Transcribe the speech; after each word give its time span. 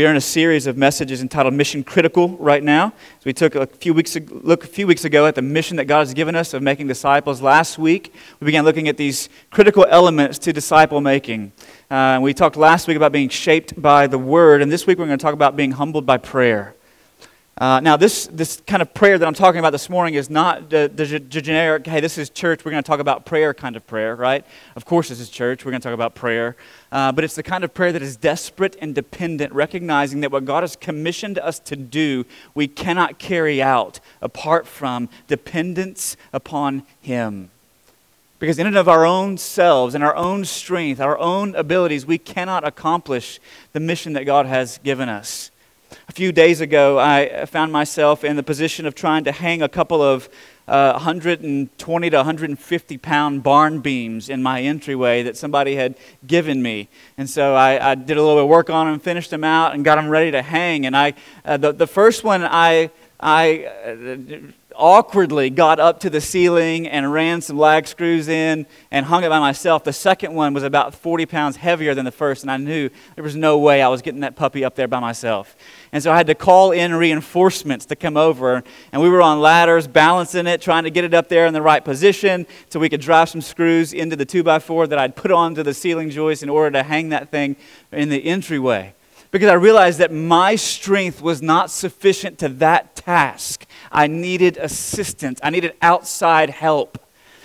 We're 0.00 0.10
in 0.10 0.16
a 0.16 0.20
series 0.20 0.68
of 0.68 0.76
messages 0.76 1.22
entitled 1.22 1.54
Mission 1.54 1.82
Critical 1.82 2.36
right 2.36 2.62
now. 2.62 2.90
So 2.90 3.22
we 3.24 3.32
took 3.32 3.56
a 3.56 3.66
few 3.66 3.92
weeks 3.92 4.16
look 4.30 4.62
a 4.62 4.68
few 4.68 4.86
weeks 4.86 5.04
ago 5.04 5.26
at 5.26 5.34
the 5.34 5.42
mission 5.42 5.76
that 5.78 5.86
God 5.86 5.98
has 5.98 6.14
given 6.14 6.36
us 6.36 6.54
of 6.54 6.62
making 6.62 6.86
disciples. 6.86 7.42
Last 7.42 7.78
week, 7.78 8.14
we 8.38 8.44
began 8.44 8.64
looking 8.64 8.86
at 8.86 8.96
these 8.96 9.28
critical 9.50 9.84
elements 9.90 10.38
to 10.38 10.52
disciple 10.52 11.00
making. 11.00 11.50
Uh, 11.90 12.20
we 12.22 12.32
talked 12.32 12.54
last 12.54 12.86
week 12.86 12.96
about 12.96 13.10
being 13.10 13.28
shaped 13.28 13.82
by 13.82 14.06
the 14.06 14.18
Word, 14.18 14.62
and 14.62 14.70
this 14.70 14.86
week 14.86 14.98
we're 14.98 15.06
going 15.06 15.18
to 15.18 15.20
talk 15.20 15.34
about 15.34 15.56
being 15.56 15.72
humbled 15.72 16.06
by 16.06 16.16
prayer. 16.16 16.76
Uh, 17.58 17.80
now, 17.80 17.96
this, 17.96 18.28
this 18.28 18.62
kind 18.68 18.80
of 18.80 18.94
prayer 18.94 19.18
that 19.18 19.26
I'm 19.26 19.34
talking 19.34 19.58
about 19.58 19.70
this 19.70 19.90
morning 19.90 20.14
is 20.14 20.30
not 20.30 20.70
the, 20.70 20.88
the, 20.94 21.04
the, 21.04 21.42
generic, 21.42 21.84
hey, 21.88 21.98
this 21.98 22.16
is 22.16 22.30
church, 22.30 22.64
we're 22.64 22.70
going 22.70 22.84
to 22.84 22.86
talk 22.86 23.00
about 23.00 23.26
prayer 23.26 23.52
kind 23.52 23.74
of 23.74 23.84
prayer, 23.84 24.14
right? 24.14 24.46
Of 24.76 24.84
course, 24.84 25.08
this 25.08 25.18
is 25.18 25.28
church, 25.28 25.64
we're 25.64 25.72
going 25.72 25.80
to 25.80 25.88
talk 25.88 25.94
about 25.94 26.14
prayer. 26.14 26.54
Uh, 26.92 27.10
but 27.10 27.24
it's 27.24 27.34
the 27.34 27.42
kind 27.42 27.64
of 27.64 27.74
prayer 27.74 27.90
that 27.90 28.00
is 28.00 28.16
desperate 28.16 28.76
and 28.80 28.94
dependent, 28.94 29.52
recognizing 29.52 30.20
that 30.20 30.30
what 30.30 30.44
God 30.44 30.62
has 30.62 30.76
commissioned 30.76 31.36
us 31.36 31.58
to 31.60 31.74
do, 31.74 32.24
we 32.54 32.68
cannot 32.68 33.18
carry 33.18 33.60
out 33.60 33.98
apart 34.22 34.68
from 34.68 35.08
dependence 35.26 36.16
upon 36.32 36.84
Him. 37.00 37.50
Because 38.38 38.60
in 38.60 38.68
and 38.68 38.76
of 38.76 38.88
our 38.88 39.04
own 39.04 39.36
selves 39.36 39.96
and 39.96 40.04
our 40.04 40.14
own 40.14 40.44
strength, 40.44 41.00
our 41.00 41.18
own 41.18 41.56
abilities, 41.56 42.06
we 42.06 42.18
cannot 42.18 42.64
accomplish 42.64 43.40
the 43.72 43.80
mission 43.80 44.12
that 44.12 44.26
God 44.26 44.46
has 44.46 44.78
given 44.84 45.08
us. 45.08 45.50
A 46.08 46.12
few 46.12 46.32
days 46.32 46.60
ago, 46.60 46.98
I 46.98 47.46
found 47.46 47.72
myself 47.72 48.24
in 48.24 48.36
the 48.36 48.42
position 48.42 48.86
of 48.86 48.94
trying 48.94 49.24
to 49.24 49.32
hang 49.32 49.62
a 49.62 49.68
couple 49.68 50.02
of 50.02 50.28
uh, 50.66 50.92
120 50.92 52.10
to 52.10 52.16
150 52.16 52.98
pound 52.98 53.42
barn 53.42 53.80
beams 53.80 54.28
in 54.28 54.42
my 54.42 54.60
entryway 54.60 55.22
that 55.22 55.36
somebody 55.36 55.76
had 55.76 55.96
given 56.26 56.62
me. 56.62 56.88
And 57.16 57.28
so 57.28 57.54
I, 57.54 57.92
I 57.92 57.94
did 57.94 58.18
a 58.18 58.20
little 58.20 58.36
bit 58.36 58.44
of 58.44 58.50
work 58.50 58.68
on 58.68 58.90
them, 58.90 59.00
finished 59.00 59.30
them 59.30 59.44
out, 59.44 59.74
and 59.74 59.84
got 59.84 59.96
them 59.96 60.08
ready 60.08 60.30
to 60.30 60.42
hang. 60.42 60.84
And 60.84 60.96
I, 60.96 61.14
uh, 61.44 61.56
the, 61.56 61.72
the 61.72 61.86
first 61.86 62.22
one 62.22 62.42
I, 62.42 62.90
I 63.18 63.64
uh, 63.64 64.52
awkwardly 64.78 65.50
got 65.50 65.80
up 65.80 66.00
to 66.00 66.08
the 66.08 66.20
ceiling 66.20 66.86
and 66.86 67.12
ran 67.12 67.40
some 67.40 67.58
lag 67.58 67.86
screws 67.86 68.28
in 68.28 68.64
and 68.90 69.04
hung 69.04 69.24
it 69.24 69.28
by 69.28 69.40
myself. 69.40 69.84
The 69.84 69.92
second 69.92 70.34
one 70.34 70.54
was 70.54 70.62
about 70.62 70.94
40 70.94 71.26
pounds 71.26 71.56
heavier 71.56 71.94
than 71.94 72.04
the 72.04 72.12
first, 72.12 72.42
and 72.42 72.50
I 72.50 72.56
knew 72.56 72.88
there 73.16 73.24
was 73.24 73.36
no 73.36 73.58
way 73.58 73.82
I 73.82 73.88
was 73.88 74.00
getting 74.00 74.20
that 74.20 74.36
puppy 74.36 74.64
up 74.64 74.76
there 74.76 74.88
by 74.88 75.00
myself. 75.00 75.56
And 75.92 76.02
so 76.02 76.12
I 76.12 76.16
had 76.16 76.28
to 76.28 76.34
call 76.34 76.70
in 76.70 76.94
reinforcements 76.94 77.86
to 77.86 77.96
come 77.96 78.16
over, 78.16 78.62
and 78.92 79.02
we 79.02 79.08
were 79.08 79.20
on 79.20 79.40
ladders, 79.40 79.88
balancing 79.88 80.46
it, 80.46 80.62
trying 80.62 80.84
to 80.84 80.90
get 80.90 81.04
it 81.04 81.12
up 81.12 81.28
there 81.28 81.46
in 81.46 81.52
the 81.54 81.62
right 81.62 81.84
position 81.84 82.46
so 82.70 82.78
we 82.78 82.88
could 82.88 83.00
drive 83.00 83.28
some 83.28 83.40
screws 83.40 83.92
into 83.92 84.14
the 84.14 84.26
2x4 84.26 84.88
that 84.88 84.98
I'd 84.98 85.16
put 85.16 85.32
onto 85.32 85.62
the 85.62 85.74
ceiling 85.74 86.10
joist 86.10 86.42
in 86.42 86.48
order 86.48 86.70
to 86.78 86.82
hang 86.84 87.08
that 87.08 87.30
thing 87.30 87.56
in 87.90 88.08
the 88.08 88.24
entryway 88.24 88.94
because 89.30 89.48
I 89.48 89.54
realized 89.54 89.98
that 89.98 90.12
my 90.12 90.56
strength 90.56 91.20
was 91.20 91.42
not 91.42 91.70
sufficient 91.70 92.38
to 92.38 92.48
that 92.48 92.96
task. 92.96 93.66
I 93.92 94.06
needed 94.06 94.56
assistance, 94.56 95.40
I 95.42 95.50
needed 95.50 95.74
outside 95.82 96.50
help. 96.50 96.98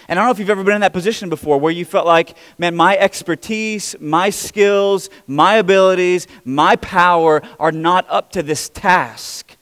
And 0.07 0.19
I 0.19 0.21
don't 0.21 0.27
know 0.27 0.31
if 0.31 0.39
you've 0.39 0.49
ever 0.49 0.63
been 0.63 0.75
in 0.75 0.81
that 0.81 0.93
position 0.93 1.29
before 1.29 1.59
where 1.59 1.71
you 1.71 1.85
felt 1.85 2.05
like, 2.05 2.35
man, 2.57 2.75
my 2.75 2.97
expertise, 2.97 3.95
my 4.01 4.29
skills, 4.29 5.09
my 5.27 5.55
abilities, 5.55 6.27
my 6.43 6.75
power 6.75 7.41
are 7.57 7.71
not 7.71 8.05
up 8.09 8.31
to 8.33 8.43
this 8.43 8.67
task. 8.67 9.55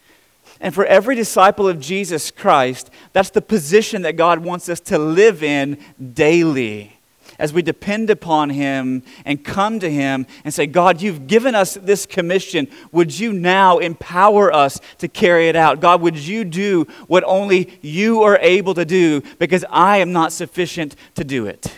And 0.59 0.73
for 0.73 0.85
every 0.85 1.15
disciple 1.15 1.67
of 1.67 1.79
Jesus 1.79 2.31
Christ, 2.31 2.89
that's 3.13 3.29
the 3.29 3.41
position 3.41 4.01
that 4.03 4.15
God 4.15 4.39
wants 4.39 4.67
us 4.67 4.79
to 4.81 4.97
live 4.97 5.43
in 5.43 5.77
daily 6.13 7.00
as 7.41 7.51
we 7.51 7.63
depend 7.63 8.11
upon 8.11 8.51
Him 8.51 9.01
and 9.25 9.43
come 9.43 9.79
to 9.79 9.91
Him 9.91 10.27
and 10.45 10.53
say, 10.53 10.67
God, 10.67 11.01
you've 11.01 11.25
given 11.25 11.55
us 11.55 11.73
this 11.73 12.05
commission. 12.05 12.67
Would 12.91 13.19
you 13.19 13.33
now 13.33 13.79
empower 13.79 14.53
us 14.53 14.79
to 14.99 15.07
carry 15.07 15.49
it 15.49 15.55
out? 15.55 15.81
God, 15.81 16.01
would 16.01 16.17
you 16.17 16.45
do 16.45 16.85
what 17.07 17.23
only 17.25 17.79
you 17.81 18.21
are 18.21 18.37
able 18.41 18.75
to 18.75 18.85
do 18.85 19.21
because 19.39 19.65
I 19.71 19.97
am 19.97 20.13
not 20.13 20.31
sufficient 20.31 20.95
to 21.15 21.23
do 21.23 21.47
it? 21.47 21.73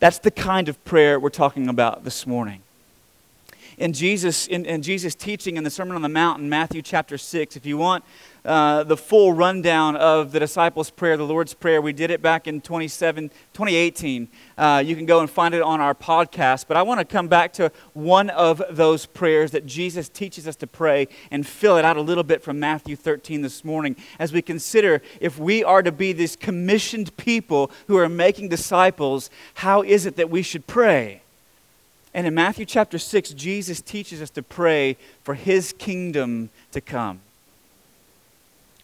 That's 0.00 0.18
the 0.18 0.32
kind 0.32 0.68
of 0.68 0.84
prayer 0.84 1.20
we're 1.20 1.30
talking 1.30 1.68
about 1.68 2.04
this 2.04 2.26
morning 2.26 2.62
in 3.78 3.92
Jesus, 3.92 4.46
in, 4.46 4.66
in 4.66 4.82
Jesus' 4.82 5.14
teaching 5.14 5.56
in 5.56 5.64
the 5.64 5.70
Sermon 5.70 5.94
on 5.94 6.02
the 6.02 6.08
Mount 6.08 6.42
in 6.42 6.48
Matthew 6.48 6.82
chapter 6.82 7.16
6. 7.16 7.56
If 7.56 7.64
you 7.64 7.78
want 7.78 8.04
uh, 8.44 8.82
the 8.82 8.96
full 8.96 9.32
rundown 9.32 9.94
of 9.94 10.32
the 10.32 10.40
disciples' 10.40 10.90
prayer, 10.90 11.16
the 11.16 11.24
Lord's 11.24 11.54
Prayer, 11.54 11.80
we 11.80 11.92
did 11.92 12.10
it 12.10 12.20
back 12.20 12.48
in 12.48 12.60
2018. 12.60 14.28
Uh, 14.58 14.82
you 14.84 14.96
can 14.96 15.06
go 15.06 15.20
and 15.20 15.30
find 15.30 15.54
it 15.54 15.62
on 15.62 15.80
our 15.80 15.94
podcast. 15.94 16.66
But 16.66 16.76
I 16.76 16.82
want 16.82 16.98
to 16.98 17.04
come 17.04 17.28
back 17.28 17.52
to 17.54 17.70
one 17.92 18.30
of 18.30 18.60
those 18.70 19.06
prayers 19.06 19.52
that 19.52 19.64
Jesus 19.64 20.08
teaches 20.08 20.48
us 20.48 20.56
to 20.56 20.66
pray 20.66 21.06
and 21.30 21.46
fill 21.46 21.76
it 21.76 21.84
out 21.84 21.96
a 21.96 22.02
little 22.02 22.24
bit 22.24 22.42
from 22.42 22.58
Matthew 22.58 22.96
13 22.96 23.42
this 23.42 23.64
morning 23.64 23.94
as 24.18 24.32
we 24.32 24.42
consider 24.42 25.00
if 25.20 25.38
we 25.38 25.62
are 25.62 25.82
to 25.82 25.92
be 25.92 26.12
these 26.12 26.34
commissioned 26.34 27.16
people 27.16 27.70
who 27.86 27.96
are 27.96 28.08
making 28.08 28.48
disciples, 28.48 29.30
how 29.54 29.82
is 29.82 30.04
it 30.04 30.16
that 30.16 30.30
we 30.30 30.42
should 30.42 30.66
pray? 30.66 31.22
And 32.18 32.26
in 32.26 32.34
Matthew 32.34 32.64
chapter 32.64 32.98
6, 32.98 33.30
Jesus 33.34 33.80
teaches 33.80 34.20
us 34.20 34.30
to 34.30 34.42
pray 34.42 34.96
for 35.22 35.34
his 35.34 35.72
kingdom 35.72 36.50
to 36.72 36.80
come. 36.80 37.20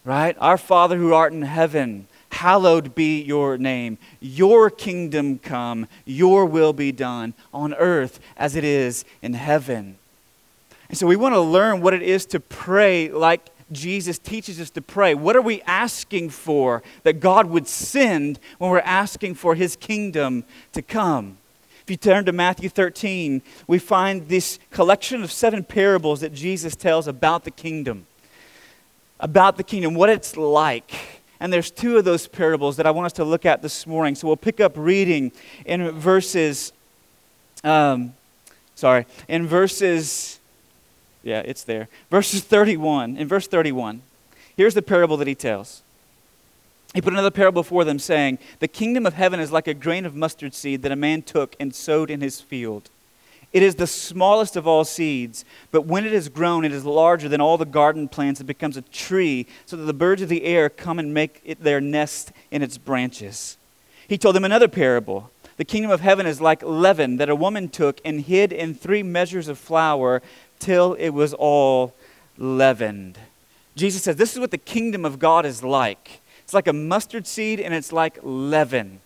Right? 0.04 0.36
Our 0.38 0.56
Father 0.56 0.96
who 0.96 1.12
art 1.12 1.32
in 1.32 1.42
heaven, 1.42 2.06
hallowed 2.30 2.94
be 2.94 3.20
your 3.20 3.58
name. 3.58 3.98
Your 4.20 4.70
kingdom 4.70 5.40
come, 5.40 5.88
your 6.04 6.46
will 6.46 6.72
be 6.72 6.92
done 6.92 7.34
on 7.52 7.74
earth 7.74 8.20
as 8.36 8.54
it 8.54 8.62
is 8.62 9.04
in 9.20 9.34
heaven. 9.34 9.98
And 10.88 10.96
so 10.96 11.08
we 11.08 11.16
want 11.16 11.34
to 11.34 11.40
learn 11.40 11.80
what 11.80 11.92
it 11.92 12.02
is 12.02 12.26
to 12.26 12.38
pray 12.38 13.10
like 13.10 13.50
Jesus 13.72 14.16
teaches 14.16 14.60
us 14.60 14.70
to 14.70 14.80
pray. 14.80 15.12
What 15.12 15.34
are 15.34 15.42
we 15.42 15.60
asking 15.62 16.30
for 16.30 16.84
that 17.02 17.18
God 17.18 17.46
would 17.46 17.66
send 17.66 18.38
when 18.58 18.70
we're 18.70 18.78
asking 18.78 19.34
for 19.34 19.56
his 19.56 19.74
kingdom 19.74 20.44
to 20.72 20.82
come? 20.82 21.38
If 21.84 21.90
you 21.90 21.96
turn 21.98 22.24
to 22.24 22.32
Matthew 22.32 22.70
13, 22.70 23.42
we 23.66 23.78
find 23.78 24.26
this 24.26 24.58
collection 24.70 25.22
of 25.22 25.30
seven 25.30 25.62
parables 25.62 26.22
that 26.22 26.32
Jesus 26.32 26.74
tells 26.74 27.06
about 27.06 27.44
the 27.44 27.50
kingdom. 27.50 28.06
About 29.20 29.58
the 29.58 29.64
kingdom, 29.64 29.94
what 29.94 30.08
it's 30.08 30.34
like. 30.34 30.94
And 31.40 31.52
there's 31.52 31.70
two 31.70 31.98
of 31.98 32.06
those 32.06 32.26
parables 32.26 32.78
that 32.78 32.86
I 32.86 32.90
want 32.90 33.04
us 33.04 33.12
to 33.14 33.24
look 33.24 33.44
at 33.44 33.60
this 33.60 33.86
morning. 33.86 34.14
So 34.14 34.26
we'll 34.26 34.36
pick 34.38 34.60
up 34.60 34.72
reading 34.76 35.30
in 35.66 35.90
verses, 35.90 36.72
um, 37.62 38.14
sorry, 38.74 39.04
in 39.28 39.46
verses, 39.46 40.40
yeah, 41.22 41.40
it's 41.40 41.64
there. 41.64 41.88
Verses 42.10 42.40
31. 42.40 43.18
In 43.18 43.28
verse 43.28 43.46
31, 43.46 44.00
here's 44.56 44.72
the 44.72 44.80
parable 44.80 45.18
that 45.18 45.28
he 45.28 45.34
tells. 45.34 45.82
He 46.94 47.02
put 47.02 47.12
another 47.12 47.32
parable 47.32 47.62
before 47.62 47.84
them, 47.84 47.98
saying, 47.98 48.38
The 48.60 48.68
kingdom 48.68 49.04
of 49.04 49.14
heaven 49.14 49.40
is 49.40 49.50
like 49.50 49.66
a 49.66 49.74
grain 49.74 50.06
of 50.06 50.14
mustard 50.14 50.54
seed 50.54 50.82
that 50.82 50.92
a 50.92 50.96
man 50.96 51.22
took 51.22 51.56
and 51.58 51.74
sowed 51.74 52.08
in 52.08 52.20
his 52.20 52.40
field. 52.40 52.88
It 53.52 53.62
is 53.62 53.74
the 53.74 53.86
smallest 53.86 54.56
of 54.56 54.66
all 54.66 54.84
seeds, 54.84 55.44
but 55.70 55.86
when 55.86 56.06
it 56.06 56.12
is 56.12 56.28
grown, 56.28 56.64
it 56.64 56.72
is 56.72 56.84
larger 56.84 57.28
than 57.28 57.40
all 57.40 57.58
the 57.58 57.64
garden 57.64 58.08
plants 58.08 58.40
and 58.40 58.46
becomes 58.46 58.76
a 58.76 58.82
tree, 58.82 59.46
so 59.66 59.76
that 59.76 59.84
the 59.84 59.92
birds 59.92 60.22
of 60.22 60.28
the 60.28 60.44
air 60.44 60.68
come 60.68 60.98
and 60.98 61.12
make 61.12 61.58
their 61.60 61.80
nest 61.80 62.32
in 62.50 62.62
its 62.62 62.78
branches. 62.78 63.56
He 64.08 64.18
told 64.18 64.34
them 64.34 64.44
another 64.44 64.68
parable. 64.68 65.30
The 65.56 65.64
kingdom 65.64 65.90
of 65.90 66.00
heaven 66.00 66.26
is 66.26 66.40
like 66.40 66.62
leaven 66.62 67.16
that 67.18 67.28
a 67.28 67.36
woman 67.36 67.68
took 67.68 68.00
and 68.04 68.20
hid 68.20 68.52
in 68.52 68.74
three 68.74 69.02
measures 69.02 69.46
of 69.46 69.58
flour 69.58 70.20
till 70.58 70.94
it 70.94 71.10
was 71.10 71.32
all 71.32 71.94
leavened. 72.36 73.18
Jesus 73.76 74.02
says, 74.02 74.16
This 74.16 74.32
is 74.32 74.40
what 74.40 74.50
the 74.50 74.58
kingdom 74.58 75.04
of 75.04 75.18
God 75.18 75.46
is 75.46 75.62
like. 75.62 76.20
It's 76.44 76.54
like 76.54 76.68
a 76.68 76.72
mustard 76.72 77.26
seed 77.26 77.58
and 77.60 77.74
it's 77.74 77.92
like 77.92 78.18
leaven. 78.22 79.00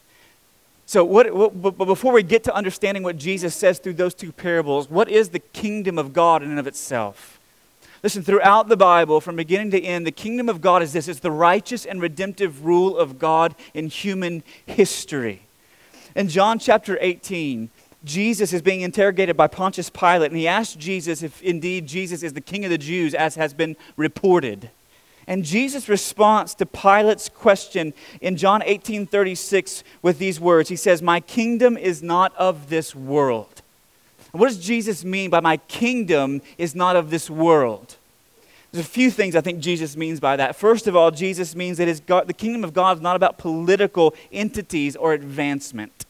So, 0.87 1.05
what, 1.05 1.33
what, 1.35 1.61
but 1.61 1.85
before 1.85 2.13
we 2.13 2.23
get 2.23 2.45
to 2.45 2.55
understanding 2.55 3.03
what 3.03 3.19
Jesus 3.19 3.55
says 3.55 3.79
through 3.79 3.93
those 3.95 4.15
two 4.15 4.33
parables, 4.33 4.89
what 4.89 5.09
is 5.09 5.29
the 5.29 5.39
kingdom 5.39 5.99
of 5.99 6.13
God 6.13 6.43
in 6.43 6.51
and 6.51 6.59
of 6.59 6.67
itself? 6.67 7.39
Listen, 8.03 8.23
throughout 8.23 8.69
the 8.69 8.77
Bible, 8.77 9.21
from 9.21 9.37
beginning 9.37 9.71
to 9.73 9.83
end, 9.83 10.07
the 10.07 10.13
kingdom 10.13 10.49
of 10.49 10.61
God 10.61 10.83
is 10.83 10.93
this 10.93 11.09
it's 11.09 11.21
the 11.21 11.31
righteous 11.31 11.85
and 11.85 12.01
redemptive 12.01 12.65
rule 12.65 12.97
of 12.97 13.19
God 13.19 13.55
in 13.75 13.89
human 13.89 14.43
history. 14.67 15.43
In 16.15 16.29
John 16.29 16.59
chapter 16.59 16.97
18, 17.01 17.71
Jesus 18.05 18.53
is 18.53 18.63
being 18.63 18.81
interrogated 18.81 19.37
by 19.37 19.49
Pontius 19.49 19.91
Pilate, 19.91 20.31
and 20.31 20.39
he 20.39 20.49
asks 20.49 20.75
Jesus 20.77 21.23
if 21.23 21.43
indeed 21.43 21.87
Jesus 21.87 22.23
is 22.23 22.33
the 22.33 22.41
king 22.41 22.65
of 22.65 22.71
the 22.71 22.79
Jews, 22.79 23.15
as 23.15 23.35
has 23.35 23.53
been 23.53 23.77
reported. 23.97 24.71
And 25.29 25.45
Jesus' 25.45 25.91
response 25.91 26.55
to 26.55 26.65
Pilate's 26.65 27.29
question 27.29 27.93
in 28.23 28.39
John 28.39 28.63
18 28.65 29.07
36 29.07 29.85
with 30.01 30.19
these 30.19 30.41
words 30.41 30.71
He 30.71 30.77
says, 30.77 31.03
My 31.03 31.21
kingdom 31.21 31.77
is 31.77 32.03
not 32.03 32.35
of 32.37 32.71
this 32.71 32.95
world. 32.95 33.61
And 34.33 34.41
what 34.41 34.49
does 34.49 34.59
Jesus 34.59 35.05
mean 35.05 35.29
by 35.29 35.41
my 35.41 35.59
kingdom 35.59 36.41
is 36.57 36.75
not 36.75 36.97
of 36.97 37.11
this 37.11 37.29
world? 37.29 37.97
There's 38.73 38.85
a 38.85 38.89
few 38.89 39.11
things 39.11 39.37
I 39.37 39.43
think 39.43 39.61
Jesus 39.61 39.97
means 39.97 40.19
by 40.19 40.37
that. 40.37 40.57
First 40.57 40.87
of 40.87 40.97
all, 40.97 41.11
Jesus 41.11 41.55
means 41.55 41.77
that 41.77 42.07
God, 42.07 42.27
the 42.27 42.35
kingdom 42.35 42.65
of 42.65 42.73
God 42.73 42.97
is 42.97 43.03
not 43.03 43.17
about 43.17 43.39
political 43.39 44.15
entities 44.33 44.97
or 44.97 45.13
advancement. 45.13 46.07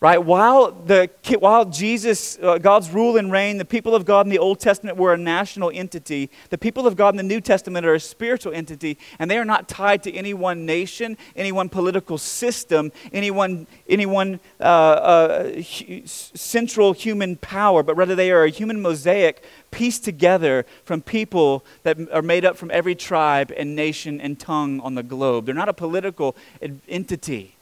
Right? 0.00 0.18
While, 0.18 0.70
the, 0.72 1.10
while 1.40 1.64
Jesus, 1.64 2.38
uh, 2.40 2.58
God's 2.58 2.90
rule 2.90 3.16
and 3.16 3.32
reign, 3.32 3.58
the 3.58 3.64
people 3.64 3.94
of 3.94 4.04
God 4.04 4.26
in 4.26 4.30
the 4.30 4.38
Old 4.38 4.60
Testament 4.60 4.96
were 4.96 5.12
a 5.12 5.18
national 5.18 5.70
entity, 5.74 6.30
the 6.50 6.58
people 6.58 6.86
of 6.86 6.94
God 6.94 7.14
in 7.14 7.16
the 7.16 7.22
New 7.22 7.40
Testament 7.40 7.84
are 7.84 7.94
a 7.94 8.00
spiritual 8.00 8.52
entity, 8.52 8.96
and 9.18 9.30
they 9.30 9.38
are 9.38 9.44
not 9.44 9.68
tied 9.68 10.04
to 10.04 10.12
any 10.12 10.34
one 10.34 10.64
nation, 10.64 11.16
any 11.34 11.50
one 11.50 11.68
political 11.68 12.16
system, 12.16 12.92
any 13.12 13.30
one, 13.30 13.66
any 13.88 14.06
one 14.06 14.38
uh, 14.60 14.62
uh, 14.62 15.52
hu- 15.62 16.02
central 16.06 16.92
human 16.92 17.36
power, 17.36 17.82
but 17.82 17.96
rather 17.96 18.14
they 18.14 18.30
are 18.30 18.44
a 18.44 18.50
human 18.50 18.80
mosaic 18.80 19.42
pieced 19.70 20.04
together 20.04 20.64
from 20.84 21.02
people 21.02 21.64
that 21.82 21.98
are 22.12 22.22
made 22.22 22.44
up 22.44 22.56
from 22.56 22.70
every 22.70 22.94
tribe 22.94 23.52
and 23.56 23.74
nation 23.74 24.20
and 24.20 24.38
tongue 24.38 24.80
on 24.80 24.94
the 24.94 25.02
globe. 25.02 25.44
They're 25.44 25.54
not 25.54 25.68
a 25.68 25.74
political 25.74 26.36
entity 26.88 27.57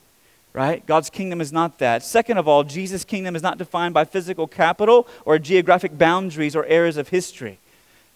right? 0.57 0.87
God's 0.87 1.11
kingdom 1.11 1.43
is 1.43 1.53
not 1.53 1.79
that. 1.81 2.03
Second 2.03 2.39
of 2.39 2.49
all, 2.49 2.65
Jesus' 2.65 3.05
kingdom 3.05 3.37
is 3.37 3.43
not 3.43 3.59
defined 3.59 3.93
by 3.93 4.07
physical 4.07 4.47
capital 4.47 5.07
or 5.27 5.39
geographic 5.39 5.99
boundaries 5.99 6.57
or 6.57 6.65
eras 6.67 6.97
of 6.97 7.11
history. 7.11 7.59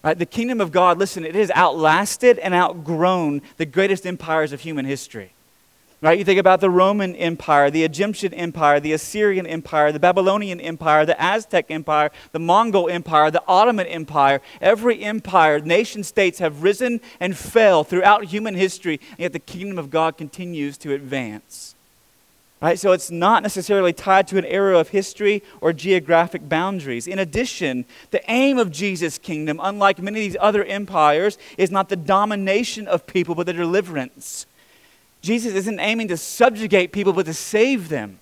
Right? 0.03 0.19
The 0.19 0.25
kingdom 0.25 0.59
of 0.63 0.73
God, 0.73 0.97
listen, 0.99 1.27
it 1.27 1.35
has 1.35 1.51
outlasted 1.55 2.39
and 2.39 2.55
outgrown 2.55 3.43
the 3.59 3.67
greatest 3.67 4.07
empires 4.07 4.55
of 4.55 4.61
human 4.63 4.87
history. 4.87 5.35
Right? 6.01 6.19
You 6.19 6.25
think 6.25 6.41
about 6.41 6.63
the 6.63 6.71
Roman 6.71 7.15
Empire, 7.15 7.71
the 7.71 7.85
Egyptian 7.85 8.33
Empire, 8.33 8.81
the 8.81 8.95
Assyrian 8.95 9.47
Empire, 9.47 9.93
the 9.93 10.01
Babylonian 10.01 10.59
Empire, 10.59 11.05
the 11.05 11.21
Aztec 11.21 11.67
Empire, 11.69 12.11
the 12.33 12.39
Mongol 12.39 12.89
Empire, 12.89 13.31
the 13.31 13.45
Ottoman 13.47 13.87
Empire. 13.87 14.41
Every 14.63 15.03
empire, 15.05 15.61
nation 15.61 16.03
states 16.03 16.39
have 16.39 16.63
risen 16.63 17.03
and 17.21 17.37
fell 17.37 17.85
throughout 17.85 18.25
human 18.25 18.55
history, 18.55 18.99
and 19.11 19.19
yet 19.19 19.35
the 19.35 19.39
kingdom 19.39 19.77
of 19.77 19.91
God 19.91 20.17
continues 20.17 20.79
to 20.79 20.95
advance. 20.95 21.75
Right? 22.61 22.79
So 22.79 22.93
it's 22.93 23.11
not 23.11 23.43
necessarily 23.43 23.95
tied 23.95 24.29
to 24.29 24.39
an 24.39 24.45
era 24.45 24.79
of 24.79 24.91
history 24.91 25.43
or 25.63 25.73
geographic 25.73 26.47
boundaries. 26.47 27.07
In 27.07 27.19
addition, 27.19 27.87
the 28.11 28.23
aim 28.31 28.59
of 28.59 28.71
Jesus' 28.71 29.17
kingdom, 29.17 29.59
unlike 29.63 29.99
many 29.99 30.21
of 30.21 30.33
these 30.33 30.37
other 30.39 30.63
empires, 30.65 31.39
is 31.57 31.71
not 31.71 31.89
the 31.89 31.97
domination 31.97 32.87
of 32.87 33.07
people, 33.07 33.35
but 33.35 33.47
the 33.47 33.55
deliverance. 33.55 34.45
Jesus 35.23 35.55
isn't 35.55 35.81
aiming 35.81 36.09
to 36.09 36.19
subjugate 36.19 36.93
people, 36.93 37.15
but 37.15 37.27
to 37.27 37.35
save 37.35 37.89
them. 37.89 38.21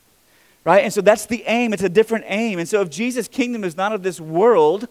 Right? 0.65 0.85
And 0.85 0.93
so 0.93 1.01
that's 1.01 1.27
the 1.27 1.43
aim. 1.47 1.73
It's 1.73 1.83
a 1.83 1.89
different 1.89 2.27
aim. 2.29 2.61
And 2.61 2.69
so 2.69 2.81
if 2.81 2.91
Jesus' 2.91 3.27
kingdom 3.27 3.65
is 3.65 3.77
not 3.77 3.93
of 3.93 4.05
this 4.05 4.21
world, 4.21 4.87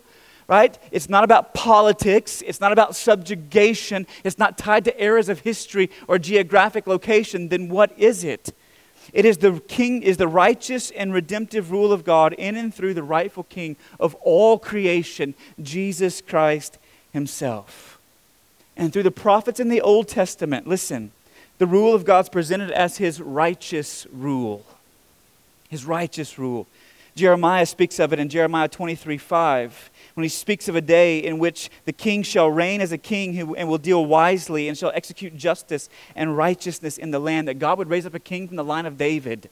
right? 0.48 0.78
It's 0.92 1.10
not 1.10 1.24
about 1.24 1.54
politics. 1.54 2.42
It's 2.42 2.60
not 2.60 2.72
about 2.72 2.96
subjugation. 2.96 4.08
It's 4.24 4.38
not 4.38 4.58
tied 4.58 4.86
to 4.86 5.04
eras 5.04 5.30
of 5.30 5.42
history 5.42 5.90
or 6.08 6.18
geographic 6.18 6.88
location. 6.88 7.50
Then 7.50 7.70
what 7.70 7.98
is 7.98 8.24
it? 8.24 8.54
It 9.18 9.25
is 9.25 9.40
the 9.40 9.60
king 9.68 10.04
is 10.04 10.18
the 10.18 10.28
righteous 10.28 10.92
and 10.92 11.12
redemptive 11.12 11.72
rule 11.72 11.92
of 11.92 12.04
God 12.04 12.34
in 12.34 12.56
and 12.56 12.72
through 12.72 12.94
the 12.94 13.02
rightful 13.02 13.46
king 13.46 13.75
of 14.00 14.14
all 14.22 14.60
creation, 14.60 15.34
Jesus 15.60 16.22
Christ 16.22 16.78
himself. 17.12 17.98
And 18.78 18.94
through 18.94 19.02
the 19.02 19.10
prophets 19.10 19.60
in 19.60 19.69
the 19.69 19.81
Old 19.81 20.08
Testament, 20.08 20.68
listen, 20.68 21.10
the 21.58 21.66
rule 21.66 21.96
of 21.96 22.06
God's 22.06 22.30
presented 22.30 22.69
as 22.69 22.98
his 22.98 23.19
righteous 23.19 24.06
rule. 24.14 24.64
His 25.68 25.84
righteous 25.84 26.38
rule. 26.38 26.68
Jeremiah 27.16 27.66
speaks 27.66 27.98
of 27.98 28.13
it 28.13 28.20
in 28.20 28.30
Jeremiah 28.30 28.68
23 28.68 29.18
5 29.18 29.90
when 30.18 30.24
he 30.24 30.30
speaks 30.30 30.68
of 30.68 30.75
a 30.75 30.81
day 30.81 31.19
in 31.19 31.38
which 31.38 31.69
the 31.86 31.94
king 31.94 32.24
shall 32.24 32.50
reign 32.50 32.81
as 32.81 32.92
a 32.92 32.98
king 32.98 33.56
and 33.56 33.69
will 33.69 33.78
deal 33.78 34.04
wisely 34.04 34.68
and 34.68 34.75
shall 34.75 34.92
execute 34.96 35.38
justice 35.38 35.90
and 36.16 36.36
righteousness 36.36 36.98
in 36.98 37.12
the 37.12 37.19
land, 37.19 37.48
that 37.48 37.60
God 37.60 37.78
would 37.78 37.88
raise 37.88 38.04
up 38.04 38.16
a 38.16 38.19
king 38.19 38.48
from 38.48 38.58
the 38.58 38.64
line 38.64 38.88
of 38.88 38.98
David 38.98 39.48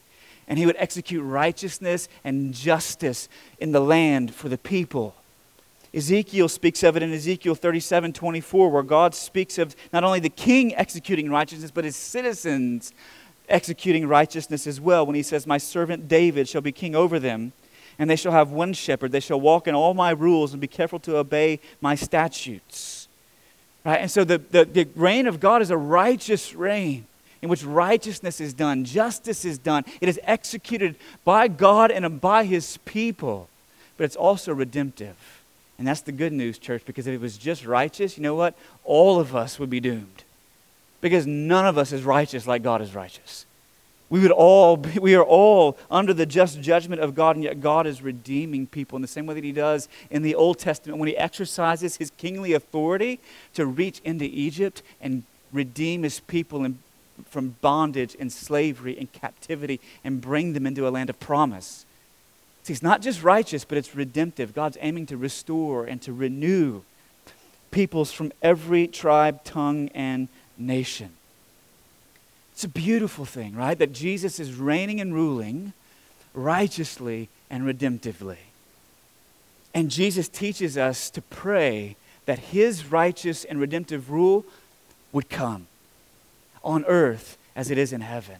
and 0.48 0.58
he 0.58 0.66
would 0.66 0.76
execute 0.80 1.24
righteousness 1.24 2.10
and 2.24 2.52
justice 2.52 3.30
in 3.60 3.74
the 3.74 3.80
land 3.80 4.34
for 4.34 4.50
the 4.50 4.58
people. 4.58 5.14
Ezekiel 5.94 6.50
speaks 6.50 6.82
of 6.82 6.98
it 6.98 7.04
in 7.04 7.14
Ezekiel 7.14 7.54
37 7.54 8.14
24, 8.14 8.72
where 8.72 8.82
God 8.82 9.14
speaks 9.14 9.60
of 9.60 9.76
not 9.94 10.04
only 10.04 10.20
the 10.20 10.30
king 10.30 10.76
executing 10.76 11.30
righteousness, 11.30 11.70
but 11.70 11.86
his 11.86 11.96
citizens 11.96 12.92
executing 13.50 14.08
righteousness 14.08 14.66
as 14.66 14.82
well, 14.82 15.06
when 15.06 15.16
he 15.16 15.22
says, 15.22 15.46
My 15.46 15.60
servant 15.60 16.08
David 16.08 16.50
shall 16.50 16.62
be 16.62 16.72
king 16.72 16.96
over 16.96 17.20
them 17.20 17.54
and 17.98 18.10
they 18.10 18.16
shall 18.16 18.32
have 18.32 18.52
one 18.52 18.74
shepherd. 18.74 19.12
They 19.12 19.20
shall 19.20 19.40
walk 19.40 19.68
in 19.68 19.76
all 19.76 19.94
my 19.94 20.12
rules 20.12 20.54
and 20.54 20.62
be 20.62 20.68
careful 20.68 21.00
to 21.02 21.18
obey 21.18 21.60
my 21.82 21.96
statutes. 21.96 23.08
Right? 23.86 24.02
And 24.02 24.12
so 24.12 24.24
the, 24.24 24.38
the, 24.38 24.66
the 24.66 24.88
reign 24.96 25.28
of 25.28 25.40
God 25.40 25.62
is 25.62 25.70
a 25.70 25.78
righteous 25.78 26.56
reign 26.56 27.06
in 27.42 27.50
which 27.50 27.64
righteousness 27.64 28.42
is 28.42 28.54
done, 28.54 28.86
justice 28.86 29.46
is 29.46 29.58
done. 29.60 29.86
It 30.02 30.10
is 30.10 30.20
executed 30.24 30.96
by 31.24 31.48
God 31.48 31.92
and 31.92 32.20
by 32.20 32.46
his 32.46 32.78
people, 32.86 33.50
but 33.98 34.06
it's 34.06 34.16
also 34.16 34.54
redemptive. 34.54 35.16
And 35.78 35.88
that's 35.88 36.02
the 36.02 36.12
good 36.12 36.34
news, 36.34 36.58
church, 36.58 36.84
because 36.86 37.06
if 37.06 37.14
it 37.14 37.22
was 37.22 37.38
just 37.38 37.66
righteous, 37.66 38.18
you 38.18 38.24
know 38.24 38.36
what? 38.36 38.56
All 38.84 39.20
of 39.20 39.36
us 39.36 39.60
would 39.60 39.70
be 39.70 39.80
doomed. 39.80 40.24
Because 41.02 41.28
none 41.28 41.68
of 41.68 41.78
us 41.78 41.92
is 41.92 42.04
righteous 42.04 42.48
like 42.48 42.64
God 42.64 42.82
is 42.82 42.96
righteous. 42.96 43.46
We 44.10 44.20
would 44.20 44.32
all 44.32 44.78
be, 44.78 45.00
we 45.00 45.16
are 45.16 45.24
all 45.24 45.78
under 45.90 46.14
the 46.14 46.26
just 46.26 46.62
judgment 46.62 47.02
of 47.02 47.16
God, 47.16 47.36
and 47.36 47.44
yet 47.44 47.60
God 47.60 47.88
is 47.88 48.02
redeeming 48.02 48.68
people 48.68 48.96
in 48.96 49.02
the 49.02 49.08
same 49.08 49.26
way 49.26 49.34
that 49.34 49.44
He 49.44 49.52
does 49.52 49.90
in 50.12 50.22
the 50.22 50.36
Old 50.36 50.60
Testament 50.60 51.00
when 51.00 51.08
He 51.10 51.18
exercises 51.18 51.98
His 51.98 52.12
kingly 52.12 52.54
authority 52.54 53.20
to 53.56 53.66
reach 53.66 54.02
into 54.04 54.26
Egypt 54.26 54.84
and 55.02 55.24
redeem 55.52 56.04
His 56.04 56.20
people 56.20 56.64
in, 56.64 56.78
from 57.26 57.56
bondage 57.62 58.16
and 58.20 58.32
slavery 58.32 58.96
and 58.98 59.12
captivity 59.12 59.80
and 60.04 60.22
bring 60.22 60.54
them 60.54 60.68
into 60.68 60.88
a 60.88 60.90
land 60.90 61.10
of 61.10 61.20
promise. 61.20 61.86
See, 62.64 62.74
it's 62.74 62.84
not 62.84 63.02
just 63.02 63.24
righteous, 63.24 63.66
but 63.66 63.78
it's 63.78 63.96
redemptive. 63.96 64.54
God's 64.54 64.78
aiming 64.82 65.08
to 65.08 65.18
restore 65.18 65.86
and 65.86 66.02
to 66.04 66.14
renew 66.14 66.82
peoples 67.72 68.12
from 68.12 68.32
every 68.42 68.88
tribe, 68.88 69.44
tongue, 69.44 69.90
and 69.90 70.30
nation. 70.58 71.14
It's 72.56 72.64
a 72.64 72.70
beautiful 72.70 73.26
thing, 73.26 73.54
right? 73.54 73.78
That 73.78 73.92
Jesus 73.92 74.40
is 74.40 74.54
reigning 74.54 75.02
and 75.02 75.14
ruling 75.14 75.74
righteously 76.34 77.28
and 77.50 77.64
redemptively. 77.64 78.38
And 79.74 79.92
Jesus 79.92 80.30
teaches 80.30 80.78
us 80.78 81.10
to 81.10 81.22
pray 81.22 81.98
that 82.26 82.40
his 82.40 82.90
righteous 82.90 83.44
and 83.44 83.60
redemptive 83.60 84.10
rule 84.10 84.46
would 85.12 85.30
come 85.30 85.68
on 86.64 86.86
earth 86.86 87.38
as 87.58 87.70
it 87.70 87.78
is 87.78 87.92
in 87.92 88.00
heaven. 88.00 88.38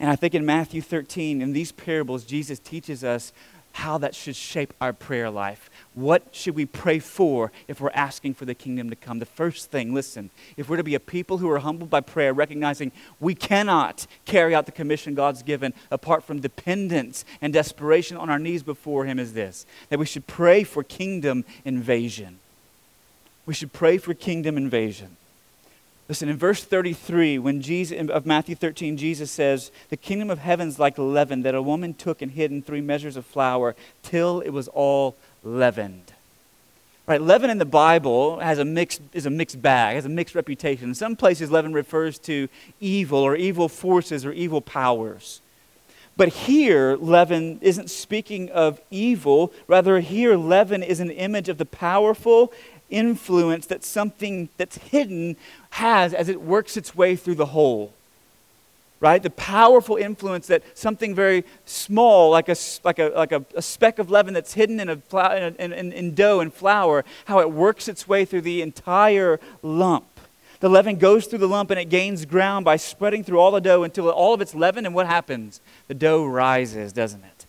And 0.00 0.10
I 0.10 0.16
think 0.16 0.34
in 0.34 0.44
Matthew 0.44 0.82
13, 0.82 1.40
in 1.40 1.52
these 1.52 1.70
parables, 1.70 2.24
Jesus 2.24 2.58
teaches 2.58 3.04
us 3.04 3.32
how 3.78 3.96
that 3.96 4.12
should 4.12 4.34
shape 4.34 4.74
our 4.80 4.92
prayer 4.92 5.30
life. 5.30 5.70
What 5.94 6.24
should 6.32 6.56
we 6.56 6.66
pray 6.66 6.98
for 6.98 7.52
if 7.68 7.80
we're 7.80 7.90
asking 7.94 8.34
for 8.34 8.44
the 8.44 8.54
kingdom 8.54 8.90
to 8.90 8.96
come? 8.96 9.20
The 9.20 9.24
first 9.24 9.70
thing, 9.70 9.94
listen, 9.94 10.30
if 10.56 10.68
we're 10.68 10.78
to 10.78 10.82
be 10.82 10.96
a 10.96 11.00
people 11.00 11.38
who 11.38 11.48
are 11.48 11.60
humbled 11.60 11.88
by 11.88 12.00
prayer, 12.00 12.34
recognizing 12.34 12.90
we 13.20 13.36
cannot 13.36 14.08
carry 14.24 14.52
out 14.52 14.66
the 14.66 14.72
commission 14.72 15.14
God's 15.14 15.44
given 15.44 15.74
apart 15.92 16.24
from 16.24 16.40
dependence 16.40 17.24
and 17.40 17.52
desperation 17.52 18.16
on 18.16 18.28
our 18.28 18.40
knees 18.40 18.64
before 18.64 19.04
Him, 19.04 19.20
is 19.20 19.32
this 19.32 19.64
that 19.90 19.98
we 20.00 20.06
should 20.06 20.26
pray 20.26 20.64
for 20.64 20.82
kingdom 20.82 21.44
invasion. 21.64 22.40
We 23.46 23.54
should 23.54 23.72
pray 23.72 23.98
for 23.98 24.12
kingdom 24.12 24.56
invasion. 24.56 25.17
Listen, 26.08 26.30
in 26.30 26.38
verse 26.38 26.64
33, 26.64 27.38
when 27.38 27.60
Jesus, 27.60 28.08
of 28.08 28.24
Matthew 28.24 28.54
13, 28.54 28.96
Jesus 28.96 29.30
says, 29.30 29.70
The 29.90 29.96
kingdom 29.96 30.30
of 30.30 30.38
heaven's 30.38 30.78
like 30.78 30.96
leaven 30.96 31.42
that 31.42 31.54
a 31.54 31.60
woman 31.60 31.92
took 31.92 32.22
and 32.22 32.32
hid 32.32 32.50
in 32.50 32.62
three 32.62 32.80
measures 32.80 33.16
of 33.16 33.26
flour 33.26 33.76
till 34.02 34.40
it 34.40 34.50
was 34.50 34.68
all 34.68 35.16
leavened. 35.44 36.14
Right, 37.06 37.20
leaven 37.20 37.50
in 37.50 37.58
the 37.58 37.66
Bible 37.66 38.38
has 38.38 38.58
a 38.58 38.64
mixed, 38.64 39.02
is 39.12 39.26
a 39.26 39.30
mixed 39.30 39.60
bag, 39.60 39.96
has 39.96 40.06
a 40.06 40.10
mixed 40.10 40.34
reputation. 40.34 40.88
In 40.90 40.94
some 40.94 41.14
places, 41.14 41.50
leaven 41.50 41.74
refers 41.74 42.18
to 42.20 42.48
evil 42.80 43.18
or 43.18 43.36
evil 43.36 43.68
forces 43.68 44.24
or 44.24 44.32
evil 44.32 44.60
powers. 44.60 45.42
But 46.18 46.28
here, 46.28 46.96
leaven 46.96 47.60
isn't 47.62 47.90
speaking 47.90 48.50
of 48.50 48.80
evil. 48.90 49.52
Rather, 49.68 50.00
here, 50.00 50.36
leaven 50.36 50.82
is 50.82 51.00
an 51.00 51.10
image 51.10 51.48
of 51.48 51.58
the 51.58 51.64
powerful 51.64 52.52
influence 52.90 53.66
that 53.66 53.84
something 53.84 54.48
that's 54.56 54.78
hidden 54.78 55.36
has 55.70 56.14
as 56.14 56.28
it 56.28 56.40
works 56.40 56.76
its 56.76 56.94
way 56.94 57.16
through 57.16 57.34
the 57.36 57.46
whole. 57.46 57.92
Right? 59.00 59.22
The 59.22 59.30
powerful 59.30 59.96
influence 59.96 60.48
that 60.48 60.62
something 60.76 61.14
very 61.14 61.44
small, 61.64 62.30
like 62.30 62.48
a, 62.48 62.56
like 62.82 62.98
a, 62.98 63.12
like 63.14 63.30
a, 63.30 63.44
a 63.54 63.62
speck 63.62 64.00
of 64.00 64.10
leaven 64.10 64.34
that's 64.34 64.54
hidden 64.54 64.80
in, 64.80 64.88
a 64.88 65.00
in, 65.58 65.72
in, 65.72 65.92
in 65.92 66.14
dough 66.14 66.40
and 66.40 66.52
flour, 66.52 67.04
how 67.26 67.38
it 67.38 67.52
works 67.52 67.86
its 67.86 68.08
way 68.08 68.24
through 68.24 68.40
the 68.40 68.60
entire 68.60 69.38
lump. 69.62 70.06
The 70.60 70.68
leaven 70.68 70.96
goes 70.96 71.26
through 71.26 71.38
the 71.38 71.46
lump 71.46 71.70
and 71.70 71.78
it 71.78 71.88
gains 71.88 72.24
ground 72.24 72.64
by 72.64 72.74
spreading 72.76 73.22
through 73.22 73.38
all 73.38 73.52
the 73.52 73.60
dough 73.60 73.84
until 73.84 74.10
all 74.10 74.34
of 74.34 74.40
it's 74.40 74.54
leavened. 74.54 74.86
And 74.86 74.94
what 74.94 75.06
happens? 75.06 75.60
The 75.86 75.94
dough 75.94 76.26
rises, 76.26 76.92
doesn't 76.92 77.22
it? 77.22 77.46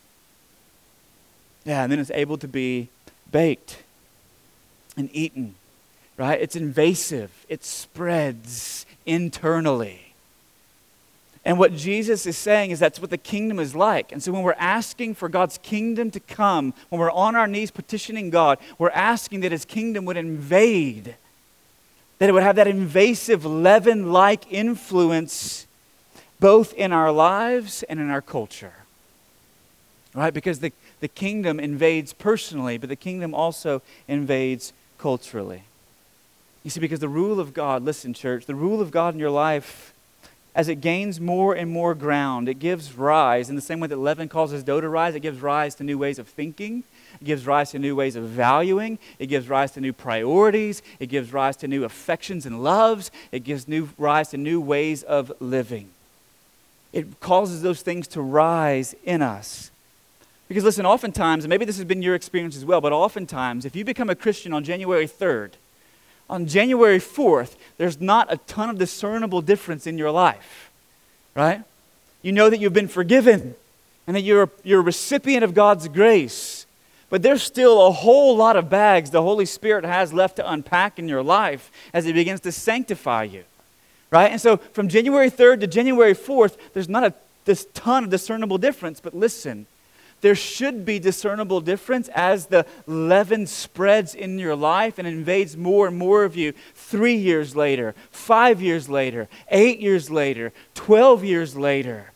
Yeah, 1.65 1.81
and 1.83 1.91
then 1.91 1.97
it's 1.97 2.11
able 2.11 2.37
to 2.37 2.47
be 2.47 2.89
baked 3.31 3.77
and 4.99 5.09
eaten, 5.13 5.55
right? 6.17 6.39
It's 6.39 6.55
invasive, 6.55 7.31
it 7.47 7.63
spreads 7.63 8.85
internally. 9.05 10.13
And 11.45 11.57
what 11.57 11.73
Jesus 11.73 12.25
is 12.25 12.37
saying 12.37 12.71
is 12.71 12.79
that's 12.79 12.99
what 12.99 13.09
the 13.09 13.17
kingdom 13.17 13.59
is 13.59 13.73
like. 13.73 14.11
And 14.11 14.21
so 14.21 14.31
when 14.31 14.43
we're 14.43 14.53
asking 14.59 15.15
for 15.15 15.29
God's 15.29 15.57
kingdom 15.59 16.11
to 16.11 16.19
come, 16.19 16.73
when 16.89 16.99
we're 16.99 17.11
on 17.11 17.35
our 17.35 17.47
knees 17.47 17.71
petitioning 17.71 18.29
God, 18.29 18.59
we're 18.77 18.89
asking 18.89 19.39
that 19.39 19.51
his 19.51 19.65
kingdom 19.65 20.05
would 20.05 20.17
invade, 20.17 21.15
that 22.19 22.29
it 22.29 22.33
would 22.33 22.43
have 22.43 22.57
that 22.57 22.67
invasive 22.67 23.45
leaven 23.45 24.11
like 24.11 24.51
influence 24.51 25.65
both 26.41 26.73
in 26.73 26.91
our 26.91 27.11
lives 27.11 27.83
and 27.83 27.99
in 27.99 28.09
our 28.09 28.21
culture. 28.21 28.73
Right? 30.13 30.33
Because 30.33 30.59
the, 30.59 30.73
the 30.99 31.07
kingdom 31.07 31.59
invades 31.59 32.13
personally, 32.13 32.77
but 32.77 32.89
the 32.89 32.95
kingdom 32.95 33.33
also 33.33 33.81
invades 34.07 34.73
culturally. 34.99 35.63
You 36.63 36.69
see, 36.69 36.79
because 36.79 36.99
the 36.99 37.09
rule 37.09 37.39
of 37.39 37.53
God, 37.53 37.83
listen, 37.83 38.13
church, 38.13 38.45
the 38.45 38.55
rule 38.55 38.81
of 38.81 38.91
God 38.91 39.13
in 39.13 39.19
your 39.19 39.29
life 39.31 39.93
as 40.55 40.67
it 40.67 40.81
gains 40.81 41.21
more 41.21 41.53
and 41.55 41.71
more 41.71 41.95
ground, 41.95 42.49
it 42.49 42.55
gives 42.55 42.97
rise, 42.97 43.49
in 43.49 43.55
the 43.55 43.61
same 43.61 43.79
way 43.79 43.87
that 43.87 43.97
leaven 43.97 44.27
causes 44.27 44.63
dough 44.63 44.81
to 44.81 44.89
rise, 44.89 45.15
it 45.15 45.21
gives 45.21 45.41
rise 45.41 45.75
to 45.75 45.83
new 45.83 45.97
ways 45.97 46.19
of 46.19 46.27
thinking. 46.27 46.83
It 47.21 47.25
gives 47.25 47.45
rise 47.45 47.71
to 47.71 47.79
new 47.79 47.95
ways 47.95 48.15
of 48.15 48.25
valuing. 48.25 48.99
It 49.19 49.27
gives 49.27 49.49
rise 49.49 49.71
to 49.71 49.81
new 49.81 49.93
priorities. 49.93 50.81
It 50.99 51.07
gives 51.07 51.33
rise 51.33 51.55
to 51.57 51.67
new 51.67 51.83
affections 51.83 52.45
and 52.45 52.63
loves. 52.63 53.11
It 53.31 53.43
gives 53.43 53.67
new 53.67 53.89
rise 53.97 54.29
to 54.29 54.37
new 54.37 54.61
ways 54.61 55.03
of 55.03 55.31
living. 55.39 55.89
It 56.93 57.19
causes 57.19 57.61
those 57.61 57.81
things 57.81 58.07
to 58.09 58.21
rise 58.21 58.95
in 59.03 59.21
us. 59.21 59.68
Because 60.49 60.63
listen, 60.63 60.85
oftentimes, 60.85 61.45
and 61.45 61.49
maybe 61.49 61.63
this 61.63 61.77
has 61.77 61.85
been 61.85 62.01
your 62.01 62.15
experience 62.15 62.57
as 62.57 62.65
well, 62.65 62.81
but 62.81 62.91
oftentimes, 62.91 63.65
if 63.65 63.75
you 63.75 63.85
become 63.85 64.09
a 64.09 64.15
Christian 64.15 64.51
on 64.51 64.63
January 64.63 65.07
3rd, 65.07 65.51
on 66.27 66.47
January 66.47 66.99
4th, 66.99 67.55
there's 67.77 68.01
not 68.01 68.33
a 68.33 68.37
ton 68.37 68.69
of 68.69 68.77
discernible 68.77 69.41
difference 69.41 69.87
in 69.87 69.97
your 69.97 70.11
life, 70.11 70.71
right? 71.35 71.63
You 72.23 72.31
know 72.31 72.49
that 72.49 72.59
you've 72.59 72.73
been 72.73 72.87
forgiven 72.87 73.55
and 74.07 74.15
that 74.15 74.21
you're, 74.21 74.49
you're 74.63 74.79
a 74.79 74.83
recipient 74.83 75.43
of 75.43 75.53
God's 75.53 75.87
grace. 75.87 76.65
But 77.11 77.21
there's 77.21 77.43
still 77.43 77.85
a 77.85 77.91
whole 77.91 78.35
lot 78.35 78.55
of 78.55 78.69
bags 78.69 79.11
the 79.11 79.21
Holy 79.21 79.45
Spirit 79.45 79.85
has 79.85 80.13
left 80.13 80.35
to 80.35 80.51
unpack 80.51 80.99
in 80.99 81.07
your 81.07 81.23
life 81.23 81.71
as 81.93 82.05
He 82.05 82.13
begins 82.13 82.39
to 82.41 82.51
sanctify 82.51 83.23
you, 83.23 83.43
right? 84.11 84.31
And 84.31 84.41
so 84.41 84.57
from 84.57 84.89
January 84.89 85.29
3rd 85.29 85.61
to 85.61 85.67
January 85.67 86.13
4th, 86.13 86.57
there's 86.73 86.89
not 86.89 87.03
a 87.03 87.13
this 87.45 87.65
ton 87.73 88.03
of 88.03 88.09
discernible 88.11 88.59
difference, 88.59 88.99
but 88.99 89.15
listen, 89.15 89.65
there 90.21 90.35
should 90.35 90.85
be 90.85 90.99
discernible 90.99 91.61
difference 91.61 92.09
as 92.09 92.47
the 92.47 92.65
leaven 92.85 93.47
spreads 93.47 94.15
in 94.15 94.37
your 94.37 94.55
life 94.55 94.97
and 94.97 95.07
invades 95.07 95.55
more 95.55 95.87
and 95.87 95.97
more 95.97 96.23
of 96.23 96.35
you 96.35 96.53
three 96.75 97.15
years 97.15 97.55
later, 97.55 97.95
five 98.11 98.61
years 98.61 98.89
later, 98.89 99.27
eight 99.49 99.79
years 99.79 100.09
later, 100.09 100.51
12 100.75 101.23
years 101.23 101.55
later. 101.55 102.11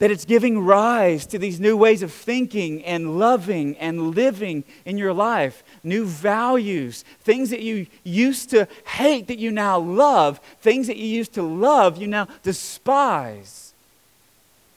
That 0.00 0.10
it's 0.10 0.24
giving 0.24 0.58
rise 0.58 1.24
to 1.26 1.38
these 1.38 1.60
new 1.60 1.76
ways 1.76 2.02
of 2.02 2.12
thinking 2.12 2.84
and 2.84 3.18
loving 3.18 3.76
and 3.78 4.14
living 4.14 4.64
in 4.84 4.98
your 4.98 5.14
life, 5.14 5.62
new 5.82 6.04
values, 6.04 7.04
things 7.20 7.50
that 7.50 7.62
you 7.62 7.86
used 8.02 8.50
to 8.50 8.68
hate 8.84 9.28
that 9.28 9.38
you 9.38 9.50
now 9.50 9.78
love, 9.78 10.40
things 10.60 10.88
that 10.88 10.96
you 10.96 11.06
used 11.06 11.32
to 11.34 11.42
love 11.42 11.96
you 11.96 12.08
now 12.08 12.28
despise 12.42 13.63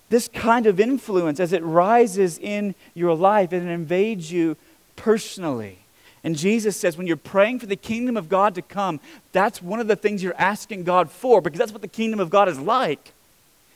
this 0.09 0.27
kind 0.27 0.65
of 0.65 0.79
influence, 0.79 1.39
as 1.39 1.53
it 1.53 1.63
rises 1.63 2.37
in 2.37 2.75
your 2.93 3.13
life 3.13 3.51
and 3.51 3.67
it 3.67 3.71
invades 3.71 4.31
you 4.31 4.55
personally. 4.95 5.79
And 6.23 6.35
Jesus 6.35 6.75
says, 6.75 6.97
when 6.97 7.07
you're 7.07 7.15
praying 7.15 7.59
for 7.59 7.67
the 7.67 7.75
kingdom 7.75 8.17
of 8.17 8.27
God 8.27 8.55
to 8.55 8.61
come, 8.61 8.99
that's 9.31 9.61
one 9.61 9.79
of 9.79 9.87
the 9.87 9.95
things 9.95 10.23
you're 10.23 10.35
asking 10.37 10.83
God 10.83 11.11
for 11.11 11.41
because 11.41 11.59
that's 11.59 11.71
what 11.71 11.81
the 11.81 11.87
kingdom 11.87 12.19
of 12.19 12.29
God 12.29 12.49
is 12.49 12.59
like. 12.59 13.13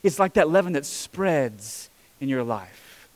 It's 0.02 0.18
like 0.18 0.34
that 0.34 0.50
leaven 0.50 0.72
that 0.72 0.84
spreads 0.84 1.88
in 2.20 2.28
your 2.28 2.42
life. 2.42 3.08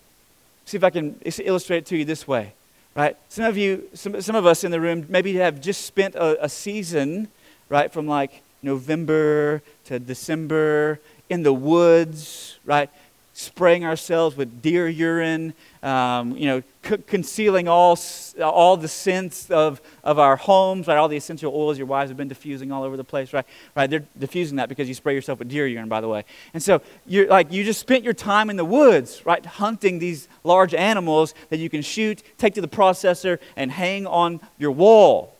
See 0.64 0.76
if 0.76 0.84
I 0.84 0.90
can 0.90 1.20
illustrate 1.24 1.78
it 1.78 1.86
to 1.86 1.96
you 1.96 2.04
this 2.04 2.26
way, 2.26 2.52
right? 2.94 3.16
Some 3.28 3.44
of 3.44 3.56
you, 3.56 3.88
some, 3.94 4.20
some 4.20 4.36
of 4.36 4.46
us 4.46 4.64
in 4.64 4.70
the 4.70 4.80
room, 4.80 5.06
maybe 5.08 5.34
have 5.34 5.60
just 5.60 5.84
spent 5.84 6.14
a, 6.14 6.44
a 6.44 6.48
season, 6.48 7.28
right, 7.68 7.92
from 7.92 8.06
like 8.06 8.42
November 8.62 9.62
to 9.86 9.98
December 9.98 11.00
in 11.28 11.42
the 11.42 11.52
woods, 11.52 12.58
right? 12.64 12.90
Spraying 13.38 13.84
ourselves 13.84 14.34
with 14.34 14.62
deer 14.62 14.88
urine, 14.88 15.52
um, 15.82 16.34
you 16.38 16.46
know, 16.46 16.62
c- 16.82 16.96
concealing 17.06 17.68
all, 17.68 17.98
all 18.42 18.78
the 18.78 18.88
scents 18.88 19.50
of, 19.50 19.78
of 20.02 20.18
our 20.18 20.36
homes, 20.36 20.86
right? 20.86 20.96
All 20.96 21.06
the 21.06 21.18
essential 21.18 21.54
oils 21.54 21.76
your 21.76 21.86
wives 21.86 22.08
have 22.08 22.16
been 22.16 22.28
diffusing 22.28 22.72
all 22.72 22.82
over 22.82 22.96
the 22.96 23.04
place, 23.04 23.34
right? 23.34 23.44
Right? 23.76 23.90
They're 23.90 24.04
diffusing 24.18 24.56
that 24.56 24.70
because 24.70 24.88
you 24.88 24.94
spray 24.94 25.14
yourself 25.14 25.38
with 25.38 25.50
deer 25.50 25.66
urine, 25.66 25.86
by 25.86 26.00
the 26.00 26.08
way. 26.08 26.24
And 26.54 26.62
so 26.62 26.80
you're 27.04 27.28
like, 27.28 27.52
you 27.52 27.62
just 27.62 27.78
spent 27.78 28.04
your 28.04 28.14
time 28.14 28.48
in 28.48 28.56
the 28.56 28.64
woods, 28.64 29.26
right? 29.26 29.44
Hunting 29.44 29.98
these 29.98 30.28
large 30.42 30.72
animals 30.72 31.34
that 31.50 31.58
you 31.58 31.68
can 31.68 31.82
shoot, 31.82 32.22
take 32.38 32.54
to 32.54 32.62
the 32.62 32.68
processor, 32.68 33.38
and 33.54 33.70
hang 33.70 34.06
on 34.06 34.40
your 34.56 34.70
wall. 34.70 35.34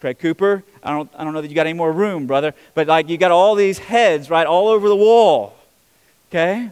Craig 0.00 0.20
Cooper, 0.20 0.62
I 0.84 0.92
don't, 0.92 1.10
I 1.18 1.24
don't 1.24 1.32
know 1.34 1.40
that 1.40 1.48
you 1.48 1.56
got 1.56 1.66
any 1.66 1.76
more 1.76 1.90
room, 1.90 2.28
brother, 2.28 2.54
but 2.74 2.86
like 2.86 3.08
you 3.08 3.18
got 3.18 3.32
all 3.32 3.56
these 3.56 3.80
heads, 3.80 4.30
right, 4.30 4.46
all 4.46 4.68
over 4.68 4.88
the 4.88 4.96
wall. 4.96 5.56
Okay? 6.30 6.70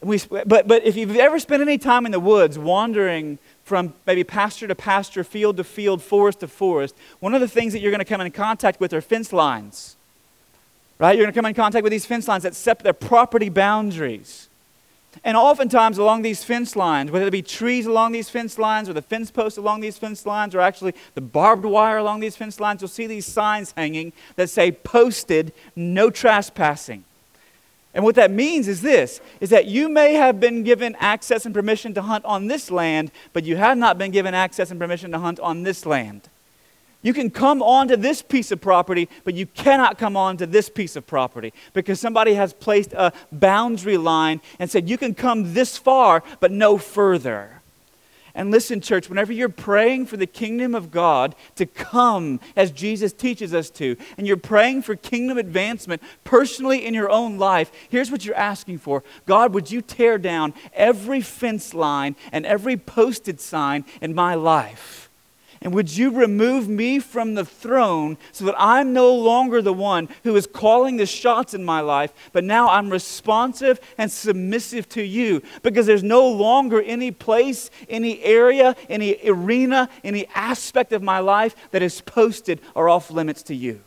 We, 0.00 0.20
but, 0.28 0.68
but 0.68 0.84
if 0.84 0.96
you've 0.96 1.16
ever 1.16 1.40
spent 1.40 1.60
any 1.60 1.76
time 1.76 2.06
in 2.06 2.12
the 2.12 2.20
woods 2.20 2.56
wandering 2.58 3.38
from 3.64 3.94
maybe 4.06 4.22
pasture 4.22 4.68
to 4.68 4.74
pasture, 4.74 5.24
field 5.24 5.56
to 5.56 5.64
field, 5.64 6.02
forest 6.02 6.40
to 6.40 6.48
forest, 6.48 6.94
one 7.18 7.34
of 7.34 7.40
the 7.40 7.48
things 7.48 7.72
that 7.72 7.80
you're 7.80 7.90
going 7.90 7.98
to 7.98 8.04
come 8.04 8.20
in 8.20 8.30
contact 8.30 8.80
with 8.80 8.92
are 8.92 9.00
fence 9.00 9.32
lines. 9.32 9.96
Right? 10.98 11.16
You're 11.16 11.24
going 11.24 11.34
to 11.34 11.38
come 11.38 11.46
in 11.46 11.54
contact 11.54 11.82
with 11.82 11.90
these 11.90 12.06
fence 12.06 12.28
lines 12.28 12.44
that 12.44 12.54
set 12.54 12.80
their 12.80 12.92
property 12.92 13.48
boundaries. 13.48 14.48
And 15.24 15.36
oftentimes 15.36 15.98
along 15.98 16.22
these 16.22 16.44
fence 16.44 16.76
lines, 16.76 17.10
whether 17.10 17.26
it 17.26 17.30
be 17.30 17.42
trees 17.42 17.86
along 17.86 18.12
these 18.12 18.28
fence 18.28 18.58
lines 18.58 18.88
or 18.88 18.92
the 18.92 19.02
fence 19.02 19.30
posts 19.30 19.58
along 19.58 19.80
these 19.80 19.98
fence 19.98 20.24
lines 20.26 20.54
or 20.54 20.60
actually 20.60 20.94
the 21.14 21.20
barbed 21.20 21.64
wire 21.64 21.98
along 21.98 22.20
these 22.20 22.36
fence 22.36 22.60
lines, 22.60 22.82
you'll 22.82 22.88
see 22.88 23.06
these 23.06 23.26
signs 23.26 23.72
hanging 23.76 24.12
that 24.36 24.48
say 24.48 24.70
posted 24.70 25.52
no 25.74 26.10
trespassing. 26.10 27.04
And 27.94 28.04
what 28.04 28.16
that 28.16 28.30
means 28.30 28.68
is 28.68 28.82
this 28.82 29.20
is 29.40 29.50
that 29.50 29.66
you 29.66 29.88
may 29.88 30.14
have 30.14 30.38
been 30.38 30.62
given 30.62 30.96
access 31.00 31.46
and 31.46 31.54
permission 31.54 31.94
to 31.94 32.02
hunt 32.02 32.24
on 32.24 32.46
this 32.46 32.70
land, 32.70 33.10
but 33.32 33.44
you 33.44 33.56
have 33.56 33.78
not 33.78 33.98
been 33.98 34.10
given 34.10 34.34
access 34.34 34.70
and 34.70 34.78
permission 34.78 35.10
to 35.12 35.18
hunt 35.18 35.40
on 35.40 35.62
this 35.62 35.86
land. 35.86 36.28
You 37.00 37.14
can 37.14 37.30
come 37.30 37.62
onto 37.62 37.96
this 37.96 38.22
piece 38.22 38.50
of 38.50 38.60
property, 38.60 39.08
but 39.22 39.34
you 39.34 39.46
cannot 39.46 39.98
come 39.98 40.16
onto 40.16 40.46
this 40.46 40.68
piece 40.68 40.96
of 40.96 41.06
property 41.06 41.52
because 41.72 42.00
somebody 42.00 42.34
has 42.34 42.52
placed 42.52 42.92
a 42.92 43.12
boundary 43.30 43.96
line 43.96 44.40
and 44.58 44.68
said 44.68 44.88
you 44.88 44.98
can 44.98 45.14
come 45.14 45.54
this 45.54 45.78
far, 45.78 46.24
but 46.40 46.50
no 46.50 46.76
further. 46.76 47.57
And 48.38 48.52
listen, 48.52 48.80
church, 48.80 49.08
whenever 49.08 49.32
you're 49.32 49.48
praying 49.48 50.06
for 50.06 50.16
the 50.16 50.24
kingdom 50.24 50.72
of 50.72 50.92
God 50.92 51.34
to 51.56 51.66
come 51.66 52.38
as 52.54 52.70
Jesus 52.70 53.12
teaches 53.12 53.52
us 53.52 53.68
to, 53.70 53.96
and 54.16 54.28
you're 54.28 54.36
praying 54.36 54.82
for 54.82 54.94
kingdom 54.94 55.38
advancement 55.38 56.00
personally 56.22 56.86
in 56.86 56.94
your 56.94 57.10
own 57.10 57.36
life, 57.36 57.72
here's 57.88 58.12
what 58.12 58.24
you're 58.24 58.36
asking 58.36 58.78
for 58.78 59.02
God, 59.26 59.52
would 59.54 59.72
you 59.72 59.82
tear 59.82 60.18
down 60.18 60.54
every 60.72 61.20
fence 61.20 61.74
line 61.74 62.14
and 62.30 62.46
every 62.46 62.76
posted 62.76 63.40
sign 63.40 63.84
in 64.00 64.14
my 64.14 64.36
life? 64.36 65.07
And 65.60 65.74
would 65.74 65.96
you 65.96 66.10
remove 66.10 66.68
me 66.68 67.00
from 67.00 67.34
the 67.34 67.44
throne 67.44 68.16
so 68.30 68.44
that 68.44 68.54
I'm 68.56 68.92
no 68.92 69.12
longer 69.12 69.60
the 69.60 69.72
one 69.72 70.08
who 70.22 70.36
is 70.36 70.46
calling 70.46 70.96
the 70.96 71.06
shots 71.06 71.52
in 71.52 71.64
my 71.64 71.80
life, 71.80 72.12
but 72.32 72.44
now 72.44 72.68
I'm 72.68 72.90
responsive 72.90 73.80
and 73.98 74.10
submissive 74.10 74.88
to 74.90 75.02
you 75.02 75.42
because 75.62 75.86
there's 75.86 76.04
no 76.04 76.28
longer 76.28 76.80
any 76.80 77.10
place, 77.10 77.70
any 77.88 78.22
area, 78.22 78.76
any 78.88 79.18
arena, 79.28 79.88
any 80.04 80.28
aspect 80.34 80.92
of 80.92 81.02
my 81.02 81.18
life 81.18 81.56
that 81.72 81.82
is 81.82 82.00
posted 82.02 82.60
or 82.74 82.88
off 82.88 83.10
limits 83.10 83.42
to 83.44 83.54
you. 83.54 83.80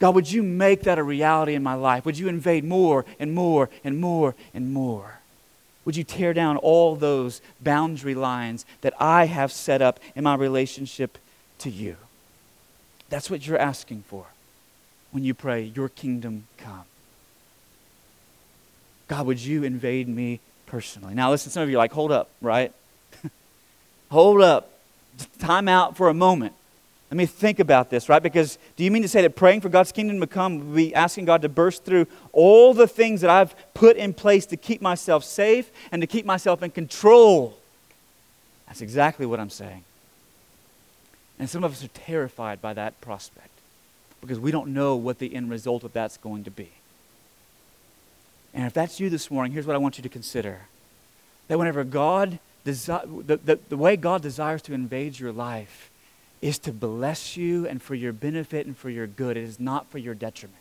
God, 0.00 0.14
would 0.14 0.30
you 0.30 0.42
make 0.42 0.82
that 0.82 0.98
a 0.98 1.02
reality 1.02 1.54
in 1.54 1.62
my 1.62 1.74
life? 1.74 2.04
Would 2.04 2.18
you 2.18 2.28
invade 2.28 2.64
more 2.64 3.04
and 3.18 3.32
more 3.32 3.70
and 3.82 3.98
more 3.98 4.34
and 4.54 4.72
more? 4.72 5.17
Would 5.88 5.96
you 5.96 6.04
tear 6.04 6.34
down 6.34 6.58
all 6.58 6.96
those 6.96 7.40
boundary 7.62 8.14
lines 8.14 8.66
that 8.82 8.92
I 9.00 9.24
have 9.24 9.50
set 9.50 9.80
up 9.80 9.98
in 10.14 10.22
my 10.22 10.34
relationship 10.34 11.16
to 11.60 11.70
you? 11.70 11.96
That's 13.08 13.30
what 13.30 13.46
you're 13.46 13.58
asking 13.58 14.04
for 14.06 14.26
when 15.12 15.24
you 15.24 15.32
pray, 15.32 15.62
Your 15.62 15.88
kingdom 15.88 16.46
come. 16.58 16.84
God, 19.06 19.24
would 19.24 19.40
you 19.40 19.64
invade 19.64 20.08
me 20.08 20.40
personally? 20.66 21.14
Now, 21.14 21.30
listen, 21.30 21.50
some 21.50 21.62
of 21.62 21.70
you 21.70 21.76
are 21.76 21.78
like, 21.78 21.92
hold 21.92 22.12
up, 22.12 22.28
right? 22.42 22.70
hold 24.10 24.42
up. 24.42 24.70
Time 25.38 25.68
out 25.68 25.96
for 25.96 26.10
a 26.10 26.14
moment. 26.14 26.52
Let 27.10 27.16
me 27.16 27.26
think 27.26 27.58
about 27.58 27.88
this, 27.88 28.08
right? 28.08 28.22
Because 28.22 28.58
do 28.76 28.84
you 28.84 28.90
mean 28.90 29.02
to 29.02 29.08
say 29.08 29.22
that 29.22 29.34
praying 29.34 29.62
for 29.62 29.70
God's 29.70 29.92
kingdom 29.92 30.20
to 30.20 30.26
come 30.26 30.58
would 30.58 30.76
be 30.76 30.94
asking 30.94 31.24
God 31.24 31.40
to 31.42 31.48
burst 31.48 31.84
through 31.84 32.06
all 32.32 32.74
the 32.74 32.86
things 32.86 33.22
that 33.22 33.30
I've 33.30 33.54
put 33.72 33.96
in 33.96 34.12
place 34.12 34.44
to 34.46 34.56
keep 34.58 34.82
myself 34.82 35.24
safe 35.24 35.70
and 35.90 36.02
to 36.02 36.06
keep 36.06 36.26
myself 36.26 36.62
in 36.62 36.70
control? 36.70 37.56
That's 38.66 38.82
exactly 38.82 39.24
what 39.24 39.40
I'm 39.40 39.48
saying. 39.48 39.84
And 41.38 41.48
some 41.48 41.64
of 41.64 41.72
us 41.72 41.82
are 41.82 41.88
terrified 41.88 42.60
by 42.60 42.74
that 42.74 43.00
prospect 43.00 43.48
because 44.20 44.38
we 44.38 44.50
don't 44.50 44.74
know 44.74 44.96
what 44.96 45.18
the 45.18 45.34
end 45.34 45.50
result 45.50 45.84
of 45.84 45.94
that's 45.94 46.18
going 46.18 46.44
to 46.44 46.50
be. 46.50 46.70
And 48.52 48.66
if 48.66 48.74
that's 48.74 49.00
you 49.00 49.08
this 49.08 49.30
morning, 49.30 49.52
here's 49.52 49.66
what 49.66 49.74
I 49.74 49.78
want 49.78 49.96
you 49.96 50.02
to 50.02 50.08
consider 50.08 50.62
that 51.46 51.58
whenever 51.58 51.84
God, 51.84 52.38
desi- 52.66 53.26
the, 53.26 53.38
the, 53.38 53.58
the 53.70 53.76
way 53.76 53.96
God 53.96 54.20
desires 54.20 54.60
to 54.62 54.74
invade 54.74 55.18
your 55.18 55.32
life 55.32 55.87
is 56.40 56.58
to 56.60 56.72
bless 56.72 57.36
you 57.36 57.66
and 57.66 57.82
for 57.82 57.94
your 57.94 58.12
benefit 58.12 58.66
and 58.66 58.76
for 58.76 58.90
your 58.90 59.06
good, 59.06 59.36
it 59.36 59.44
is 59.44 59.58
not 59.58 59.90
for 59.90 59.98
your 59.98 60.14
detriment. 60.14 60.56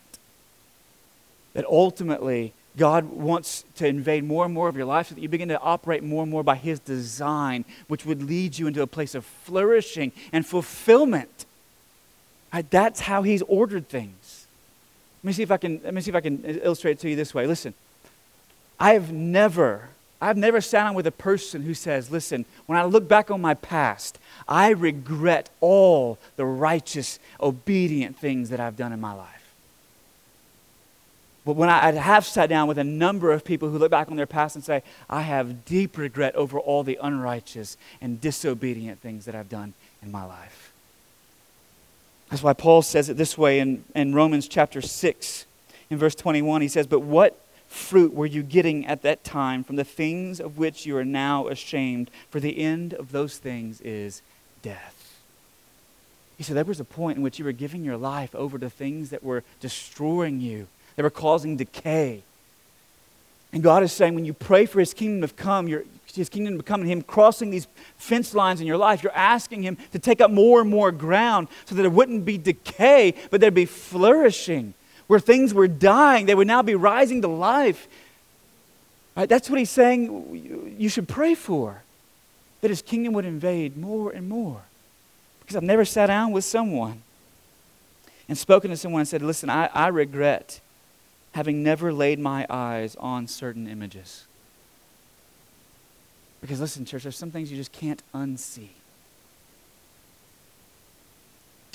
That 1.53 1.65
ultimately, 1.65 2.53
God 2.77 3.05
wants 3.05 3.65
to 3.75 3.87
invade 3.87 4.23
more 4.23 4.45
and 4.45 4.53
more 4.53 4.67
of 4.69 4.75
your 4.75 4.85
life 4.85 5.07
so 5.07 5.15
that 5.15 5.21
you 5.21 5.29
begin 5.29 5.49
to 5.49 5.59
operate 5.59 6.03
more 6.03 6.21
and 6.23 6.31
more 6.31 6.43
by 6.43 6.55
His 6.55 6.79
design, 6.79 7.65
which 7.87 8.05
would 8.05 8.21
lead 8.21 8.57
you 8.57 8.67
into 8.67 8.81
a 8.81 8.87
place 8.87 9.15
of 9.15 9.25
flourishing 9.25 10.11
and 10.31 10.45
fulfillment. 10.45 11.45
That's 12.69 13.01
how 13.01 13.23
He's 13.23 13.41
ordered 13.43 13.89
things. 13.89 14.47
Let 15.23 15.27
me 15.27 15.33
see 15.33 15.43
if 15.43 15.51
I 15.51 15.57
can. 15.57 15.81
Let 15.83 15.93
me 15.93 16.01
see 16.01 16.11
if 16.11 16.15
I 16.15 16.21
can 16.21 16.43
illustrate 16.43 16.93
it 16.93 16.99
to 16.99 17.09
you 17.09 17.15
this 17.15 17.33
way. 17.33 17.47
Listen, 17.47 17.73
I 18.79 18.93
have 18.93 19.11
never, 19.11 19.89
I've 20.19 20.37
never 20.37 20.61
sat 20.61 20.83
down 20.85 20.95
with 20.95 21.05
a 21.05 21.11
person 21.11 21.61
who 21.61 21.73
says, 21.73 22.09
"Listen, 22.09 22.45
when 22.65 22.77
I 22.77 22.83
look 22.85 23.07
back 23.07 23.29
on 23.29 23.39
my 23.39 23.53
past, 23.53 24.17
I 24.47 24.69
regret 24.69 25.49
all 25.61 26.17
the 26.35 26.45
righteous, 26.45 27.19
obedient 27.39 28.17
things 28.17 28.49
that 28.49 28.59
I've 28.59 28.75
done 28.77 28.93
in 28.93 28.99
my 28.99 29.13
life." 29.13 29.37
But 31.47 31.55
when 31.55 31.69
I, 31.69 31.93
have 31.93 32.25
sat 32.25 32.49
down 32.49 32.67
with 32.67 32.77
a 32.77 32.83
number 32.83 33.31
of 33.31 33.45
people 33.45 33.69
who 33.69 33.77
look 33.77 33.89
back 33.89 34.11
on 34.11 34.17
their 34.17 34.25
past 34.25 34.55
and 34.55 34.65
say, 34.65 34.83
I 35.09 35.21
have 35.21 35.63
deep 35.63 35.97
regret 35.97 36.35
over 36.35 36.59
all 36.59 36.83
the 36.83 36.99
unrighteous 37.01 37.77
and 38.01 38.19
disobedient 38.19 38.99
things 38.99 39.23
that 39.23 39.33
I've 39.33 39.47
done 39.47 39.73
in 40.03 40.11
my 40.11 40.25
life. 40.25 40.73
That's 42.29 42.43
why 42.43 42.51
Paul 42.51 42.81
says 42.81 43.07
it 43.07 43.15
this 43.15 43.37
way 43.37 43.59
in, 43.59 43.85
in 43.95 44.13
Romans 44.13 44.49
chapter 44.49 44.81
6, 44.81 45.45
in 45.89 45.97
verse 45.97 46.15
21. 46.15 46.61
He 46.63 46.67
says, 46.67 46.85
But 46.85 46.99
what 46.99 47.39
fruit 47.67 48.13
were 48.13 48.25
you 48.25 48.43
getting 48.43 48.85
at 48.85 49.01
that 49.03 49.23
time 49.23 49.63
from 49.63 49.75
the 49.75 49.83
things 49.83 50.39
of 50.39 50.57
which 50.57 50.85
you 50.85 50.97
are 50.97 51.05
now 51.05 51.47
ashamed? 51.47 52.09
For 52.29 52.39
the 52.39 52.59
end 52.59 52.93
of 52.93 53.11
those 53.11 53.37
things 53.37 53.81
is 53.81 54.21
death. 54.61 55.19
He 56.37 56.43
said, 56.43 56.55
There 56.55 56.65
was 56.65 56.79
a 56.79 56.85
point 56.85 57.17
in 57.17 57.23
which 57.23 57.39
you 57.39 57.45
were 57.45 57.51
giving 57.51 57.83
your 57.83 57.97
life 57.97 58.33
over 58.35 58.57
to 58.59 58.69
things 58.69 59.09
that 59.09 59.23
were 59.23 59.43
destroying 59.59 60.39
you 60.39 60.67
they 60.97 61.03
were 61.03 61.09
causing 61.09 61.55
decay. 61.55 62.23
And 63.53 63.63
God 63.63 63.81
is 63.81 63.93
saying, 63.93 64.13
when 64.13 64.25
you 64.25 64.33
pray 64.33 64.65
for 64.65 64.79
His 64.79 64.93
kingdom 64.93 65.27
to 65.27 65.33
come, 65.33 65.67
His 66.13 66.27
kingdom 66.27 66.57
to 66.57 66.63
come, 66.63 66.83
Him 66.83 67.01
crossing 67.01 67.49
these 67.49 67.67
fence 67.95 68.33
lines 68.33 68.59
in 68.59 68.67
your 68.67 68.77
life, 68.77 69.03
you're 69.03 69.15
asking 69.15 69.61
Him 69.61 69.77
to 69.93 69.99
take 69.99 70.19
up 70.19 70.31
more 70.31 70.59
and 70.59 70.69
more 70.69 70.91
ground 70.91 71.47
so 71.65 71.75
that 71.75 71.81
there 71.81 71.91
wouldn't 71.91 72.25
be 72.25 72.37
decay, 72.37 73.13
but 73.31 73.39
there'd 73.39 73.53
be 73.53 73.65
flourishing. 73.65 74.73
Where 75.07 75.19
things 75.19 75.53
were 75.53 75.67
dying, 75.67 76.25
they 76.25 76.35
would 76.35 76.47
now 76.47 76.61
be 76.61 76.75
rising 76.75 77.21
to 77.21 77.27
life. 77.27 77.87
Right? 79.15 79.27
That's 79.27 79.49
what 79.49 79.57
He's 79.57 79.69
saying 79.69 80.75
you 80.77 80.89
should 80.89 81.07
pray 81.07 81.33
for, 81.33 81.81
that 82.61 82.69
His 82.69 82.81
kingdom 82.81 83.13
would 83.13 83.25
invade 83.25 83.77
more 83.77 84.11
and 84.11 84.27
more. 84.27 84.61
Because 85.39 85.55
I've 85.55 85.63
never 85.63 85.85
sat 85.85 86.07
down 86.07 86.33
with 86.33 86.43
someone 86.43 87.01
and 88.27 88.37
spoken 88.37 88.69
to 88.69 88.77
someone 88.77 89.01
and 89.01 89.07
said, 89.07 89.21
Listen, 89.21 89.49
I, 89.49 89.69
I 89.73 89.87
regret 89.87 90.59
having 91.33 91.63
never 91.63 91.93
laid 91.93 92.19
my 92.19 92.45
eyes 92.49 92.95
on 92.95 93.27
certain 93.27 93.67
images. 93.67 94.25
Because 96.41 96.59
listen, 96.59 96.85
church, 96.85 97.03
there's 97.03 97.17
some 97.17 97.31
things 97.31 97.51
you 97.51 97.57
just 97.57 97.71
can't 97.71 98.01
unsee. 98.13 98.69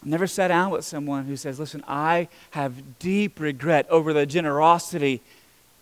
I've 0.03 0.09
never 0.09 0.27
sat 0.27 0.49
down 0.49 0.71
with 0.73 0.85
someone 0.85 1.27
who 1.27 1.37
says, 1.37 1.61
Listen, 1.61 1.85
I 1.87 2.29
have 2.51 2.99
deep 2.99 3.39
regret 3.39 3.89
over 3.89 4.13
the 4.13 4.27
generosity 4.27 5.23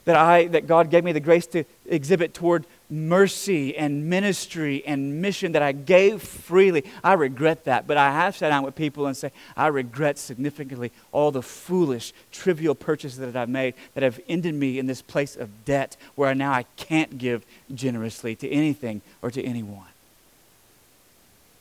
that, 0.05 0.17
I, 0.17 0.47
that 0.49 0.67
God 0.67 0.91
gave 0.91 1.05
me 1.05 1.13
the 1.13 1.21
grace 1.21 1.47
to 1.49 1.65
exhibit 1.87 2.35
toward 2.35 2.67
mercy 2.91 3.75
and 3.77 4.11
ministry 4.11 4.85
and 4.85 5.23
mission 5.23 5.53
that 5.53 5.63
I 5.63 5.73
gave 5.73 6.23
freely. 6.23 6.85
I 7.03 7.15
regret 7.15 7.65
that. 7.65 7.87
But 7.87 7.97
I 7.97 8.11
have 8.13 8.37
sat 8.37 8.51
down 8.51 8.63
with 8.63 8.75
people 8.75 9.07
and 9.07 9.17
say, 9.17 9.33
I 9.57 9.69
regret 9.69 10.19
significantly 10.19 10.93
all 11.13 11.31
the 11.31 11.43
foolish, 11.43 12.13
trivial 12.31 12.75
purchases 12.75 13.19
that 13.19 13.37
I've 13.37 13.49
made 13.49 13.73
that 13.95 14.03
have 14.03 14.21
ended 14.29 14.55
me 14.55 14.79
in 14.79 14.87
this 14.87 15.01
place 15.01 15.35
of 15.35 15.65
debt 15.65 15.97
where 16.15 16.35
now 16.35 16.53
I 16.53 16.65
can't 16.77 17.17
give 17.17 17.47
generously 17.75 18.37
to 18.37 18.51
anything 18.51 19.01
or 19.23 19.31
to 19.31 19.43
anyone. 19.43 19.90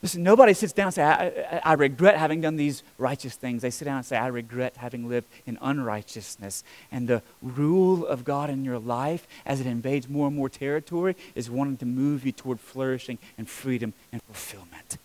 Listen, 0.01 0.23
nobody 0.23 0.53
sits 0.53 0.71
down 0.71 0.87
and 0.87 0.93
says, 0.93 1.05
I, 1.05 1.61
I, 1.63 1.73
regret 1.73 2.17
having 2.17 2.39
done 2.39 2.55
these 2.55 2.83
righteous 2.97 3.35
things. 3.35 3.61
They 3.61 3.69
sit 3.69 3.83
down 3.83 3.97
and 3.97 4.05
say, 4.05 4.15
I 4.15 4.27
regret 4.27 4.77
having 4.77 5.09
lived 5.09 5.27
in 5.45 5.57
unrighteousness. 5.61 6.63
And 6.89 7.07
the 7.07 7.21
rule 7.41 8.07
of 8.07 8.23
God 8.23 8.49
in 8.49 8.63
your 8.63 8.79
life, 8.79 9.27
as 9.45 9.59
it 9.59 9.67
invades 9.67 10.07
more 10.07 10.27
and 10.27 10.35
more 10.37 10.47
territory, 10.47 11.17
is 11.35 11.49
wanting 11.49 11.75
to 11.77 11.85
move 11.85 12.25
you 12.25 12.31
toward 12.31 12.61
flourishing 12.61 13.17
and 13.37 13.49
freedom 13.49 13.93
and 14.13 14.23
fulfillment. 14.23 14.97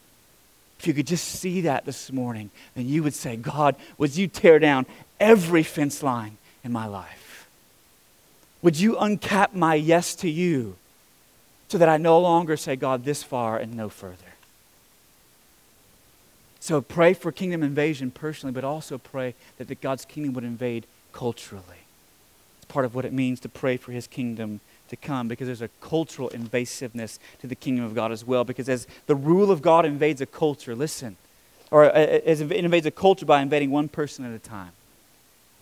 If 0.79 0.87
you 0.87 0.95
could 0.95 1.09
just 1.09 1.25
see 1.25 1.63
that 1.63 1.87
this 1.87 2.13
morning, 2.13 2.51
then 2.77 2.87
you 2.87 3.03
would 3.03 3.15
say, 3.15 3.35
God, 3.35 3.75
would 3.99 4.17
you 4.17 4.29
tear 4.29 4.61
down 4.61 4.87
every 5.19 5.65
fence 5.65 6.05
line 6.05 6.37
in 6.63 6.71
my 6.71 6.87
life? 6.87 7.49
Would 8.63 8.79
you 8.79 8.93
uncap 8.95 9.55
my 9.55 9.75
yes 9.75 10.15
to 10.17 10.31
you 10.31 10.77
so 11.69 11.79
that 11.79 11.89
I 11.89 11.97
no 11.97 12.21
longer 12.21 12.57
say, 12.57 12.77
God, 12.77 13.05
this 13.05 13.25
far 13.25 13.59
and 13.59 13.75
no 13.75 13.89
further? 13.89 14.34
So 16.65 16.81
pray 16.81 17.13
for 17.13 17.31
kingdom 17.31 17.63
invasion 17.63 18.11
personally, 18.11 18.55
but 18.55 18.65
also 18.65 18.97
pray 18.97 19.35
that 19.59 19.69
the 19.69 19.75
God's 19.75 20.07
kingdom 20.07 20.33
would 20.33 20.45
invade 20.45 20.87
culturally. 21.13 21.85
It's 22.57 22.73
part 22.73 22.87
of 22.87 22.95
what 22.95 23.05
it 23.05 23.13
means 23.13 23.39
to 23.41 23.51
pray 23.51 23.77
for 23.77 23.93
his 23.93 24.07
kingdom 24.07 24.61
to 24.89 24.97
come 24.97 25.29
because 25.29 25.47
there's 25.47 25.61
a 25.61 25.69
cultural 25.83 26.31
invasiveness 26.31 27.19
to 27.43 27.47
the 27.47 27.55
kingdom 27.55 27.85
of 27.85 27.95
God 27.95 28.13
as 28.13 28.25
well. 28.25 28.45
Because 28.45 28.71
as 28.71 28.87
the 29.07 29.15
rule 29.15 29.51
of 29.51 29.61
God 29.61 29.85
invades 29.85 30.23
a 30.23 30.27
culture, 30.27 30.75
listen, 30.75 31.19
or 31.71 31.85
uh, 31.85 31.89
uh, 31.89 32.21
as 32.25 32.41
it 32.41 32.51
invades 32.51 32.87
a 32.87 32.91
culture 32.91 33.27
by 33.27 33.43
invading 33.43 33.71
one 33.71 33.91
person 33.91 34.25
at 34.25 34.33
a 34.33 34.39
time, 34.39 34.73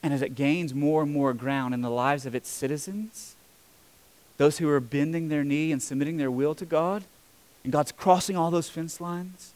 and 0.04 0.14
as 0.14 0.22
it 0.22 0.36
gains 0.36 0.72
more 0.72 1.02
and 1.02 1.12
more 1.12 1.34
ground 1.34 1.74
in 1.74 1.80
the 1.80 1.90
lives 1.90 2.26
of 2.26 2.36
its 2.36 2.48
citizens, 2.48 3.34
those 4.36 4.58
who 4.58 4.68
are 4.68 4.78
bending 4.78 5.30
their 5.30 5.42
knee 5.42 5.72
and 5.72 5.82
submitting 5.82 6.18
their 6.18 6.30
will 6.30 6.54
to 6.54 6.64
God, 6.64 7.02
and 7.64 7.72
God's 7.72 7.90
crossing 7.90 8.36
all 8.36 8.52
those 8.52 8.68
fence 8.68 9.00
lines, 9.00 9.52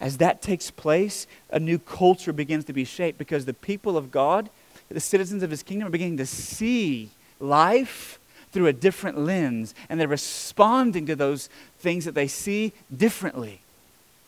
as 0.00 0.18
that 0.18 0.42
takes 0.42 0.70
place, 0.70 1.26
a 1.50 1.60
new 1.60 1.78
culture 1.78 2.32
begins 2.32 2.64
to 2.66 2.72
be 2.72 2.84
shaped 2.84 3.18
because 3.18 3.44
the 3.44 3.54
people 3.54 3.96
of 3.96 4.10
God, 4.10 4.50
the 4.88 5.00
citizens 5.00 5.42
of 5.42 5.50
his 5.50 5.62
kingdom, 5.62 5.88
are 5.88 5.92
beginning 5.92 6.16
to 6.16 6.26
see 6.26 7.10
life 7.38 8.18
through 8.52 8.66
a 8.66 8.72
different 8.72 9.18
lens, 9.18 9.74
and 9.88 9.98
they're 9.98 10.08
responding 10.08 11.06
to 11.06 11.16
those 11.16 11.48
things 11.78 12.04
that 12.04 12.14
they 12.14 12.26
see 12.26 12.72
differently. 12.94 13.60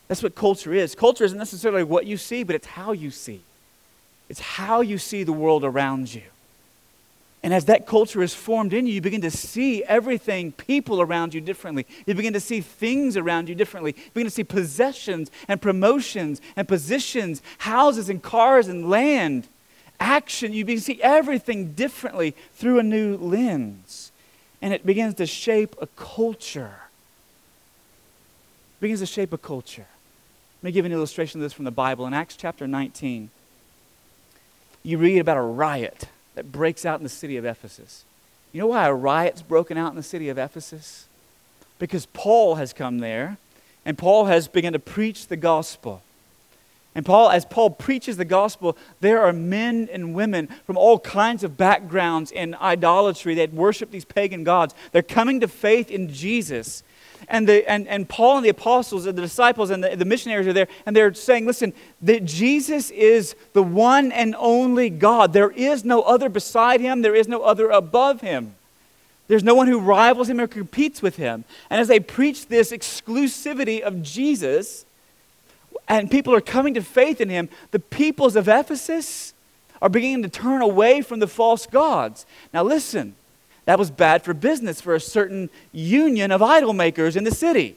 That's 0.09 0.23
what 0.23 0.35
culture 0.35 0.73
is. 0.73 0.95
Culture 0.95 1.25
isn't 1.25 1.39
necessarily 1.39 1.83
what 1.83 2.07
you 2.07 2.17
see, 2.17 2.43
but 2.43 2.55
it's 2.55 2.67
how 2.67 2.93
you 2.93 3.11
see. 3.11 3.41
It's 4.29 4.41
how 4.41 4.81
you 4.81 4.99
see 4.99 5.25
the 5.25 5.33
world 5.33 5.65
around 5.65 6.15
you. 6.15 6.23
And 7.45 7.53
as 7.53 7.67
that 7.67 7.87
culture 7.87 8.23
is 8.23 8.33
formed 8.33 8.73
in 8.73 8.87
you, 8.87 8.95
you 8.95 9.03
begin 9.03 9.21
to 9.21 9.31
see 9.31 9.85
everything, 9.85 10.53
people 10.53 11.03
around 11.03 11.35
you 11.35 11.43
differently. 11.43 11.87
You 12.07 12.15
begin 12.15 12.33
to 12.33 12.41
see 12.41 12.63
things 12.63 13.19
around 13.19 13.51
you 13.51 13.55
differently. 13.55 13.95
You 13.95 14.11
begin 14.15 14.29
to 14.29 14.31
see 14.31 14.45
possessions 14.45 15.31
and 15.47 15.61
promotions 15.61 16.41
and 16.57 16.67
positions, 16.67 17.43
houses 17.59 18.09
and 18.09 18.23
cars 18.23 18.67
and 18.67 18.89
land, 18.89 19.47
action. 20.01 20.55
You 20.55 20.65
begin 20.65 20.79
to 20.79 20.85
see 20.85 21.03
everything 21.03 21.75
differently 21.75 22.35
through 22.55 22.79
a 22.79 22.83
new 22.83 23.19
lens. 23.19 24.11
And 24.63 24.73
it 24.73 24.87
begins 24.87 25.13
to 25.17 25.27
shape 25.27 25.77
a 25.83 25.87
culture. 25.89 26.77
It 28.79 28.81
begins 28.81 29.01
to 29.01 29.07
shape 29.07 29.35
a 29.35 29.39
culture. 29.39 29.87
Let 30.63 30.69
me 30.69 30.73
give 30.73 30.87
an 30.87 30.93
illustration 30.93 31.43
of 31.43 31.43
this 31.43 31.53
from 31.53 31.67
the 31.67 31.71
Bible. 31.71 32.07
In 32.07 32.15
Acts 32.15 32.37
chapter 32.37 32.67
19, 32.67 33.29
you 34.83 34.97
read 34.97 35.19
about 35.19 35.37
a 35.37 35.43
riot 35.43 36.09
that 36.35 36.53
breaks 36.53 36.85
out 36.85 36.99
in 37.01 37.05
the 37.05 37.09
city 37.09 37.37
of 37.37 37.45
Ephesus. 37.45 38.05
You 38.53 38.61
know 38.61 38.69
why 38.69 38.87
a 38.87 38.95
riot's 38.95 39.43
broken 39.43 39.77
out 39.77 39.91
in 39.91 39.97
the 39.97 40.03
city 40.03 40.29
of 40.29 40.39
Ephesus? 40.39 41.07
Because 41.79 42.07
Paul 42.07 42.55
has 42.55 42.73
come 42.73 42.99
there, 42.99 43.39
and 43.85 43.99
Paul 43.99 44.27
has 44.27 44.49
begun 44.49 44.73
to 44.73 44.79
preach 44.79 45.27
the 45.27 45.37
gospel. 45.37 46.03
And 46.95 47.05
Paul, 47.05 47.31
as 47.31 47.45
Paul 47.45 47.71
preaches 47.71 48.17
the 48.17 48.25
gospel, 48.25 48.77
there 49.01 49.21
are 49.23 49.33
men 49.33 49.89
and 49.93 50.15
women 50.15 50.47
from 50.65 50.77
all 50.77 51.01
kinds 51.01 51.43
of 51.43 51.57
backgrounds 51.57 52.31
in 52.31 52.55
idolatry 52.55 53.35
that 53.35 53.53
worship 53.53 53.91
these 53.91 54.05
pagan 54.05 54.45
gods. 54.45 54.75
They're 54.93 55.03
coming 55.03 55.41
to 55.41 55.49
faith 55.49 55.91
in 55.91 56.13
Jesus. 56.13 56.85
And, 57.29 57.49
the, 57.49 57.69
and, 57.71 57.89
and 57.89 58.09
Paul 58.09 58.37
and 58.37 58.45
the 58.45 58.51
apostles 58.51 59.07
and 59.07 59.17
the 59.17 59.23
disciples 59.23 59.71
and 59.71 59.83
the, 59.83 59.97
the 59.97 60.05
missionaries 60.05 60.47
are 60.47 60.53
there, 60.53 60.69
and 60.85 60.95
they're 60.95 61.15
saying, 61.15 61.47
listen, 61.47 61.73
that 62.03 62.25
Jesus 62.25 62.91
is 62.91 63.35
the 63.53 63.63
one 63.63 64.13
and 64.13 64.35
only 64.39 64.91
God. 64.91 65.33
There 65.33 65.51
is 65.51 65.85
no 65.85 66.03
other 66.03 66.29
beside 66.29 66.81
him, 66.81 67.03
there 67.03 67.15
is 67.15 67.29
no 67.29 67.43
other 67.43 67.71
above 67.71 68.21
him. 68.21 68.55
There's 69.27 69.45
no 69.45 69.55
one 69.55 69.69
who 69.69 69.79
rivals 69.79 70.29
him 70.29 70.39
or 70.39 70.47
competes 70.47 71.01
with 71.01 71.17
him. 71.17 71.45
And 71.71 71.81
as 71.81 71.89
they 71.89 71.99
preach 71.99 72.49
this 72.49 72.73
exclusivity 72.73 73.81
of 73.81 74.03
Jesus, 74.03 74.85
and 75.89 76.11
people 76.11 76.35
are 76.35 76.41
coming 76.43 76.75
to 76.75 76.83
faith 76.83 77.21
in 77.21 77.31
him, 77.31 77.49
the 77.71 77.79
peoples 77.79 78.37
of 78.37 78.49
Ephesus 78.49 79.33
are 79.81 79.89
beginning 79.89 80.23
to 80.23 80.29
turn 80.29 80.63
away 80.63 81.01
from 81.01 81.21
the 81.21 81.27
false 81.27 81.67
gods. 81.67 82.27
Now, 82.53 82.63
listen, 82.63 83.17
that 83.65 83.79
was 83.79 83.91
bad 83.91 84.23
for 84.23 84.35
business 84.35 84.81
for 84.81 84.95
a 84.95 85.01
certain 85.01 85.51
union 85.73 86.31
of 86.31 86.43
idol 86.43 86.73
makers 86.73 87.17
in 87.17 87.25
the 87.25 87.31
city. 87.31 87.77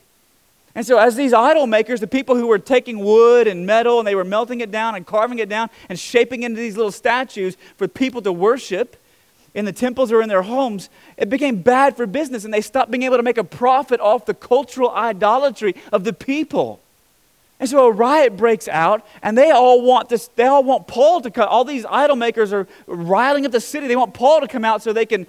And 0.76 0.86
so, 0.86 1.00
as 1.00 1.16
these 1.16 1.34
idol 1.34 1.66
makers, 1.66 2.02
the 2.02 2.08
people 2.08 2.36
who 2.36 2.48
were 2.48 2.60
taking 2.60 3.00
wood 3.00 3.48
and 3.48 3.66
metal 3.66 3.98
and 3.98 4.08
they 4.08 4.14
were 4.14 4.24
melting 4.24 4.62
it 4.62 4.70
down 4.70 4.94
and 4.96 5.08
carving 5.08 5.40
it 5.40 5.50
down 5.50 5.70
and 5.90 5.98
shaping 5.98 6.44
into 6.44 6.60
these 6.60 6.78
little 6.78 6.92
statues 6.92 7.58
for 7.78 7.88
people 7.88 8.22
to 8.22 8.32
worship 8.32 8.96
in 9.56 9.66
the 9.66 9.74
temples 9.74 10.12
or 10.12 10.22
in 10.22 10.30
their 10.30 10.44
homes, 10.44 10.90
it 11.18 11.30
became 11.30 11.64
bad 11.64 11.98
for 11.98 12.06
business 12.06 12.46
and 12.46 12.54
they 12.54 12.62
stopped 12.62 12.92
being 12.92 13.02
able 13.02 13.18
to 13.18 13.24
make 13.24 13.40
a 13.40 13.44
profit 13.44 14.00
off 14.00 14.28
the 14.28 14.36
cultural 14.36 14.92
idolatry 14.92 15.74
of 15.92 16.04
the 16.04 16.14
people. 16.14 16.80
And 17.60 17.68
so 17.68 17.88
a 17.88 17.92
riot 17.92 18.38
breaks 18.38 18.68
out, 18.68 19.04
and 19.24 19.36
they 19.36 19.50
all 19.50 19.82
want 19.82 20.10
this, 20.10 20.28
they 20.36 20.46
all 20.46 20.64
want 20.64 20.86
Paul 20.86 21.22
to 21.22 21.32
come. 21.32 21.48
All 21.50 21.66
these 21.66 21.86
idol 21.90 22.16
makers 22.16 22.54
are 22.54 22.68
riling 22.86 23.48
up 23.48 23.52
the 23.52 23.60
city. 23.60 23.88
They 23.88 23.96
want 23.96 24.14
Paul 24.14 24.42
to 24.42 24.48
come 24.48 24.64
out 24.64 24.84
so 24.84 24.94
they 24.94 25.08
can 25.08 25.26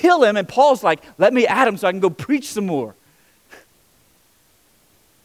kill 0.00 0.24
him. 0.24 0.36
And 0.36 0.48
Paul's 0.48 0.82
like, 0.82 1.00
let 1.18 1.32
me 1.32 1.46
at 1.46 1.68
him 1.68 1.76
so 1.76 1.86
I 1.86 1.92
can 1.92 2.00
go 2.00 2.10
preach 2.10 2.48
some 2.48 2.66
more. 2.66 2.94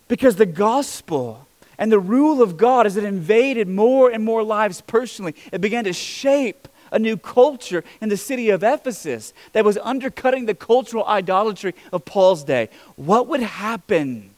Because 0.07 0.35
the 0.35 0.45
gospel 0.45 1.47
and 1.77 1.91
the 1.91 1.99
rule 1.99 2.41
of 2.41 2.57
God, 2.57 2.85
as 2.85 2.95
it 2.97 3.03
invaded 3.03 3.67
more 3.67 4.09
and 4.09 4.23
more 4.23 4.43
lives 4.43 4.81
personally, 4.81 5.35
it 5.51 5.61
began 5.61 5.83
to 5.85 5.93
shape 5.93 6.67
a 6.91 6.99
new 6.99 7.17
culture 7.17 7.83
in 7.99 8.09
the 8.09 8.17
city 8.17 8.49
of 8.49 8.63
Ephesus 8.63 9.33
that 9.53 9.65
was 9.65 9.77
undercutting 9.79 10.45
the 10.45 10.53
cultural 10.53 11.03
idolatry 11.05 11.73
of 11.91 12.05
Paul's 12.05 12.43
day. 12.43 12.69
What 12.95 13.27
would 13.27 13.41
happen, 13.41 14.29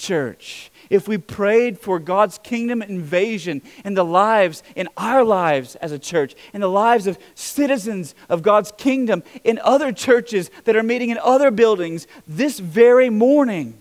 church, 0.00 0.72
if 0.88 1.06
we 1.06 1.18
prayed 1.18 1.78
for 1.78 2.00
God's 2.00 2.38
kingdom 2.38 2.82
invasion 2.82 3.62
in 3.84 3.94
the 3.94 4.04
lives, 4.04 4.64
in 4.74 4.88
our 4.96 5.22
lives 5.22 5.76
as 5.76 5.92
a 5.92 5.98
church, 5.98 6.34
in 6.52 6.60
the 6.60 6.68
lives 6.68 7.06
of 7.06 7.18
citizens 7.36 8.16
of 8.28 8.42
God's 8.42 8.72
kingdom, 8.72 9.22
in 9.44 9.60
other 9.62 9.92
churches 9.92 10.50
that 10.64 10.74
are 10.74 10.82
meeting 10.82 11.10
in 11.10 11.18
other 11.18 11.50
buildings 11.50 12.06
this 12.26 12.58
very 12.58 13.10
morning? 13.10 13.76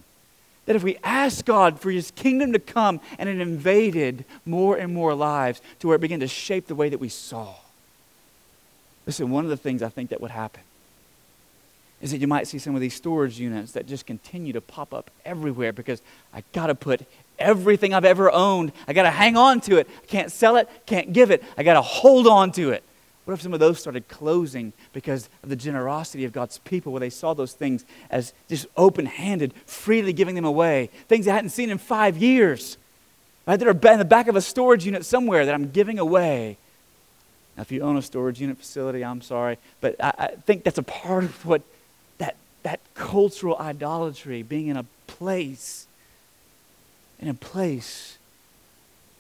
that 0.65 0.75
if 0.75 0.84
we 0.84 0.99
ask 1.03 1.45
God 1.45 1.79
for 1.79 1.89
His 1.89 2.12
kingdom 2.12 2.53
to 2.53 2.60
come 2.60 3.01
and 3.17 3.27
it 3.27 3.41
invaded 3.41 4.23
more 4.45 4.77
and 4.77 4.93
more 4.93 5.15
lives 5.15 5.63
to 5.79 5.88
where 5.88 5.95
it 5.95 5.99
began 5.99 6.19
to 6.19 6.27
shape 6.27 6.67
the 6.67 6.75
way 6.75 6.89
that 6.89 6.99
we 6.99 7.10
saw. 7.10 7.55
Listen, 9.08 9.32
one 9.32 9.45
of 9.45 9.49
the 9.49 9.58
things 9.58 9.82
I 9.82 9.89
think 9.89 10.12
that 10.12 10.21
would 10.21 10.29
happen 10.29 10.62
is 12.01 12.12
that 12.12 12.17
you 12.19 12.27
might 12.27 12.47
see 12.47 12.57
some 12.59 12.75
of 12.75 12.81
these 12.81 12.93
storage 12.93 13.39
units 13.39 13.73
that 13.73 13.85
just 13.85 14.05
continue 14.05 14.53
to 14.53 14.62
pop 14.62 14.93
up 14.93 15.12
everywhere 15.25 15.73
because 15.73 16.01
I 16.33 16.43
got 16.53 16.67
to 16.67 16.75
put 16.75 17.01
everything 17.38 17.93
I've 17.93 18.05
ever 18.05 18.31
owned, 18.31 18.71
I 18.88 18.93
got 18.93 19.03
to 19.03 19.12
hang 19.12 19.38
on 19.38 19.62
to 19.62 19.77
it. 19.77 19.89
I 20.03 20.05
can't 20.05 20.31
sell 20.31 20.57
it, 20.57 20.69
can't 20.85 21.13
give 21.13 21.31
it, 21.31 21.43
I 21.57 21.63
got 21.63 21.73
to 21.73 21.81
hold 21.81 22.27
on 22.27 22.51
to 22.53 22.71
it. 22.71 22.83
What 23.29 23.35
if 23.35 23.41
some 23.43 23.53
of 23.53 23.59
those 23.59 23.79
started 23.79 24.07
closing 24.07 24.73
because 24.91 25.29
of 25.43 25.49
the 25.49 25.55
generosity 25.55 26.25
of 26.25 26.31
God's 26.31 26.57
people, 26.59 26.91
where 26.91 26.99
they 26.99 27.12
saw 27.12 27.35
those 27.35 27.53
things 27.53 27.85
as 28.09 28.33
just 28.47 28.65
open 28.75 29.05
handed, 29.05 29.53
freely 29.67 30.13
giving 30.13 30.33
them 30.33 30.45
away? 30.45 30.89
Things 31.07 31.27
I 31.27 31.35
hadn't 31.35 31.51
seen 31.51 31.69
in 31.69 31.77
five 31.77 32.17
years, 32.17 32.77
right? 33.45 33.57
That 33.57 33.67
are 33.67 33.91
in 33.91 33.99
the 33.99 34.05
back 34.05 34.27
of 34.27 34.35
a 34.35 34.41
storage 34.41 34.83
unit 34.83 35.05
somewhere 35.05 35.45
that 35.45 35.53
I'm 35.53 35.69
giving 35.69 35.99
away. 35.99 36.57
Now, 37.55 37.62
if 37.62 37.71
you 37.71 37.81
own 37.81 37.97
a 37.97 38.01
storage 38.01 38.41
unit 38.41 38.57
facility, 38.57 39.05
I'm 39.05 39.21
sorry, 39.21 39.59
but 39.79 39.95
I, 40.03 40.13
I 40.17 40.27
think 40.47 40.63
that's 40.63 40.79
a 40.79 40.83
part 40.83 41.23
of 41.25 41.45
what 41.45 41.62
that, 42.63 42.80
cultural 42.93 43.58
idolatry, 43.58 44.43
being 44.43 44.67
in 44.67 44.78
a 44.78 44.86
place, 45.08 45.88
in 47.19 47.28
a 47.28 47.34
place 47.34 48.17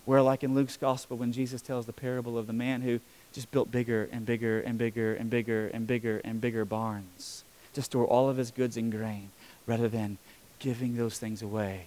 where, 0.05 0.21
like 0.21 0.43
in 0.43 0.55
Luke's 0.55 0.77
gospel, 0.77 1.17
when 1.17 1.31
Jesus 1.31 1.61
tells 1.61 1.85
the 1.85 1.93
parable 1.93 2.37
of 2.37 2.47
the 2.47 2.53
man 2.53 2.81
who 2.81 2.99
just 3.33 3.51
built 3.51 3.71
bigger 3.71 4.09
and 4.11 4.25
bigger 4.25 4.59
and 4.59 4.77
bigger 4.77 5.13
and 5.13 5.29
bigger 5.29 5.67
and 5.67 5.85
bigger 5.85 6.21
and 6.23 6.41
bigger 6.41 6.65
barns 6.65 7.43
to 7.73 7.81
store 7.81 8.05
all 8.05 8.29
of 8.29 8.37
his 8.37 8.51
goods 8.51 8.75
in 8.75 8.89
grain 8.89 9.29
rather 9.67 9.87
than 9.87 10.17
giving 10.57 10.97
those 10.97 11.19
things 11.19 11.41
away, 11.41 11.85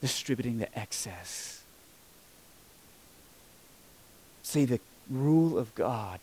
distributing 0.00 0.58
the 0.58 0.78
excess. 0.78 1.62
See, 4.42 4.64
the 4.64 4.80
rule 5.10 5.58
of 5.58 5.74
God 5.74 6.20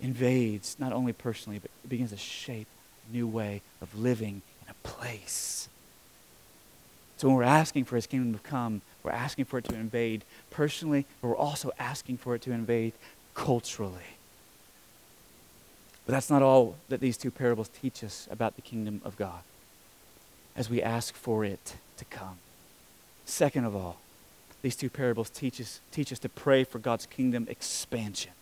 invades 0.00 0.76
not 0.78 0.92
only 0.92 1.12
personally, 1.12 1.58
but 1.58 1.70
it 1.84 1.88
begins 1.88 2.10
to 2.10 2.16
shape 2.16 2.66
new 3.12 3.26
way 3.26 3.62
of 3.80 3.96
living 3.98 4.42
in 4.62 4.70
a 4.70 4.88
place. 4.88 5.68
So 7.16 7.28
when 7.28 7.36
we're 7.36 7.44
asking 7.44 7.84
for 7.84 7.96
his 7.96 8.06
kingdom 8.06 8.34
to 8.34 8.40
come, 8.40 8.82
we're 9.02 9.10
asking 9.12 9.46
for 9.46 9.58
it 9.58 9.64
to 9.66 9.74
invade 9.74 10.24
personally, 10.50 11.06
but 11.20 11.28
we're 11.28 11.36
also 11.36 11.70
asking 11.78 12.18
for 12.18 12.34
it 12.34 12.42
to 12.42 12.52
invade 12.52 12.92
culturally. 13.34 14.16
But 16.04 16.12
that's 16.12 16.30
not 16.30 16.42
all 16.42 16.76
that 16.88 17.00
these 17.00 17.16
two 17.16 17.30
parables 17.30 17.68
teach 17.68 18.04
us 18.04 18.28
about 18.30 18.56
the 18.56 18.62
kingdom 18.62 19.00
of 19.04 19.16
God 19.16 19.40
as 20.56 20.68
we 20.68 20.82
ask 20.82 21.14
for 21.14 21.44
it 21.44 21.76
to 21.96 22.04
come. 22.04 22.38
Second 23.24 23.64
of 23.64 23.74
all, 23.74 23.98
these 24.62 24.76
two 24.76 24.90
parables 24.90 25.30
teach 25.30 25.60
us, 25.60 25.80
teach 25.90 26.12
us 26.12 26.18
to 26.20 26.28
pray 26.28 26.64
for 26.64 26.78
God's 26.78 27.06
kingdom 27.06 27.46
expansion. 27.48 28.32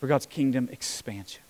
For 0.00 0.06
God's 0.06 0.26
kingdom 0.26 0.68
expansion. 0.72 1.43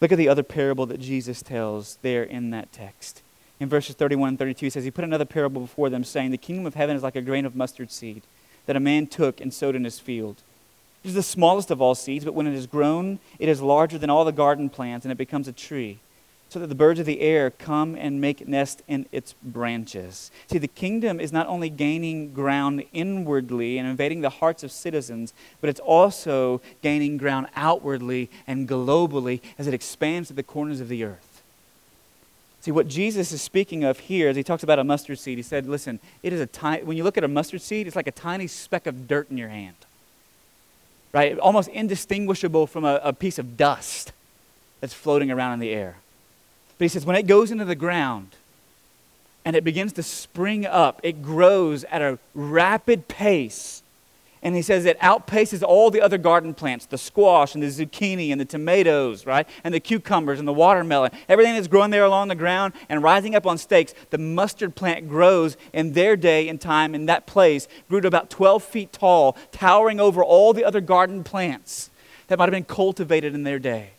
Look 0.00 0.12
at 0.12 0.18
the 0.18 0.28
other 0.28 0.42
parable 0.42 0.86
that 0.86 1.00
Jesus 1.00 1.42
tells 1.42 1.98
there 2.02 2.22
in 2.22 2.50
that 2.50 2.72
text. 2.72 3.22
In 3.60 3.68
verses 3.68 3.96
31 3.96 4.30
and 4.30 4.38
32, 4.38 4.66
he 4.66 4.70
says, 4.70 4.84
He 4.84 4.90
put 4.90 5.04
another 5.04 5.24
parable 5.24 5.62
before 5.62 5.90
them, 5.90 6.04
saying, 6.04 6.30
The 6.30 6.38
kingdom 6.38 6.66
of 6.66 6.74
heaven 6.74 6.96
is 6.96 7.02
like 7.02 7.16
a 7.16 7.22
grain 7.22 7.44
of 7.44 7.56
mustard 7.56 7.90
seed 7.90 8.22
that 8.66 8.76
a 8.76 8.80
man 8.80 9.06
took 9.06 9.40
and 9.40 9.52
sowed 9.52 9.74
in 9.74 9.84
his 9.84 9.98
field. 9.98 10.36
It 11.02 11.08
is 11.08 11.14
the 11.14 11.22
smallest 11.22 11.70
of 11.70 11.80
all 11.80 11.94
seeds, 11.94 12.24
but 12.24 12.34
when 12.34 12.46
it 12.46 12.54
is 12.54 12.66
grown, 12.66 13.18
it 13.38 13.48
is 13.48 13.60
larger 13.60 13.98
than 13.98 14.10
all 14.10 14.24
the 14.24 14.32
garden 14.32 14.68
plants, 14.68 15.04
and 15.04 15.12
it 15.12 15.18
becomes 15.18 15.48
a 15.48 15.52
tree, 15.52 15.98
so 16.48 16.58
that 16.58 16.68
the 16.68 16.74
birds 16.74 17.00
of 17.00 17.06
the 17.06 17.20
air 17.20 17.50
come 17.50 17.94
and 17.94 18.20
make 18.20 18.48
nest 18.48 18.82
in 18.88 19.06
its 19.12 19.34
branches. 19.42 20.30
See, 20.50 20.58
the 20.58 20.68
kingdom 20.68 21.20
is 21.20 21.32
not 21.32 21.46
only 21.46 21.68
gaining 21.68 22.32
ground 22.32 22.84
inwardly 22.92 23.78
and 23.78 23.86
invading 23.88 24.22
the 24.22 24.30
hearts 24.30 24.62
of 24.62 24.72
citizens, 24.72 25.34
but 25.60 25.68
it's 25.68 25.80
also 25.80 26.60
gaining 26.82 27.16
ground 27.16 27.48
outwardly 27.54 28.30
and 28.46 28.68
globally 28.68 29.40
as 29.58 29.66
it 29.66 29.74
expands 29.74 30.28
to 30.28 30.34
the 30.34 30.42
corners 30.42 30.80
of 30.80 30.88
the 30.88 31.04
earth. 31.04 31.42
See, 32.60 32.72
what 32.72 32.88
Jesus 32.88 33.30
is 33.30 33.40
speaking 33.40 33.84
of 33.84 33.98
here, 34.00 34.28
as 34.28 34.36
he 34.36 34.42
talks 34.42 34.62
about 34.62 34.78
a 34.78 34.84
mustard 34.84 35.18
seed, 35.18 35.38
he 35.38 35.42
said, 35.42 35.66
listen, 35.66 36.00
it 36.22 36.32
is 36.32 36.40
a 36.40 36.46
tiny, 36.46 36.82
when 36.82 36.96
you 36.96 37.04
look 37.04 37.16
at 37.16 37.24
a 37.24 37.28
mustard 37.28 37.62
seed, 37.62 37.86
it's 37.86 37.96
like 37.96 38.06
a 38.06 38.12
tiny 38.12 38.46
speck 38.46 38.86
of 38.86 39.06
dirt 39.06 39.30
in 39.30 39.38
your 39.38 39.48
hand 39.48 39.76
right? 41.12 41.38
Almost 41.38 41.68
indistinguishable 41.70 42.66
from 42.66 42.84
a, 42.84 43.00
a 43.02 43.12
piece 43.12 43.38
of 43.38 43.56
dust 43.56 44.12
that's 44.80 44.94
floating 44.94 45.30
around 45.30 45.54
in 45.54 45.58
the 45.60 45.70
air. 45.70 45.96
But 46.78 46.84
he 46.84 46.88
says, 46.88 47.04
when 47.04 47.16
it 47.16 47.26
goes 47.26 47.50
into 47.50 47.64
the 47.64 47.74
ground 47.74 48.36
and 49.44 49.56
it 49.56 49.64
begins 49.64 49.92
to 49.94 50.02
spring 50.02 50.64
up, 50.64 51.00
it 51.02 51.22
grows 51.22 51.84
at 51.84 52.00
a 52.00 52.18
rapid 52.34 53.08
pace 53.08 53.82
and 54.42 54.54
he 54.54 54.62
says 54.62 54.84
it 54.84 54.98
outpaces 55.00 55.62
all 55.62 55.90
the 55.90 56.00
other 56.00 56.18
garden 56.18 56.54
plants 56.54 56.86
the 56.86 56.98
squash 56.98 57.54
and 57.54 57.62
the 57.62 57.66
zucchini 57.68 58.30
and 58.30 58.40
the 58.40 58.44
tomatoes, 58.44 59.26
right? 59.26 59.48
And 59.64 59.74
the 59.74 59.80
cucumbers 59.80 60.38
and 60.38 60.46
the 60.46 60.52
watermelon. 60.52 61.10
Everything 61.28 61.54
that's 61.54 61.66
growing 61.66 61.90
there 61.90 62.04
along 62.04 62.28
the 62.28 62.34
ground 62.34 62.74
and 62.88 63.02
rising 63.02 63.34
up 63.34 63.46
on 63.46 63.58
stakes. 63.58 63.94
The 64.10 64.18
mustard 64.18 64.74
plant 64.74 65.08
grows 65.08 65.56
in 65.72 65.92
their 65.92 66.16
day 66.16 66.48
and 66.48 66.60
time 66.60 66.94
in 66.94 67.06
that 67.06 67.26
place, 67.26 67.66
grew 67.88 68.00
to 68.00 68.08
about 68.08 68.30
12 68.30 68.62
feet 68.62 68.92
tall, 68.92 69.36
towering 69.50 69.98
over 69.98 70.22
all 70.22 70.52
the 70.52 70.64
other 70.64 70.80
garden 70.80 71.24
plants 71.24 71.90
that 72.28 72.38
might 72.38 72.44
have 72.44 72.52
been 72.52 72.64
cultivated 72.64 73.34
in 73.34 73.42
their 73.42 73.58
day. 73.58 73.90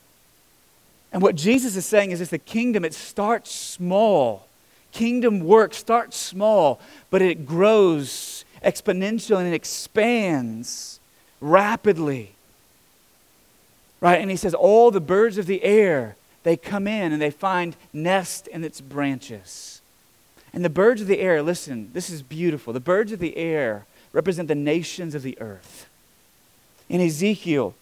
And 1.12 1.22
what 1.22 1.36
Jesus 1.36 1.76
is 1.76 1.86
saying 1.86 2.12
is 2.12 2.20
this 2.20 2.30
the 2.30 2.38
kingdom, 2.38 2.86
it 2.86 2.94
starts 2.94 3.54
small. 3.54 4.48
Kingdom 4.92 5.42
work 5.42 5.74
starts 5.74 6.18
small, 6.18 6.80
but 7.10 7.22
it 7.22 7.46
grows 7.46 8.44
exponential 8.64 9.38
and 9.38 9.48
it 9.48 9.54
expands 9.54 11.00
rapidly. 11.40 12.32
Right? 14.02 14.22
And 14.22 14.32
he 14.32 14.38
says, 14.38 14.54
All 14.54 14.92
the 14.92 15.02
birds 15.02 15.38
of 15.38 15.46
the 15.46 15.64
air, 15.64 16.16
they 16.44 16.58
come 16.58 16.88
in 16.88 17.12
and 17.12 17.22
they 17.22 17.32
find 17.32 17.76
nest 17.94 18.48
in 18.48 18.64
its 18.64 18.82
branches. 18.82 19.82
And 20.54 20.66
the 20.66 20.70
birds 20.70 21.02
of 21.02 21.08
the 21.08 21.20
air, 21.20 21.44
listen, 21.44 21.92
this 21.94 22.10
is 22.10 22.22
beautiful. 22.24 22.74
The 22.74 22.80
birds 22.80 23.12
of 23.12 23.20
the 23.20 23.38
air 23.38 23.86
represent 24.14 24.48
the 24.48 24.56
nations 24.56 25.14
of 25.14 25.22
the 25.22 25.40
earth. 25.40 25.88
In 26.88 27.02
Ezekiel, 27.02 27.76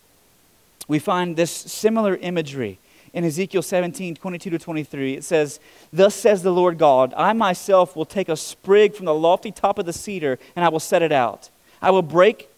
we 0.88 1.00
find 1.00 1.36
this 1.36 1.52
similar 1.52 2.16
imagery 2.18 2.80
in 3.14 3.24
Ezekiel 3.24 3.62
17, 3.62 4.16
22 4.16 4.50
to 4.50 4.60
23, 4.60 5.16
it 5.16 5.24
says, 5.24 5.60
Thus 5.92 6.16
says 6.16 6.44
the 6.44 6.52
Lord 6.52 6.78
God, 6.78 7.14
I 7.16 7.34
myself 7.34 7.96
will 7.96 8.06
take 8.06 8.30
a 8.30 8.38
sprig 8.38 8.96
from 8.96 9.06
the 9.06 9.14
lofty 9.14 9.52
top 9.52 9.80
of 9.80 9.86
the 9.86 9.94
cedar, 9.94 10.40
and 10.56 10.64
I 10.64 10.70
will 10.70 10.80
set 10.80 11.02
it 11.02 11.12
out. 11.12 11.50
I 11.82 11.92
will 11.92 12.02
break 12.02 12.50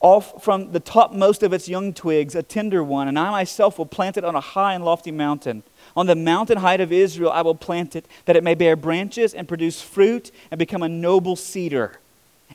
off 0.00 0.42
from 0.44 0.72
the 0.72 0.80
topmost 0.80 1.42
of 1.42 1.52
its 1.52 1.68
young 1.68 1.94
twigs 1.94 2.34
a 2.34 2.42
tender 2.42 2.84
one, 2.84 3.08
and 3.08 3.18
I 3.18 3.30
myself 3.30 3.78
will 3.78 3.86
plant 3.86 4.16
it 4.16 4.24
on 4.24 4.34
a 4.34 4.40
high 4.40 4.74
and 4.74 4.84
lofty 4.84 5.10
mountain. 5.10 5.62
On 5.96 6.06
the 6.06 6.14
mountain 6.14 6.58
height 6.58 6.80
of 6.80 6.92
Israel 6.92 7.32
I 7.32 7.42
will 7.42 7.54
plant 7.54 7.96
it, 7.96 8.06
that 8.26 8.36
it 8.36 8.44
may 8.44 8.54
bear 8.54 8.76
branches 8.76 9.32
and 9.32 9.48
produce 9.48 9.80
fruit 9.80 10.30
and 10.50 10.58
become 10.58 10.82
a 10.82 10.88
noble 10.88 11.36
cedar 11.36 12.00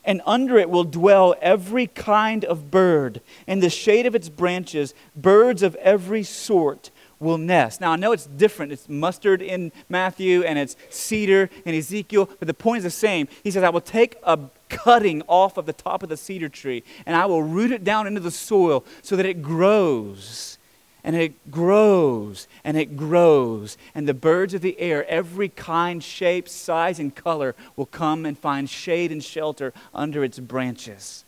and 0.10 0.24
under 0.26 0.58
it 0.58 0.72
will 0.72 0.84
dwell 0.84 1.36
every 1.40 1.86
kind 1.86 2.44
of 2.44 2.72
bird. 2.72 3.22
In 3.46 3.60
the 3.60 3.70
shade 3.70 4.08
of 4.08 4.16
its 4.16 4.28
branches, 4.28 4.96
birds 5.16 5.62
of 5.62 5.76
every 5.76 6.24
sort 6.24 6.90
will 7.20 7.38
nest. 7.38 7.80
Now, 7.80 7.92
I 7.92 7.96
know 7.96 8.12
it's 8.12 8.26
different. 8.26 8.72
It's 8.72 8.90
mustard 8.90 9.40
in 9.40 9.72
Matthew 9.88 10.42
and 10.42 10.58
it's 10.58 10.76
cedar 10.90 11.52
in 11.64 11.76
Ezekiel, 11.76 12.28
but 12.40 12.48
the 12.48 12.56
point 12.56 12.80
is 12.80 12.86
the 12.86 12.90
same. 12.90 13.28
He 13.44 13.52
says, 13.52 13.62
I 13.62 13.70
will 13.70 13.82
take 13.82 14.16
a 14.24 14.40
cutting 14.68 15.22
off 15.28 15.58
of 15.58 15.68
the 15.68 15.74
top 15.74 16.02
of 16.02 16.10
the 16.10 16.18
cedar 16.18 16.50
tree 16.50 16.84
and 17.06 17.16
I 17.16 17.28
will 17.28 17.44
root 17.44 17.72
it 17.72 17.84
down 17.84 18.08
into 18.08 18.20
the 18.20 18.32
soil 18.32 18.84
so 19.04 19.16
that 19.16 19.28
it 19.28 19.44
grows. 19.44 20.58
And 21.04 21.16
it 21.16 21.50
grows 21.50 22.48
and 22.64 22.76
it 22.76 22.98
grows. 22.98 23.78
And 23.96 24.08
the 24.08 24.14
birds 24.14 24.54
of 24.54 24.62
the 24.62 24.80
air, 24.80 25.08
every 25.08 25.50
kind, 25.50 26.04
shape, 26.04 26.50
size, 26.50 27.00
and 27.00 27.16
color, 27.16 27.56
will 27.76 27.86
come 27.86 28.26
and 28.26 28.38
find 28.38 28.70
shade 28.70 29.12
and 29.12 29.24
shelter 29.24 29.74
under 29.94 30.24
its 30.24 30.40
branches 30.40 31.24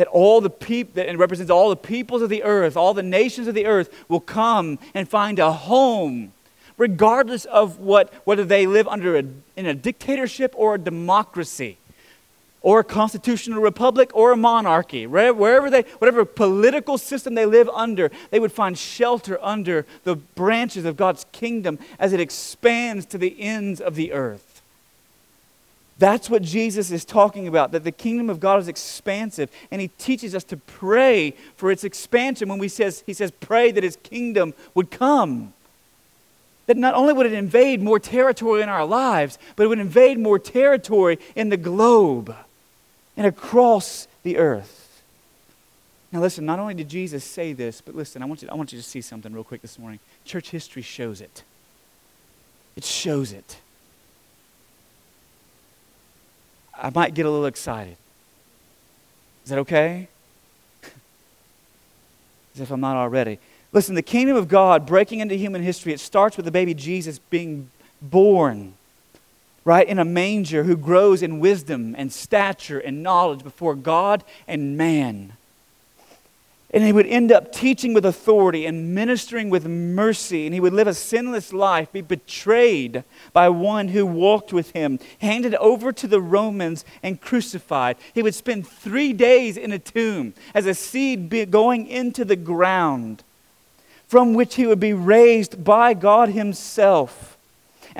that 0.00 0.06
all 0.08 0.40
the 0.40 0.48
people 0.48 0.94
that 0.94 1.18
represents 1.18 1.50
all 1.50 1.68
the 1.68 1.76
peoples 1.76 2.22
of 2.22 2.30
the 2.30 2.42
earth, 2.42 2.74
all 2.74 2.94
the 2.94 3.02
nations 3.02 3.46
of 3.46 3.54
the 3.54 3.66
earth 3.66 3.90
will 4.08 4.18
come 4.18 4.78
and 4.94 5.06
find 5.06 5.38
a 5.38 5.52
home, 5.52 6.32
regardless 6.78 7.44
of 7.44 7.78
what, 7.78 8.10
whether 8.24 8.42
they 8.42 8.66
live 8.66 8.88
under 8.88 9.18
a, 9.18 9.24
in 9.56 9.66
a 9.66 9.74
dictatorship 9.74 10.54
or 10.56 10.76
a 10.76 10.78
democracy, 10.78 11.76
or 12.62 12.80
a 12.80 12.84
constitutional 12.84 13.62
republic 13.62 14.10
or 14.14 14.32
a 14.32 14.36
monarchy. 14.36 15.06
Wherever 15.06 15.70
they, 15.70 15.82
whatever 15.98 16.24
political 16.24 16.98
system 16.98 17.34
they 17.34 17.46
live 17.46 17.68
under, 17.70 18.10
they 18.30 18.40
would 18.40 18.52
find 18.52 18.76
shelter 18.76 19.38
under 19.40 19.86
the 20.04 20.16
branches 20.16 20.84
of 20.84 20.96
God's 20.96 21.24
kingdom 21.32 21.78
as 21.98 22.12
it 22.12 22.20
expands 22.20 23.06
to 23.06 23.18
the 23.18 23.40
ends 23.40 23.80
of 23.80 23.94
the 23.94 24.12
earth. 24.12 24.62
That's 25.98 26.30
what 26.30 26.42
Jesus 26.42 26.90
is 26.90 27.04
talking 27.04 27.46
about, 27.46 27.72
that 27.72 27.84
the 27.84 27.92
kingdom 27.92 28.30
of 28.30 28.40
God 28.40 28.58
is 28.58 28.68
expansive, 28.68 29.50
and 29.70 29.82
he 29.82 29.88
teaches 29.88 30.34
us 30.34 30.44
to 30.44 30.56
pray 30.56 31.32
for 31.56 31.70
its 31.70 31.84
expansion 31.84 32.48
when 32.48 32.58
we 32.58 32.68
says, 32.68 33.02
he 33.04 33.12
says, 33.12 33.30
pray 33.30 33.70
that 33.70 33.84
his 33.84 33.96
kingdom 33.96 34.54
would 34.74 34.90
come. 34.90 35.52
That 36.66 36.78
not 36.78 36.94
only 36.94 37.12
would 37.12 37.26
it 37.26 37.34
invade 37.34 37.82
more 37.82 37.98
territory 37.98 38.62
in 38.62 38.68
our 38.68 38.86
lives, 38.86 39.38
but 39.56 39.64
it 39.64 39.66
would 39.66 39.78
invade 39.78 40.18
more 40.18 40.38
territory 40.38 41.18
in 41.34 41.50
the 41.50 41.58
globe 41.58 42.34
and 43.16 43.26
across 43.26 44.08
the 44.22 44.36
earth. 44.36 45.02
Now, 46.12 46.20
listen, 46.20 46.44
not 46.44 46.58
only 46.58 46.74
did 46.74 46.88
Jesus 46.88 47.22
say 47.24 47.52
this, 47.52 47.80
but 47.80 47.94
listen, 47.94 48.22
I 48.22 48.26
want 48.26 48.42
you, 48.42 48.48
I 48.50 48.54
want 48.54 48.72
you 48.72 48.78
to 48.78 48.84
see 48.84 49.00
something 49.00 49.32
real 49.32 49.44
quick 49.44 49.62
this 49.62 49.78
morning. 49.78 50.00
Church 50.24 50.50
history 50.50 50.82
shows 50.82 51.20
it. 51.20 51.44
It 52.76 52.84
shows 52.84 53.32
it. 53.32 53.58
I 56.76 56.90
might 56.90 57.14
get 57.14 57.26
a 57.26 57.30
little 57.30 57.46
excited. 57.46 57.96
Is 59.44 59.50
that 59.50 59.58
okay? 59.60 60.08
As 62.54 62.60
if 62.60 62.70
I'm 62.70 62.80
not 62.80 62.96
already. 62.96 63.38
Listen, 63.72 63.94
the 63.94 64.02
kingdom 64.02 64.36
of 64.36 64.48
God 64.48 64.86
breaking 64.86 65.20
into 65.20 65.36
human 65.36 65.62
history, 65.62 65.92
it 65.92 66.00
starts 66.00 66.36
with 66.36 66.44
the 66.44 66.50
baby 66.50 66.74
Jesus 66.74 67.18
being 67.18 67.70
born, 68.02 68.74
right, 69.64 69.86
in 69.86 69.98
a 69.98 70.04
manger 70.04 70.64
who 70.64 70.76
grows 70.76 71.22
in 71.22 71.40
wisdom 71.40 71.94
and 71.98 72.12
stature 72.12 72.78
and 72.78 73.02
knowledge 73.02 73.42
before 73.42 73.74
God 73.74 74.24
and 74.48 74.76
man. 74.76 75.34
And 76.72 76.84
he 76.84 76.92
would 76.92 77.06
end 77.06 77.32
up 77.32 77.52
teaching 77.52 77.94
with 77.94 78.06
authority 78.06 78.64
and 78.64 78.94
ministering 78.94 79.50
with 79.50 79.66
mercy. 79.66 80.46
And 80.46 80.54
he 80.54 80.60
would 80.60 80.72
live 80.72 80.86
a 80.86 80.94
sinless 80.94 81.52
life, 81.52 81.90
be 81.90 82.00
betrayed 82.00 83.02
by 83.32 83.48
one 83.48 83.88
who 83.88 84.06
walked 84.06 84.52
with 84.52 84.70
him, 84.70 85.00
handed 85.18 85.56
over 85.56 85.90
to 85.90 86.06
the 86.06 86.20
Romans, 86.20 86.84
and 87.02 87.20
crucified. 87.20 87.96
He 88.14 88.22
would 88.22 88.36
spend 88.36 88.68
three 88.68 89.12
days 89.12 89.56
in 89.56 89.72
a 89.72 89.80
tomb 89.80 90.32
as 90.54 90.66
a 90.66 90.74
seed 90.74 91.50
going 91.50 91.88
into 91.88 92.24
the 92.24 92.36
ground, 92.36 93.24
from 94.06 94.34
which 94.34 94.54
he 94.54 94.66
would 94.68 94.80
be 94.80 94.92
raised 94.92 95.64
by 95.64 95.92
God 95.92 96.28
himself 96.28 97.36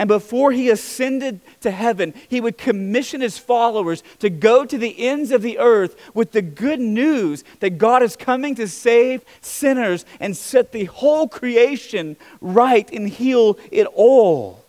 and 0.00 0.08
before 0.08 0.50
he 0.50 0.70
ascended 0.70 1.42
to 1.60 1.70
heaven, 1.70 2.14
he 2.26 2.40
would 2.40 2.56
commission 2.56 3.20
his 3.20 3.36
followers 3.36 4.02
to 4.20 4.30
go 4.30 4.64
to 4.64 4.78
the 4.78 4.98
ends 4.98 5.30
of 5.30 5.42
the 5.42 5.58
earth 5.58 5.94
with 6.14 6.32
the 6.32 6.40
good 6.40 6.80
news 6.80 7.44
that 7.58 7.76
God 7.76 8.02
is 8.02 8.16
coming 8.16 8.54
to 8.54 8.66
save 8.66 9.22
sinners 9.42 10.06
and 10.18 10.34
set 10.34 10.72
the 10.72 10.86
whole 10.86 11.28
creation 11.28 12.16
right 12.40 12.90
and 12.90 13.10
heal 13.10 13.58
it 13.70 13.86
all. 13.88 14.64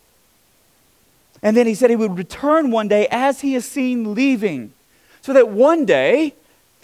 And 1.42 1.56
then 1.56 1.66
he 1.66 1.76
said 1.76 1.90
he 1.90 1.96
would 1.96 2.18
return 2.18 2.70
one 2.70 2.90
day 2.90 3.08
as 3.10 3.40
he 3.40 3.56
is 3.56 3.64
seen 3.64 4.14
leaving, 4.14 4.74
so 5.22 5.32
that 5.32 5.48
one 5.48 5.86
day 5.86 6.34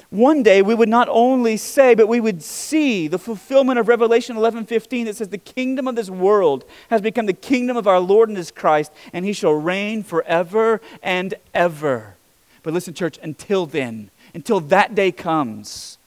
one 0.10 0.42
day 0.42 0.62
we 0.62 0.74
would 0.74 0.88
not 0.88 1.10
only 1.10 1.58
say, 1.58 1.94
but 1.94 2.08
we 2.08 2.22
would 2.22 2.42
see 2.42 3.08
the 3.08 3.20
fulfillment 3.20 3.78
of 3.78 3.88
Revelation 3.88 4.38
11:15 4.38 5.06
that 5.06 5.18
says, 5.18 5.30
"The 5.30 5.38
kingdom 5.38 5.88
of 5.88 5.96
this 5.96 6.10
world 6.10 6.64
has 6.90 7.02
become 7.02 7.26
the 7.26 7.34
kingdom 7.34 7.76
of 7.76 7.88
our 7.88 8.00
Lord 8.00 8.30
and 8.30 8.38
His 8.38 8.52
Christ, 8.52 8.92
and 9.12 9.26
He 9.26 9.34
shall 9.34 9.54
reign 9.54 10.04
forever 10.04 10.82
and 11.04 11.34
ever." 11.54 12.16
But 12.64 12.74
listen, 12.74 12.94
church, 12.94 13.20
until 13.22 13.66
then, 13.66 14.10
until 14.34 14.62
that 14.62 14.96
day 14.96 15.12
comes, 15.12 15.98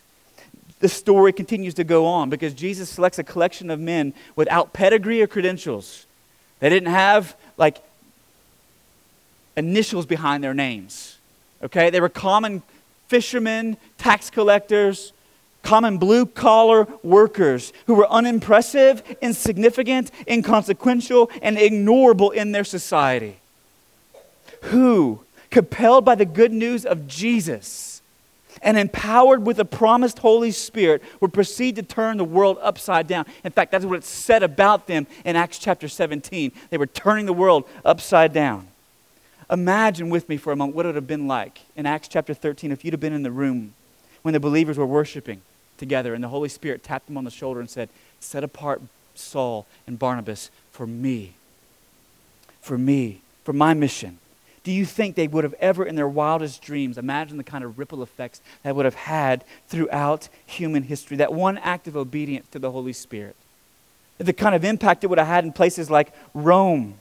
the 0.81 0.89
story 0.89 1.33
continues 1.33 1.75
to 1.75 1.85
go 1.85 2.07
on 2.07 2.31
because 2.31 2.55
Jesus 2.55 2.89
selects 2.89 3.19
a 3.19 3.25
collection 3.25 3.71
of 3.71 3.79
men 3.79 4.15
without 4.35 4.73
pedigree 4.73 5.21
or 5.21 5.27
credentials. 5.27 6.07
They 6.59 6.71
didn't 6.71 6.91
have 6.91 7.37
like 7.59 7.79
initials 9.57 10.07
behind 10.07 10.43
their 10.43 10.55
names. 10.55 11.19
Okay? 11.63 11.91
They 11.91 12.01
were 12.01 12.09
common 12.09 12.63
fishermen, 13.11 13.77
tax 13.99 14.31
collectors, 14.31 15.12
common 15.62 15.99
blue 15.99 16.25
collar 16.25 16.87
workers 17.03 17.73
who 17.87 17.94
were 17.94 18.09
unimpressive, 18.09 19.03
insignificant, 19.20 20.12
inconsequential, 20.29 21.29
and 21.42 21.57
ignorable 21.59 22.33
in 22.33 22.53
their 22.53 22.62
society. 22.62 23.37
Who, 24.62 25.25
compelled 25.51 26.05
by 26.05 26.14
the 26.14 26.25
good 26.25 26.53
news 26.53 26.87
of 26.87 27.09
Jesus 27.09 28.01
and 28.62 28.79
empowered 28.79 29.44
with 29.44 29.57
the 29.57 29.64
promised 29.64 30.20
Holy 30.20 30.53
Spirit, 30.53 31.03
would 31.20 31.33
proceed 31.33 31.75
to 31.77 31.83
turn 31.83 32.16
the 32.16 32.25
world 32.25 32.59
upside 32.62 33.09
down. 33.09 33.27
In 33.42 33.51
fact, 33.51 33.73
that's 33.73 33.85
what 33.85 33.96
it 33.96 34.05
said 34.05 34.44
about 34.44 34.87
them 34.87 35.09
in 35.25 35.35
Acts 35.35 35.59
chapter 35.59 35.88
17. 35.88 36.53
They 36.70 36.79
were 36.79 36.87
turning 36.87 37.27
the 37.27 37.33
world 37.33 37.64
upside 37.85 38.33
down. 38.33 38.70
Imagine 39.51 40.11
with 40.11 40.29
me 40.29 40.37
for 40.37 40.53
a 40.53 40.57
moment 40.57 40.77
what 40.77 40.87
it 40.87 40.91
would 40.91 40.95
have 40.95 41.07
been 41.07 41.27
like 41.27 41.63
in 41.75 41.85
Acts 41.85 42.07
chapter 42.07 42.35
13 42.35 42.71
if 42.71 42.85
you'd 42.85 42.93
have 42.95 43.01
been 43.01 43.13
in 43.13 43.25
the 43.25 43.33
room 43.33 43.75
when 44.23 44.33
the 44.33 44.41
believers 44.41 44.79
were 44.79 44.87
worshiping 44.87 45.43
together 45.77 46.15
and 46.15 46.23
the 46.23 46.29
Holy 46.29 46.49
Spirit 46.49 46.85
tapped 46.85 47.07
them 47.07 47.17
on 47.17 47.25
the 47.25 47.31
shoulder 47.31 47.59
and 47.59 47.69
said, 47.69 47.89
Set 48.21 48.45
apart 48.45 48.81
Saul 49.15 49.67
and 49.87 49.99
Barnabas 49.99 50.51
for 50.71 50.87
me, 50.87 51.35
for 52.61 52.79
me, 52.79 53.23
for 53.43 53.53
my 53.53 53.75
mission. 53.75 54.19
Do 54.63 54.71
you 54.71 54.85
think 54.85 55.17
they 55.17 55.27
would 55.27 55.43
have 55.43 55.55
ever, 55.55 55.85
in 55.85 55.97
their 55.97 56.07
wildest 56.07 56.63
dreams, 56.63 56.99
imagined 56.99 57.41
the 57.41 57.45
kind 57.45 57.65
of 57.65 57.79
ripple 57.79 58.03
effects 58.03 58.43
that 58.63 58.77
would 58.77 58.85
have 58.85 58.95
had 58.95 59.43
throughout 59.69 60.29
human 60.47 60.85
history? 60.85 61.17
That 61.17 61.33
one 61.33 61.59
act 61.59 61.89
of 61.89 61.97
obedience 61.97 62.47
to 62.53 62.59
the 62.59 62.71
Holy 62.71 62.93
Spirit. 62.93 63.37
The 64.19 64.35
kind 64.35 64.55
of 64.55 64.65
impact 64.65 65.03
it 65.03 65.07
would 65.07 65.19
have 65.19 65.27
had 65.27 65.45
in 65.45 65.53
places 65.53 65.91
like 65.91 66.13
Rome 66.35 66.99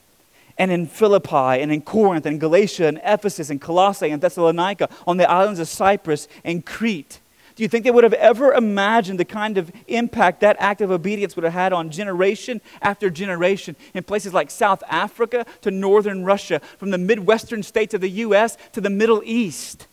and 0.59 0.71
in 0.71 0.85
Philippi 0.85 1.61
and 1.61 1.71
in 1.71 1.81
Corinth 1.81 2.25
and 2.25 2.39
Galatia 2.39 2.87
and 2.87 3.01
Ephesus 3.03 3.49
and 3.49 3.59
Colossae 3.59 4.09
and 4.09 4.21
Thessalonica, 4.21 4.89
on 5.07 5.17
the 5.17 5.29
islands 5.29 5.59
of 5.59 5.67
Cyprus 5.67 6.27
and 6.43 6.65
Crete. 6.65 7.21
Do 7.55 7.63
you 7.63 7.69
think 7.69 7.83
they 7.83 7.91
would 7.91 8.05
have 8.05 8.13
ever 8.13 8.53
imagined 8.53 9.19
the 9.19 9.25
kind 9.25 9.57
of 9.57 9.71
impact 9.87 10.41
that 10.41 10.55
act 10.59 10.79
of 10.79 10.91
obedience 10.91 11.35
would 11.35 11.43
have 11.43 11.51
had 11.51 11.73
on 11.73 11.89
generation 11.89 12.61
after 12.81 13.09
generation 13.09 13.75
in 13.93 14.03
places 14.03 14.33
like 14.33 14.49
South 14.49 14.83
Africa 14.87 15.45
to 15.61 15.71
northern 15.71 16.23
Russia, 16.23 16.61
from 16.77 16.91
the 16.91 16.97
Midwestern 16.97 17.63
states 17.63 17.93
of 17.93 17.99
the 17.99 18.09
U.S. 18.09 18.57
to 18.71 18.79
the 18.79 18.89
Middle 18.89 19.21
East? 19.25 19.87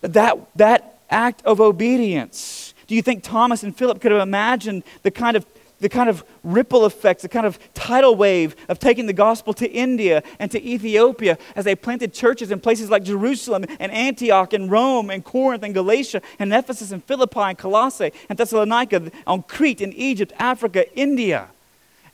That, 0.00 0.36
that 0.56 0.98
act 1.10 1.42
of 1.44 1.60
obedience. 1.60 2.74
Do 2.88 2.96
you 2.96 3.02
think 3.02 3.22
Thomas 3.22 3.62
and 3.62 3.76
Philip 3.76 4.00
could 4.00 4.10
have 4.10 4.20
imagined 4.20 4.82
the 5.02 5.12
kind 5.12 5.36
of 5.36 5.46
the 5.82 5.88
kind 5.88 6.08
of 6.08 6.24
ripple 6.44 6.86
effects, 6.86 7.22
the 7.22 7.28
kind 7.28 7.44
of 7.44 7.58
tidal 7.74 8.14
wave 8.14 8.54
of 8.68 8.78
taking 8.78 9.06
the 9.06 9.12
gospel 9.12 9.52
to 9.52 9.68
India 9.70 10.22
and 10.38 10.48
to 10.52 10.64
Ethiopia 10.64 11.36
as 11.56 11.64
they 11.64 11.74
planted 11.74 12.14
churches 12.14 12.52
in 12.52 12.60
places 12.60 12.88
like 12.88 13.02
Jerusalem 13.02 13.64
and 13.80 13.90
Antioch 13.90 14.52
and 14.52 14.70
Rome 14.70 15.10
and 15.10 15.24
Corinth 15.24 15.64
and 15.64 15.74
Galatia 15.74 16.22
and 16.38 16.54
Ephesus 16.54 16.92
and 16.92 17.04
Philippi 17.04 17.40
and 17.40 17.58
Colossae 17.58 18.12
and 18.28 18.38
Thessalonica, 18.38 19.10
on 19.26 19.42
Crete 19.42 19.80
and 19.80 19.92
Egypt, 19.94 20.32
Africa, 20.38 20.90
India. 20.96 21.48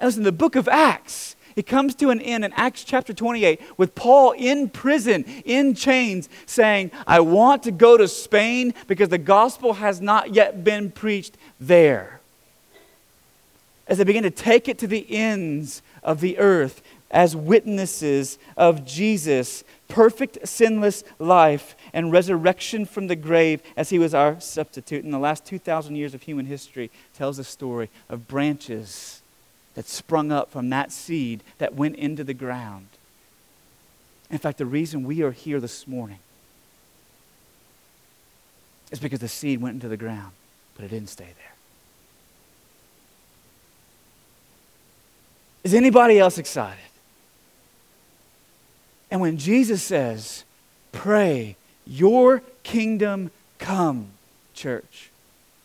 And 0.00 0.09
listen, 0.09 0.22
the 0.22 0.33
book 0.33 0.57
of 0.57 0.66
Acts, 0.66 1.37
it 1.54 1.66
comes 1.66 1.94
to 1.96 2.09
an 2.09 2.22
end 2.22 2.46
in 2.46 2.52
Acts 2.54 2.85
chapter 2.85 3.12
28 3.12 3.61
with 3.76 3.94
Paul 3.94 4.33
in 4.33 4.70
prison, 4.70 5.24
in 5.44 5.74
chains, 5.74 6.31
saying, 6.46 6.90
I 7.07 7.20
want 7.20 7.64
to 7.64 7.70
go 7.70 7.98
to 7.98 8.09
Spain 8.09 8.72
because 8.87 9.11
the 9.11 9.18
gospel 9.18 9.74
has 9.74 10.00
not 10.00 10.33
yet 10.35 10.64
been 10.64 10.90
preached 10.90 11.37
there 11.61 12.17
as 13.88 13.98
they 13.98 14.05
begin 14.05 14.22
to 14.22 14.31
take 14.31 14.68
it 14.68 14.79
to 14.79 14.87
the 14.87 15.07
ends 15.11 15.83
of 16.03 16.20
the 16.20 16.38
earth, 16.38 16.83
as 17.11 17.35
witnesses 17.35 18.38
of 18.57 18.85
Jesus' 18.85 19.64
perfect, 19.88 20.46
sinless 20.46 21.03
life 21.18 21.74
and 21.94 22.12
resurrection 22.12 22.85
from 22.85 23.07
the 23.07 23.16
grave 23.16 23.62
as 23.77 23.88
he 23.88 23.98
was 23.98 24.12
our 24.12 24.38
substitute. 24.40 25.05
In 25.05 25.11
the 25.11 25.18
last 25.18 25.46
2,000 25.46 25.96
years 25.96 26.12
of 26.12 26.22
human 26.22 26.46
history, 26.46 26.90
tells 27.14 27.38
a 27.38 27.44
story 27.44 27.88
of 28.11 28.29
branches 28.29 29.22
that 29.74 29.88
sprung 29.88 30.31
up 30.31 30.51
from 30.51 30.68
that 30.68 30.92
seed 30.92 31.42
that 31.57 31.74
went 31.74 31.96
into 31.96 32.24
the 32.24 32.35
ground. 32.35 32.88
In 34.31 34.38
fact, 34.38 34.59
the 34.59 34.66
reason 34.66 35.05
we 35.05 35.22
are 35.22 35.31
here 35.33 35.61
this 35.61 35.87
morning 35.87 36.18
is 38.90 39.01
because 39.01 39.20
the 39.20 39.29
seed 39.29 39.62
went 39.62 39.74
into 39.74 39.88
the 39.88 39.96
ground, 39.96 40.33
but 40.74 40.85
it 40.85 40.88
didn't 40.88 41.09
stay 41.09 41.24
there. 41.24 41.57
Is 45.68 45.74
anybody 45.74 46.18
else 46.18 46.38
excited? 46.38 46.78
And 49.11 49.20
when 49.20 49.37
Jesus 49.37 49.83
says, 49.83 50.44
Pray, 50.92 51.57
your 51.87 52.42
kingdom 52.62 53.31
come, 53.59 54.12
church, 54.54 55.11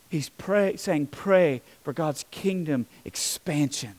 he's 0.10 0.28
pray, 0.28 0.76
saying, 0.76 1.08
Pray 1.08 1.62
for 1.86 1.94
God's 1.94 2.26
kingdom 2.32 2.86
expansion. 3.06 3.96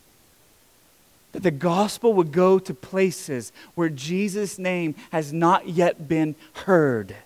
That 1.32 1.42
the 1.42 1.50
gospel 1.50 2.12
would 2.12 2.32
go 2.32 2.58
to 2.58 2.74
places 2.74 3.50
where 3.74 3.88
Jesus' 3.88 4.58
name 4.58 4.96
has 5.10 5.32
not 5.32 5.70
yet 5.70 6.06
been 6.06 6.34
heard. 6.52 7.16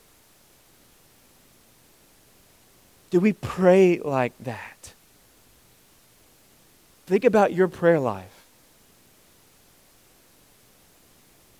Do 3.11 3.19
we 3.19 3.33
pray 3.33 3.99
like 3.99 4.35
that? 4.38 4.95
Think 7.07 7.25
about 7.25 7.53
your 7.53 7.67
prayer 7.67 7.99
life. 7.99 8.38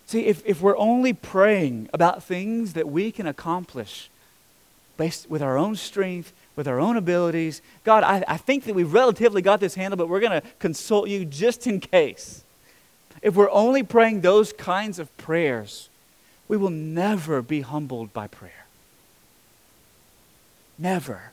See, 0.09 0.25
if, 0.25 0.43
if 0.47 0.63
we're 0.63 0.79
only 0.79 1.13
praying 1.13 1.91
about 1.93 2.23
things 2.23 2.73
that 2.73 2.89
we 2.89 3.13
can 3.13 3.27
accomplish 3.27 4.09
based 4.97 5.29
with 5.29 5.43
our 5.43 5.59
own 5.59 5.77
strength, 5.77 6.33
with 6.57 6.67
our 6.67 6.81
own 6.81 6.97
abilities, 6.97 7.61
God, 7.85 8.03
I, 8.03 8.25
I 8.27 8.39
think 8.39 8.65
that 8.65 8.75
we've 8.75 8.91
relatively 8.91 9.43
got 9.43 9.61
this 9.61 9.75
handled, 9.75 9.99
but 9.99 10.09
we're 10.09 10.21
going 10.21 10.41
to 10.41 10.49
consult 10.61 11.11
you 11.11 11.27
just 11.27 11.67
in 11.67 11.79
case. 11.79 12.43
If 13.21 13.35
we're 13.35 13.51
only 13.51 13.83
praying 13.83 14.23
those 14.23 14.51
kinds 14.55 14.99
of 14.99 15.15
prayers, 15.19 15.91
we 16.49 16.57
will 16.57 16.71
never 16.71 17.43
be 17.43 17.61
humbled 17.61 18.15
by 18.15 18.29
prayer. 18.29 18.65
Never. 20.79 21.33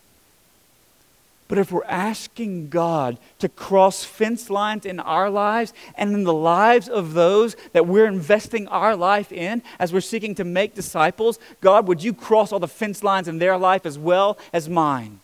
But 1.47 1.59
if 1.59 1.71
we're 1.71 1.85
asking 1.85 2.69
God 2.69 3.19
to 3.37 3.47
cross 3.47 4.03
fence 4.03 4.49
lines 4.49 4.85
in 4.85 4.99
our 4.99 5.29
lives 5.29 5.73
and 5.95 6.13
in 6.13 6.23
the 6.23 6.33
lives 6.33 6.89
of 6.89 7.13
those 7.13 7.55
that 7.73 7.85
we're 7.85 8.07
investing 8.07 8.67
our 8.67 8.95
life 8.95 9.31
in 9.31 9.61
as 9.77 9.93
we're 9.93 10.01
seeking 10.01 10.33
to 10.35 10.43
make 10.43 10.73
disciples, 10.73 11.37
God, 11.61 11.87
would 11.87 12.01
you 12.01 12.13
cross 12.13 12.51
all 12.51 12.59
the 12.59 12.67
fence 12.67 13.03
lines 13.03 13.27
in 13.27 13.37
their 13.37 13.57
life 13.57 13.85
as 13.85 13.99
well 13.99 14.39
as 14.51 14.67
mine? 14.67 15.19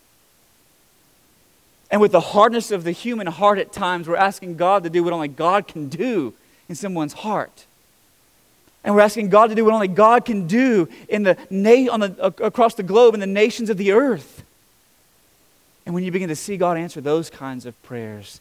And 1.90 2.00
with 2.00 2.12
the 2.12 2.20
hardness 2.20 2.70
of 2.70 2.84
the 2.84 2.92
human 2.92 3.28
heart 3.28 3.58
at 3.58 3.74
times, 3.74 4.08
we're 4.08 4.16
asking 4.16 4.58
God 4.58 4.84
to 4.84 4.90
do 4.90 5.04
what 5.04 5.14
only 5.14 5.28
God 5.28 5.68
can 5.68 5.90
do 5.90 6.36
in 6.70 6.76
someone's 6.76 7.14
heart. 7.14 7.66
And 8.84 8.96
we're 8.96 9.02
asking 9.02 9.30
God 9.30 9.48
to 9.50 9.56
do 9.56 9.66
what 9.66 9.74
only 9.74 9.88
God 9.88 10.24
can 10.24 10.48
do 10.48 10.88
in 11.10 11.24
the, 11.24 11.36
on 11.92 12.00
the, 12.00 12.34
across 12.44 12.76
the 12.76 12.84
globe 12.84 13.16
in 13.16 13.20
the 13.20 13.28
nations 13.28 13.72
of 13.72 13.78
the 13.78 13.92
earth. 13.92 14.44
And 15.86 15.96
when 15.96 16.04
you 16.04 16.12
begin 16.12 16.30
to 16.30 16.36
see 16.36 16.58
God 16.58 16.78
answer 16.78 17.02
those 17.02 17.30
kinds 17.30 17.66
of 17.66 17.82
prayers, 17.84 18.40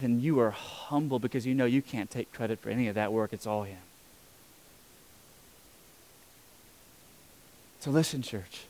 then 0.00 0.20
you 0.20 0.40
are 0.40 0.50
humble 0.50 1.18
because 1.18 1.46
you 1.46 1.54
know 1.54 1.64
you 1.64 1.82
can't 1.82 2.10
take 2.10 2.32
credit 2.32 2.58
for 2.58 2.70
any 2.70 2.88
of 2.88 2.94
that 2.94 3.12
work. 3.12 3.32
It's 3.32 3.46
all 3.46 3.62
Him. 3.62 3.78
So 7.80 7.90
listen, 7.90 8.22
church. 8.22 8.62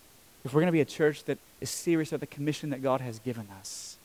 If 0.45 0.53
we're 0.53 0.61
going 0.61 0.69
to 0.69 0.73
be 0.73 0.81
a 0.81 0.87
church 0.87 1.25
that 1.25 1.39
is 1.61 1.71
serious 1.71 2.11
about 2.11 2.21
the 2.21 2.27
commission 2.27 2.71
that 2.71 2.83
God 2.83 3.01
has 3.01 3.19
given 3.19 3.47
us, 3.59 3.97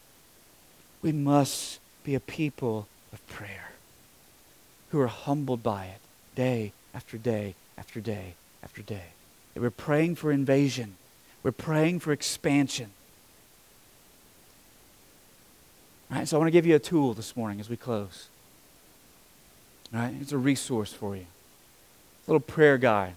we 1.02 1.12
must 1.12 1.80
be 2.04 2.14
a 2.16 2.20
people 2.20 2.88
of 3.14 3.26
prayer 3.28 3.72
who 4.90 5.00
are 5.00 5.08
humbled 5.08 5.64
by 5.64 5.86
it 5.86 6.00
day 6.36 6.74
after 6.94 7.18
day 7.18 7.56
after 7.78 8.00
day 8.00 8.36
after 8.64 8.82
day. 8.82 9.08
That 9.54 9.62
we're 9.62 9.70
praying 9.70 10.16
for 10.16 10.32
invasion, 10.32 10.96
we're 11.44 11.52
praying 11.52 12.00
for 12.00 12.12
expansion. 12.12 12.92
So 16.10 16.38
I 16.38 16.39
want 16.39 16.48
to 16.48 16.52
give 16.52 16.65
you 16.65 16.76
a 16.76 16.80
tool 16.80 17.13
this 17.13 17.36
morning 17.36 17.60
as 17.60 17.70
we 17.70 17.78
close. 17.78 18.30
All 19.93 20.00
right, 20.00 20.13
it's 20.22 20.32
a 20.32 20.38
resource 20.38 20.91
for 20.91 21.15
you, 21.15 21.26
a 22.28 22.32
little 22.32 22.39
prayer 22.39 22.78
guide. 22.78 23.13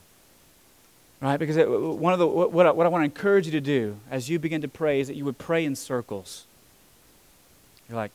Right, 1.20 1.36
because 1.36 1.56
it, 1.56 1.68
one 1.68 2.14
of 2.14 2.18
the 2.18 2.26
what 2.26 2.66
I, 2.66 2.70
what 2.70 2.86
I 2.86 2.88
want 2.88 3.02
to 3.02 3.04
encourage 3.04 3.44
you 3.44 3.52
to 3.52 3.60
do 3.60 3.98
as 4.10 4.30
you 4.30 4.38
begin 4.38 4.62
to 4.62 4.68
pray 4.68 5.00
is 5.00 5.08
that 5.08 5.16
you 5.16 5.24
would 5.26 5.36
pray 5.36 5.64
in 5.64 5.76
circles. 5.76 6.46
You're 7.88 7.96
like, 7.96 8.12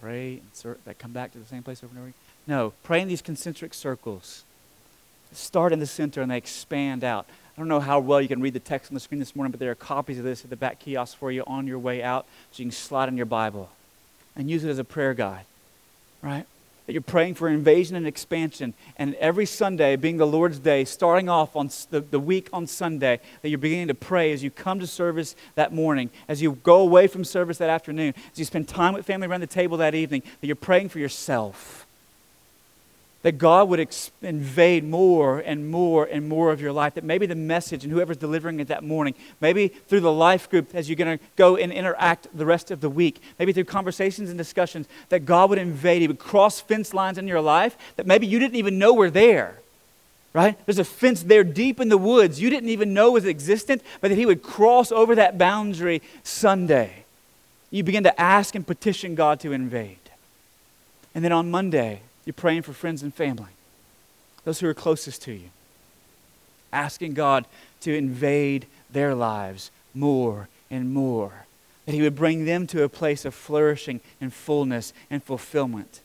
pray 0.00 0.34
and 0.34 0.48
cir- 0.52 0.78
that 0.84 0.98
come 0.98 1.12
back 1.12 1.32
to 1.32 1.38
the 1.38 1.46
same 1.46 1.62
place 1.62 1.82
over 1.82 1.90
and 1.90 1.98
over. 1.98 2.08
Again. 2.08 2.14
No, 2.46 2.72
pray 2.84 3.00
in 3.00 3.08
these 3.08 3.22
concentric 3.22 3.74
circles. 3.74 4.44
Start 5.32 5.72
in 5.72 5.80
the 5.80 5.86
center 5.86 6.22
and 6.22 6.30
they 6.30 6.36
expand 6.36 7.02
out. 7.02 7.26
I 7.56 7.60
don't 7.60 7.68
know 7.68 7.80
how 7.80 8.00
well 8.00 8.20
you 8.20 8.28
can 8.28 8.40
read 8.40 8.54
the 8.54 8.60
text 8.60 8.90
on 8.90 8.94
the 8.94 9.00
screen 9.00 9.18
this 9.18 9.36
morning, 9.36 9.50
but 9.50 9.60
there 9.60 9.70
are 9.70 9.74
copies 9.74 10.18
of 10.18 10.24
this 10.24 10.42
at 10.42 10.48
the 10.48 10.56
back 10.56 10.78
kiosk 10.78 11.18
for 11.18 11.30
you 11.30 11.44
on 11.46 11.66
your 11.66 11.78
way 11.78 12.02
out, 12.02 12.26
so 12.50 12.62
you 12.62 12.66
can 12.66 12.72
slide 12.72 13.08
in 13.10 13.16
your 13.16 13.26
Bible 13.26 13.68
and 14.34 14.50
use 14.50 14.64
it 14.64 14.70
as 14.70 14.78
a 14.78 14.84
prayer 14.84 15.12
guide, 15.12 15.44
right? 16.22 16.46
That 16.86 16.94
you're 16.94 17.02
praying 17.02 17.34
for 17.34 17.48
invasion 17.48 17.94
and 17.94 18.06
expansion, 18.06 18.72
and 18.96 19.14
every 19.16 19.44
Sunday 19.44 19.96
being 19.96 20.16
the 20.16 20.26
Lord's 20.26 20.58
Day, 20.58 20.86
starting 20.86 21.28
off 21.28 21.54
on 21.54 21.68
the, 21.90 22.00
the 22.00 22.18
week 22.18 22.48
on 22.54 22.66
Sunday, 22.66 23.20
that 23.42 23.48
you're 23.50 23.58
beginning 23.58 23.88
to 23.88 23.94
pray 23.94 24.32
as 24.32 24.42
you 24.42 24.50
come 24.50 24.80
to 24.80 24.86
service 24.86 25.36
that 25.54 25.74
morning, 25.74 26.08
as 26.28 26.40
you 26.40 26.52
go 26.52 26.80
away 26.80 27.06
from 27.06 27.22
service 27.22 27.58
that 27.58 27.68
afternoon, 27.68 28.14
as 28.32 28.38
you 28.38 28.46
spend 28.46 28.66
time 28.66 28.94
with 28.94 29.04
family 29.04 29.26
around 29.26 29.42
the 29.42 29.46
table 29.46 29.76
that 29.76 29.94
evening, 29.94 30.22
that 30.40 30.46
you're 30.46 30.56
praying 30.56 30.88
for 30.88 31.00
yourself 31.00 31.86
that 33.22 33.38
God 33.38 33.68
would 33.68 33.80
ex- 33.80 34.10
invade 34.20 34.84
more 34.84 35.38
and 35.38 35.70
more 35.70 36.04
and 36.04 36.28
more 36.28 36.50
of 36.50 36.60
your 36.60 36.72
life. 36.72 36.94
That 36.94 37.04
maybe 37.04 37.26
the 37.26 37.34
message 37.34 37.84
and 37.84 37.92
whoever's 37.92 38.16
delivering 38.16 38.60
it 38.60 38.68
that 38.68 38.82
morning, 38.82 39.14
maybe 39.40 39.68
through 39.68 40.00
the 40.00 40.12
life 40.12 40.50
group 40.50 40.74
as 40.74 40.88
you're 40.88 40.96
going 40.96 41.18
to 41.18 41.24
go 41.36 41.56
and 41.56 41.72
interact 41.72 42.26
the 42.36 42.44
rest 42.44 42.70
of 42.70 42.80
the 42.80 42.90
week, 42.90 43.22
maybe 43.38 43.52
through 43.52 43.64
conversations 43.64 44.28
and 44.28 44.36
discussions, 44.36 44.88
that 45.08 45.24
God 45.24 45.50
would 45.50 45.58
invade. 45.58 46.02
He 46.02 46.08
would 46.08 46.18
cross 46.18 46.60
fence 46.60 46.92
lines 46.92 47.16
in 47.16 47.28
your 47.28 47.40
life 47.40 47.76
that 47.96 48.06
maybe 48.06 48.26
you 48.26 48.38
didn't 48.38 48.56
even 48.56 48.78
know 48.78 48.92
were 48.92 49.10
there. 49.10 49.58
Right? 50.32 50.58
There's 50.66 50.78
a 50.78 50.84
fence 50.84 51.22
there 51.22 51.44
deep 51.44 51.78
in 51.78 51.90
the 51.90 51.98
woods 51.98 52.40
you 52.40 52.48
didn't 52.48 52.70
even 52.70 52.94
know 52.94 53.12
was 53.12 53.26
existent, 53.26 53.82
but 54.00 54.08
that 54.08 54.16
He 54.16 54.26
would 54.26 54.42
cross 54.42 54.90
over 54.90 55.14
that 55.14 55.36
boundary 55.36 56.00
Sunday. 56.24 57.04
You 57.70 57.84
begin 57.84 58.04
to 58.04 58.20
ask 58.20 58.54
and 58.54 58.66
petition 58.66 59.14
God 59.14 59.40
to 59.40 59.52
invade. 59.52 59.98
And 61.14 61.22
then 61.22 61.32
on 61.32 61.50
Monday, 61.50 62.00
you're 62.24 62.34
praying 62.34 62.62
for 62.62 62.72
friends 62.72 63.02
and 63.02 63.12
family, 63.12 63.50
those 64.44 64.60
who 64.60 64.68
are 64.68 64.74
closest 64.74 65.22
to 65.22 65.32
you, 65.32 65.50
asking 66.72 67.14
God 67.14 67.46
to 67.80 67.94
invade 67.94 68.66
their 68.90 69.14
lives 69.14 69.70
more 69.94 70.48
and 70.70 70.92
more, 70.92 71.46
that 71.86 71.94
He 71.94 72.02
would 72.02 72.16
bring 72.16 72.44
them 72.44 72.66
to 72.68 72.82
a 72.82 72.88
place 72.88 73.24
of 73.24 73.34
flourishing 73.34 74.00
and 74.20 74.32
fullness 74.32 74.92
and 75.10 75.22
fulfillment. 75.22 76.00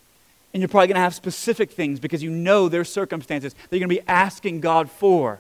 And 0.54 0.62
you're 0.62 0.70
probably 0.70 0.88
going 0.88 0.96
to 0.96 1.02
have 1.02 1.14
specific 1.14 1.72
things 1.72 2.00
because 2.00 2.24
you 2.24 2.32
know 2.32 2.68
their 2.70 2.86
circumstances 2.86 3.54
that 3.54 3.78
you're 3.78 3.88
going 3.88 3.96
to 3.96 4.02
be 4.02 4.08
asking 4.08 4.62
God 4.62 4.90
for. 4.90 5.40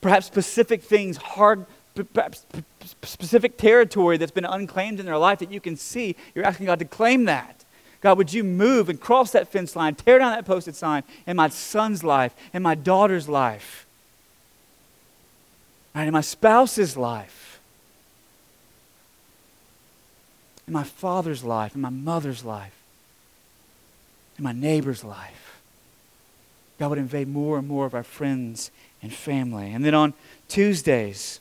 Perhaps 0.00 0.26
specific 0.26 0.82
things, 0.82 1.16
hard, 1.16 1.64
perhaps 2.12 2.44
specific 3.04 3.56
territory 3.56 4.16
that's 4.16 4.32
been 4.32 4.44
unclaimed 4.44 5.00
in 5.00 5.06
their 5.06 5.16
life 5.16 5.38
that 5.38 5.50
you 5.50 5.60
can 5.60 5.76
see. 5.76 6.16
You're 6.34 6.44
asking 6.44 6.66
God 6.66 6.80
to 6.80 6.84
claim 6.84 7.24
that. 7.26 7.61
God, 8.02 8.18
would 8.18 8.32
you 8.32 8.42
move 8.42 8.88
and 8.88 9.00
cross 9.00 9.30
that 9.30 9.48
fence 9.48 9.76
line, 9.76 9.94
tear 9.94 10.18
down 10.18 10.32
that 10.32 10.44
posted 10.44 10.74
sign 10.74 11.04
in 11.24 11.36
my 11.36 11.48
son's 11.48 12.02
life, 12.02 12.34
in 12.52 12.60
my 12.60 12.74
daughter's 12.74 13.28
life, 13.28 13.86
right, 15.94 16.08
in 16.08 16.12
my 16.12 16.20
spouse's 16.20 16.96
life, 16.96 17.60
in 20.66 20.72
my 20.72 20.82
father's 20.82 21.44
life, 21.44 21.76
in 21.76 21.80
my 21.80 21.90
mother's 21.90 22.44
life, 22.44 22.74
in 24.36 24.42
my 24.42 24.52
neighbor's 24.52 25.04
life. 25.04 25.60
God 26.80 26.90
would 26.90 26.98
invade 26.98 27.28
more 27.28 27.56
and 27.56 27.68
more 27.68 27.86
of 27.86 27.94
our 27.94 28.02
friends 28.02 28.72
and 29.00 29.12
family. 29.12 29.72
And 29.72 29.84
then 29.84 29.94
on 29.94 30.14
Tuesdays, 30.48 31.38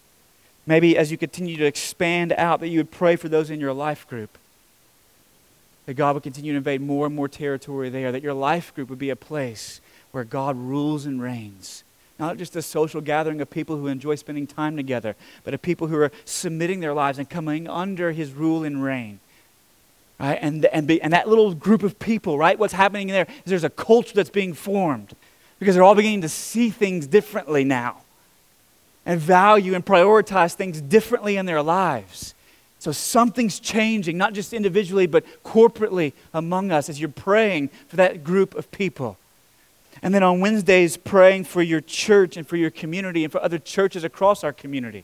maybe 0.68 0.96
as 0.96 1.10
you 1.10 1.18
continue 1.18 1.58
to 1.58 1.66
expand 1.66 2.34
out, 2.34 2.60
that 2.60 2.68
you 2.68 2.78
would 2.78 2.92
pray 2.92 3.16
for 3.16 3.30
those 3.30 3.50
in 3.50 3.60
your 3.60 3.74
life 3.74 4.08
group 4.08 4.38
that 5.92 5.96
God 5.96 6.14
would 6.14 6.24
continue 6.24 6.54
to 6.54 6.58
invade 6.58 6.80
more 6.80 7.06
and 7.06 7.14
more 7.14 7.28
territory 7.28 7.90
there, 7.90 8.14
that 8.14 8.24
your 8.24 8.34
life 8.34 8.74
group 8.74 8.90
would 8.90 8.98
be 8.98 9.10
a 9.10 9.16
place 9.18 9.82
where 10.12 10.24
God 10.24 10.56
rules 10.56 11.06
and 11.06 11.22
reigns. 11.22 11.84
Not 12.18 12.38
just 12.38 12.56
a 12.56 12.62
social 12.62 13.02
gathering 13.02 13.42
of 13.42 13.50
people 13.50 13.76
who 13.76 13.88
enjoy 13.88 14.16
spending 14.16 14.48
time 14.48 14.78
together, 14.78 15.18
but 15.44 15.54
of 15.54 15.62
people 15.62 15.88
who 15.88 15.98
are 15.98 16.14
submitting 16.24 16.80
their 16.80 16.94
lives 16.94 17.20
and 17.20 17.30
coming 17.30 17.68
under 17.68 18.14
his 18.14 18.32
rule 18.32 18.64
and 18.64 18.82
reign. 18.82 19.20
Right? 20.18 20.40
And, 20.42 20.64
and, 20.68 20.88
be, 20.88 21.02
and 21.02 21.12
that 21.12 21.28
little 21.28 21.54
group 21.54 21.84
of 21.84 22.00
people, 22.00 22.38
right? 22.38 22.58
What's 22.58 22.72
happening 22.72 23.08
there 23.08 23.28
is 23.44 23.50
there's 23.50 23.66
a 23.66 23.70
culture 23.70 24.14
that's 24.16 24.30
being 24.30 24.54
formed 24.54 25.14
because 25.60 25.76
they're 25.76 25.84
all 25.84 25.94
beginning 25.94 26.22
to 26.22 26.30
see 26.30 26.70
things 26.70 27.06
differently 27.06 27.66
now 27.66 27.98
and 29.06 29.20
value 29.20 29.76
and 29.76 29.86
prioritize 29.86 30.54
things 30.54 30.80
differently 30.80 31.36
in 31.36 31.46
their 31.46 31.62
lives. 31.62 32.34
So 32.82 32.92
something's 32.92 33.60
changing, 33.60 34.18
not 34.18 34.34
just 34.34 34.54
individually, 34.54 35.06
but 35.06 35.24
corporately 35.44 36.14
among 36.34 36.72
us 36.72 36.90
as 36.90 37.00
you're 37.00 37.10
praying 37.10 37.70
for 37.88 37.96
that 37.98 38.24
group 38.24 38.56
of 38.56 38.72
people. 38.72 39.20
And 40.02 40.16
then 40.16 40.24
on 40.24 40.40
Wednesdays, 40.40 40.98
praying 40.98 41.44
for 41.44 41.62
your 41.62 41.80
church 41.80 42.38
and 42.38 42.48
for 42.48 42.58
your 42.58 42.72
community 42.72 43.24
and 43.24 43.32
for 43.32 43.40
other 43.44 43.60
churches 43.60 44.04
across 44.04 44.44
our 44.44 44.52
community. 44.52 45.04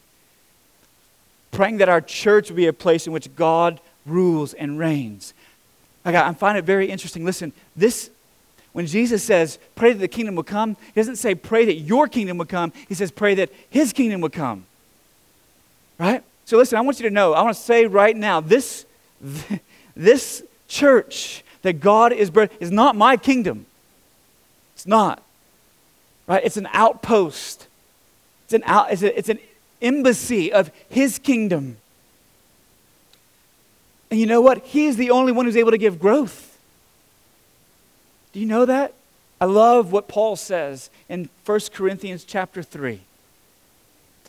Praying 1.51 1.77
that 1.77 1.87
our 1.87 2.01
church 2.01 2.49
will 2.49 2.57
be 2.57 2.65
a 2.65 2.73
place 2.73 3.05
in 3.05 3.13
which 3.13 3.35
God 3.35 3.79
rules 4.07 4.55
and 4.55 4.79
reigns. 4.79 5.35
I, 6.03 6.15
I 6.15 6.33
find 6.33 6.57
it 6.57 6.63
very 6.63 6.89
interesting. 6.89 7.25
Listen, 7.25 7.53
this, 7.75 8.09
when 8.73 8.87
Jesus 8.87 9.23
says, 9.23 9.59
pray 9.75 9.93
that 9.93 9.99
the 9.99 10.07
kingdom 10.07 10.33
will 10.33 10.41
come, 10.41 10.77
he 10.95 10.99
doesn't 10.99 11.17
say, 11.17 11.35
pray 11.35 11.65
that 11.65 11.75
your 11.75 12.07
kingdom 12.07 12.39
will 12.39 12.45
come. 12.47 12.73
He 12.89 12.95
says, 12.95 13.11
pray 13.11 13.35
that 13.35 13.51
his 13.69 13.93
kingdom 13.93 14.21
will 14.21 14.31
come. 14.31 14.65
Right? 15.99 16.23
So 16.47 16.55
listen, 16.55 16.77
I 16.77 16.81
want 16.81 16.97
you 16.97 17.03
to 17.09 17.13
know, 17.13 17.33
I 17.33 17.41
want 17.41 17.57
to 17.57 17.61
say 17.61 17.87
right 17.87 18.15
now, 18.15 18.39
this, 18.39 18.85
this 19.97 20.43
church 20.69 21.43
that 21.61 21.81
God 21.81 22.13
is 22.13 22.31
birthed 22.31 22.51
is 22.61 22.71
not 22.71 22.95
my 22.95 23.17
kingdom. 23.17 23.65
It's 24.73 24.87
not. 24.87 25.21
Right? 26.25 26.41
It's 26.45 26.55
an 26.55 26.69
outpost. 26.71 27.67
It's 28.45 28.53
an, 28.53 28.63
out, 28.65 28.93
it's, 28.93 29.01
a, 29.01 29.17
it's 29.17 29.27
an 29.27 29.39
embassy 29.81 30.53
of 30.53 30.71
his 30.87 31.19
kingdom. 31.19 31.75
And 34.09 34.17
you 34.17 34.25
know 34.25 34.39
what? 34.39 34.67
He 34.67 34.85
is 34.85 34.95
the 34.95 35.11
only 35.11 35.33
one 35.33 35.47
who's 35.47 35.57
able 35.57 35.71
to 35.71 35.77
give 35.77 35.99
growth. 35.99 36.57
Do 38.31 38.39
you 38.39 38.45
know 38.45 38.63
that? 38.63 38.93
I 39.41 39.45
love 39.45 39.91
what 39.91 40.07
Paul 40.07 40.37
says 40.37 40.89
in 41.09 41.27
1 41.45 41.59
Corinthians 41.73 42.23
chapter 42.23 42.63
3. 42.63 43.01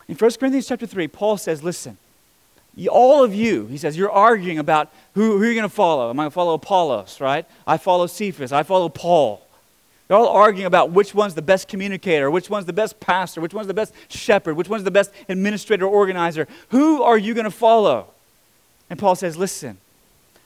In 0.08 0.16
1 0.16 0.30
Corinthians 0.32 0.66
chapter 0.66 0.84
3, 0.84 1.06
Paul 1.06 1.36
says, 1.36 1.62
listen, 1.62 1.96
all 2.86 3.24
of 3.24 3.34
you, 3.34 3.66
he 3.66 3.76
says, 3.76 3.96
you're 3.96 4.10
arguing 4.10 4.58
about 4.58 4.92
who, 5.14 5.36
who 5.38 5.44
you're 5.44 5.54
going 5.54 5.64
to 5.64 5.68
follow. 5.68 6.10
Am 6.10 6.20
I 6.20 6.24
going 6.24 6.30
to 6.30 6.34
follow 6.34 6.54
Apollos, 6.54 7.20
right? 7.20 7.44
I 7.66 7.76
follow 7.76 8.06
Cephas. 8.06 8.52
I 8.52 8.62
follow 8.62 8.88
Paul. 8.88 9.42
They're 10.06 10.16
all 10.16 10.28
arguing 10.28 10.66
about 10.66 10.92
which 10.92 11.12
one's 11.14 11.34
the 11.34 11.42
best 11.42 11.66
communicator, 11.66 12.30
which 12.30 12.48
one's 12.48 12.66
the 12.66 12.72
best 12.72 13.00
pastor, 13.00 13.40
which 13.40 13.52
one's 13.52 13.66
the 13.66 13.74
best 13.74 13.92
shepherd, 14.08 14.54
which 14.54 14.68
one's 14.68 14.84
the 14.84 14.92
best 14.92 15.10
administrator 15.28 15.86
organizer. 15.86 16.46
Who 16.68 17.02
are 17.02 17.18
you 17.18 17.34
going 17.34 17.44
to 17.46 17.50
follow? 17.50 18.06
And 18.88 18.98
Paul 18.98 19.16
says, 19.16 19.36
listen, 19.36 19.78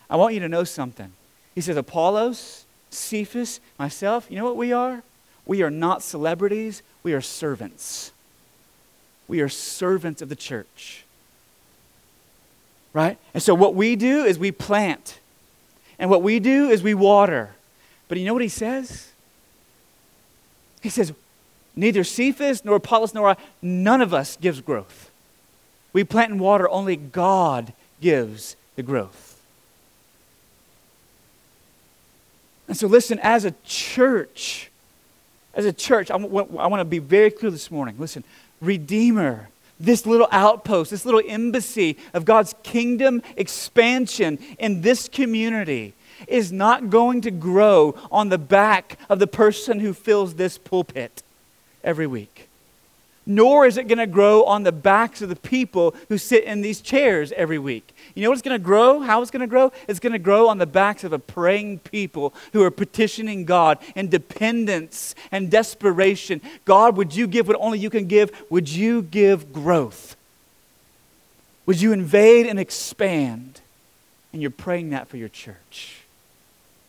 I 0.09 0.17
want 0.17 0.33
you 0.33 0.41
to 0.41 0.49
know 0.49 0.65
something. 0.65 1.13
He 1.55 1.61
says, 1.61 1.77
Apollos, 1.77 2.65
Cephas, 2.91 3.61
myself, 3.79 4.27
you 4.31 4.39
know 4.39 4.45
what 4.45 4.57
we 4.57 4.73
are? 4.73 5.03
We 5.45 5.63
are 5.63 5.71
not 5.71 6.03
celebrities, 6.03 6.83
we 7.03 7.13
are 7.13 7.21
servants. 7.21 8.11
We 9.29 9.41
are 9.43 9.49
servants 9.49 10.23
of 10.23 10.29
the 10.29 10.37
church 10.37 11.05
right? 12.93 13.19
And 13.35 13.43
so 13.43 13.55
what 13.55 13.75
we 13.75 13.97
do 13.97 14.25
is 14.25 14.39
we 14.39 14.53
plant. 14.53 15.19
And 15.99 16.11
what 16.11 16.23
we 16.23 16.41
do 16.41 16.69
is 16.69 16.83
we 16.83 16.95
water. 16.95 17.55
But 18.09 18.19
you 18.19 18.27
know 18.27 18.33
what 18.33 18.43
he 18.43 18.49
says? 18.49 19.11
He 20.81 20.89
says, 20.89 21.13
neither 21.77 22.05
Cephas 22.05 22.65
nor 22.65 22.77
Apollos 22.77 23.15
nor 23.15 23.31
I, 23.31 23.37
none 23.63 24.03
of 24.03 24.13
us 24.13 24.37
gives 24.37 24.61
growth. 24.61 25.11
We 25.93 26.05
plant 26.05 26.33
and 26.33 26.41
water, 26.41 26.69
only 26.69 26.97
God 26.97 27.73
gives 28.01 28.57
the 28.77 28.83
growth. 28.83 29.41
And 32.67 32.77
so, 32.77 32.87
listen, 32.87 33.19
as 33.23 33.45
a 33.45 33.51
church, 33.65 34.71
as 35.55 35.67
a 35.67 35.73
church, 35.73 36.11
I 36.11 36.17
want 36.17 36.81
to 36.81 36.85
be 36.85 36.99
very 36.99 37.31
clear 37.31 37.51
this 37.51 37.71
morning. 37.71 37.97
Listen, 37.99 38.25
Redeemer 38.61 39.51
this 39.83 40.07
little 40.07 40.29
outpost, 40.31 40.91
this 40.91 41.05
little 41.05 41.23
embassy 41.27 41.99
of 42.15 42.25
God's 42.25 42.55
kingdom 42.63 43.23
expansion 43.37 44.39
in 44.59 44.81
this 44.81 45.09
community 45.09 45.93
is 46.29 46.53
not 46.53 46.89
going 46.89 47.21
to 47.23 47.31
grow 47.31 47.95
on 48.11 48.29
the 48.29 48.39
back 48.39 48.97
of 49.09 49.19
the 49.19 49.27
person 49.27 49.81
who 49.81 49.93
fills 49.93 50.35
this 50.35 50.57
pulpit 50.57 51.23
every 51.83 52.07
week 52.07 52.49
nor 53.25 53.67
is 53.67 53.77
it 53.77 53.87
going 53.87 53.99
to 53.99 54.07
grow 54.07 54.45
on 54.45 54.65
the 54.65 54.73
backs 54.73 55.23
of 55.23 55.29
the 55.29 55.37
people 55.37 55.95
who 56.09 56.19
sit 56.19 56.45
in 56.45 56.61
these 56.61 56.81
chairs 56.81 57.33
every 57.33 57.59
week. 57.59 57.95
You 58.15 58.23
know 58.23 58.31
what's 58.31 58.43
going 58.43 58.59
to 58.59 58.65
grow? 58.65 59.01
How 59.01 59.23
it's 59.23 59.31
going 59.31 59.41
to 59.41 59.47
grow? 59.47 59.73
It's 59.87 60.01
going 60.01 60.13
to 60.13 60.19
grow 60.19 60.49
on 60.49 60.59
the 60.59 60.67
backs 60.67 61.05
of 61.05 61.13
a 61.13 61.19
praying 61.19 61.81
people 61.81 62.35
who 62.53 62.63
are 62.63 62.71
petitioning 62.71 63.45
God 63.45 63.79
in 63.95 64.09
dependence 64.09 65.15
and 65.31 65.51
desperation. 65.51 66.41
God, 66.65 66.97
would 66.97 67.15
you 67.15 67.27
give 67.27 67.47
what 67.47 67.57
only 67.61 67.79
you 67.79 67.91
can 67.91 68.07
give? 68.07 68.31
Would 68.51 68.69
you 68.69 69.03
give 69.03 69.53
growth? 69.53 70.17
Would 71.67 71.81
you 71.81 71.93
invade 71.93 72.47
and 72.47 72.59
expand? 72.59 73.61
And 74.33 74.43
you're 74.43 74.51
praying 74.51 74.91
that 74.91 75.09
for 75.09 75.17
your 75.17 75.29
church. 75.29 76.03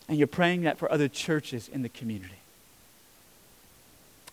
And 0.07 0.17
you're 0.17 0.27
praying 0.27 0.63
that 0.63 0.77
for 0.77 0.91
other 0.91 1.07
churches 1.07 1.69
in 1.69 1.83
the 1.83 1.89
community. 1.89 2.35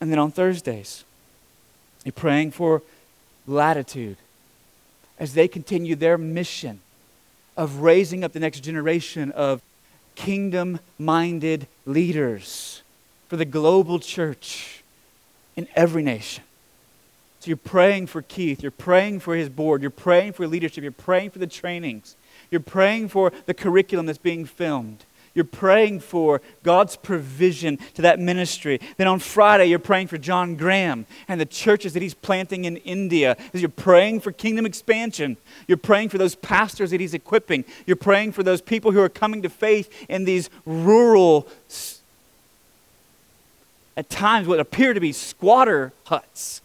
And 0.00 0.10
then 0.10 0.18
on 0.18 0.30
Thursdays, 0.30 1.04
you're 2.04 2.12
praying 2.12 2.52
for 2.52 2.82
latitude 3.46 4.16
as 5.18 5.34
they 5.34 5.48
continue 5.48 5.94
their 5.94 6.16
mission 6.16 6.80
of 7.56 7.80
raising 7.80 8.24
up 8.24 8.32
the 8.32 8.40
next 8.40 8.60
generation 8.60 9.30
of 9.32 9.60
kingdom 10.14 10.80
minded 10.98 11.66
leaders 11.84 12.82
for 13.28 13.36
the 13.36 13.44
global 13.44 13.98
church 13.98 14.82
in 15.56 15.68
every 15.74 16.02
nation. 16.02 16.42
So 17.40 17.48
you're 17.48 17.56
praying 17.56 18.06
for 18.06 18.22
Keith, 18.22 18.62
you're 18.62 18.70
praying 18.70 19.20
for 19.20 19.34
his 19.34 19.48
board, 19.48 19.82
you're 19.82 19.90
praying 19.90 20.34
for 20.34 20.46
leadership, 20.46 20.82
you're 20.82 20.92
praying 20.92 21.30
for 21.30 21.38
the 21.38 21.46
trainings, 21.46 22.16
you're 22.50 22.60
praying 22.60 23.08
for 23.08 23.32
the 23.46 23.54
curriculum 23.54 24.06
that's 24.06 24.18
being 24.18 24.44
filmed. 24.44 25.04
You're 25.34 25.44
praying 25.44 26.00
for 26.00 26.42
God's 26.62 26.96
provision 26.96 27.78
to 27.94 28.02
that 28.02 28.18
ministry. 28.18 28.80
Then 28.96 29.06
on 29.06 29.20
Friday, 29.20 29.66
you're 29.66 29.78
praying 29.78 30.08
for 30.08 30.18
John 30.18 30.56
Graham 30.56 31.06
and 31.28 31.40
the 31.40 31.46
churches 31.46 31.92
that 31.92 32.02
he's 32.02 32.14
planting 32.14 32.64
in 32.64 32.78
India. 32.78 33.36
You're 33.52 33.68
praying 33.68 34.20
for 34.20 34.32
kingdom 34.32 34.66
expansion, 34.66 35.36
you're 35.68 35.78
praying 35.78 36.08
for 36.08 36.18
those 36.18 36.34
pastors 36.34 36.90
that 36.90 37.00
he's 37.00 37.14
equipping. 37.14 37.64
You're 37.86 37.96
praying 37.96 38.32
for 38.32 38.42
those 38.42 38.60
people 38.60 38.92
who 38.92 39.00
are 39.00 39.08
coming 39.08 39.42
to 39.42 39.48
faith 39.48 39.90
in 40.08 40.24
these 40.24 40.50
rural, 40.66 41.46
at 43.96 44.08
times, 44.08 44.48
what 44.48 44.60
appear 44.60 44.94
to 44.94 45.00
be 45.00 45.12
squatter 45.12 45.92
huts 46.04 46.62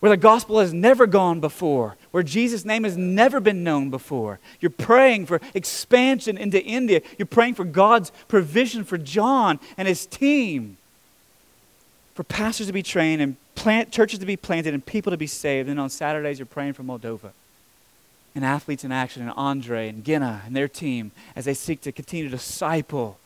where 0.00 0.10
the 0.10 0.16
gospel 0.16 0.58
has 0.58 0.72
never 0.72 1.06
gone 1.06 1.40
before, 1.40 1.96
where 2.10 2.22
Jesus' 2.22 2.64
name 2.64 2.84
has 2.84 2.96
never 2.96 3.40
been 3.40 3.62
known 3.62 3.90
before. 3.90 4.38
You're 4.60 4.70
praying 4.70 5.26
for 5.26 5.40
expansion 5.54 6.36
into 6.36 6.62
India. 6.62 7.02
You're 7.18 7.26
praying 7.26 7.54
for 7.54 7.64
God's 7.64 8.10
provision 8.28 8.84
for 8.84 8.98
John 8.98 9.60
and 9.76 9.86
his 9.86 10.06
team, 10.06 10.76
for 12.14 12.24
pastors 12.24 12.66
to 12.66 12.72
be 12.72 12.82
trained 12.82 13.22
and 13.22 13.36
plant, 13.54 13.92
churches 13.92 14.18
to 14.18 14.26
be 14.26 14.36
planted 14.36 14.74
and 14.74 14.84
people 14.84 15.10
to 15.10 15.16
be 15.16 15.26
saved. 15.26 15.68
And 15.68 15.78
on 15.78 15.90
Saturdays, 15.90 16.38
you're 16.38 16.46
praying 16.46 16.72
for 16.72 16.82
Moldova 16.82 17.32
and 18.34 18.44
athletes 18.44 18.84
in 18.84 18.92
action 18.92 19.22
and 19.22 19.32
Andre 19.36 19.88
and 19.88 20.04
Gina 20.04 20.42
and 20.46 20.54
their 20.54 20.68
team 20.68 21.10
as 21.34 21.44
they 21.44 21.54
seek 21.54 21.80
to 21.82 21.92
continue 21.92 22.26
to 22.26 22.30
disciple, 22.30 23.18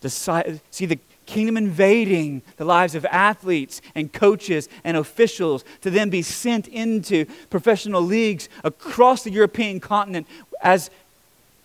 disciple 0.00 0.60
see 0.70 0.86
the 0.86 0.98
kingdom 1.26 1.56
invading 1.56 2.42
the 2.56 2.64
lives 2.64 2.94
of 2.94 3.04
athletes 3.06 3.82
and 3.94 4.12
coaches 4.12 4.68
and 4.84 4.96
officials 4.96 5.64
to 5.82 5.90
then 5.90 6.08
be 6.08 6.22
sent 6.22 6.68
into 6.68 7.26
professional 7.50 8.00
leagues 8.00 8.48
across 8.64 9.24
the 9.24 9.30
European 9.30 9.80
continent 9.80 10.26
as 10.62 10.90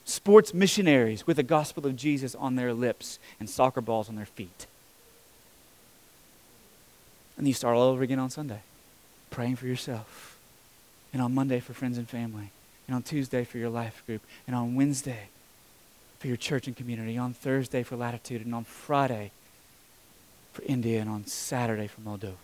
sports 0.04 0.54
missionaries 0.54 1.26
with 1.26 1.38
the 1.38 1.44
gospel 1.44 1.86
of 1.86 1.96
Jesus 1.96 2.36
on 2.36 2.56
their 2.56 2.74
lips 2.74 3.20
and 3.40 3.50
soccer 3.50 3.82
balls 3.82 4.10
on 4.10 4.16
their 4.16 4.26
feet. 4.26 4.66
And 7.38 7.48
you 7.48 7.54
start 7.54 7.76
all 7.76 7.84
over 7.84 8.04
again 8.04 8.20
on 8.20 8.30
Sunday, 8.30 8.62
praying 9.30 9.56
for 9.56 9.68
yourself. 9.68 10.38
And 11.14 11.22
on 11.22 11.34
Monday 11.34 11.60
for 11.60 11.74
friends 11.74 11.98
and 11.98 12.08
family. 12.08 12.52
And 12.88 12.96
on 12.96 13.04
Tuesday 13.04 13.44
for 13.44 13.58
your 13.58 13.70
life 13.70 14.04
group. 14.06 14.22
And 14.48 14.56
on 14.56 14.76
Wednesday 14.76 15.30
for 16.20 16.28
your 16.28 16.38
church 16.38 16.68
and 16.68 16.76
community. 16.76 17.18
On 17.18 17.34
Thursday 17.34 17.84
for 17.84 17.96
latitude. 17.96 18.46
And 18.46 18.56
on 18.56 18.64
Friday 18.64 19.32
for 20.54 20.64
India 20.64 21.00
and 21.00 21.10
on 21.10 21.26
Saturday 21.26 21.88
for 21.88 22.02
Moldova. 22.02 22.36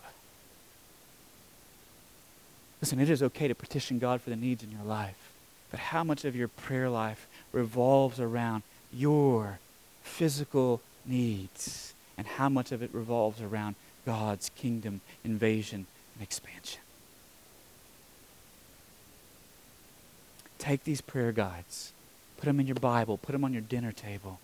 Listen, 2.80 3.00
it 3.00 3.10
is 3.10 3.22
okay 3.22 3.48
to 3.48 3.54
petition 3.54 3.98
God 3.98 4.20
for 4.20 4.30
the 4.30 4.36
needs 4.36 4.62
in 4.62 4.70
your 4.70 4.84
life, 4.84 5.32
but 5.70 5.80
how 5.80 6.04
much 6.04 6.24
of 6.24 6.36
your 6.36 6.48
prayer 6.48 6.88
life 6.88 7.26
revolves 7.52 8.20
around 8.20 8.62
your 8.92 9.58
physical 10.02 10.80
needs, 11.04 11.92
and 12.16 12.26
how 12.26 12.48
much 12.48 12.72
of 12.72 12.82
it 12.82 12.90
revolves 12.92 13.40
around 13.40 13.74
God's 14.06 14.50
kingdom 14.50 15.00
invasion 15.24 15.86
and 16.14 16.22
expansion? 16.22 16.80
Take 20.58 20.84
these 20.84 21.00
prayer 21.00 21.32
guides 21.32 21.92
Put 22.38 22.46
them 22.46 22.60
in 22.60 22.66
your 22.66 22.76
Bible. 22.76 23.18
Put 23.18 23.32
them 23.32 23.44
on 23.44 23.52
your 23.52 23.62
dinner 23.62 23.92
table. 23.92 24.38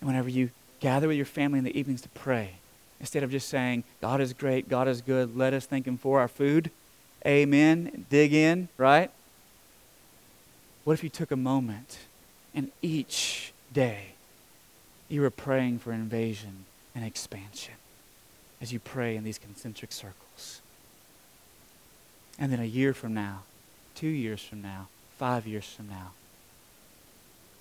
And 0.00 0.08
whenever 0.08 0.28
you 0.28 0.50
gather 0.80 1.08
with 1.08 1.16
your 1.16 1.26
family 1.26 1.58
in 1.58 1.64
the 1.64 1.78
evenings 1.78 2.02
to 2.02 2.08
pray, 2.10 2.56
instead 3.00 3.22
of 3.22 3.30
just 3.30 3.48
saying, 3.48 3.84
God 4.00 4.20
is 4.20 4.32
great, 4.32 4.68
God 4.68 4.88
is 4.88 5.00
good, 5.00 5.36
let 5.36 5.52
us 5.52 5.66
thank 5.66 5.86
Him 5.86 5.98
for 5.98 6.20
our 6.20 6.28
food, 6.28 6.70
amen, 7.26 8.06
dig 8.10 8.32
in, 8.32 8.68
right? 8.78 9.10
What 10.84 10.94
if 10.94 11.02
you 11.02 11.10
took 11.10 11.30
a 11.30 11.36
moment 11.36 11.98
and 12.54 12.70
each 12.80 13.52
day 13.72 14.12
you 15.08 15.20
were 15.20 15.30
praying 15.30 15.80
for 15.80 15.92
invasion 15.92 16.64
and 16.94 17.04
expansion 17.04 17.74
as 18.60 18.72
you 18.72 18.78
pray 18.78 19.16
in 19.16 19.24
these 19.24 19.38
concentric 19.38 19.92
circles? 19.92 20.60
And 22.38 22.52
then 22.52 22.60
a 22.60 22.64
year 22.64 22.94
from 22.94 23.14
now, 23.14 23.42
two 23.94 24.08
years 24.08 24.42
from 24.42 24.62
now, 24.62 24.88
five 25.18 25.46
years 25.46 25.64
from 25.64 25.88
now, 25.88 26.12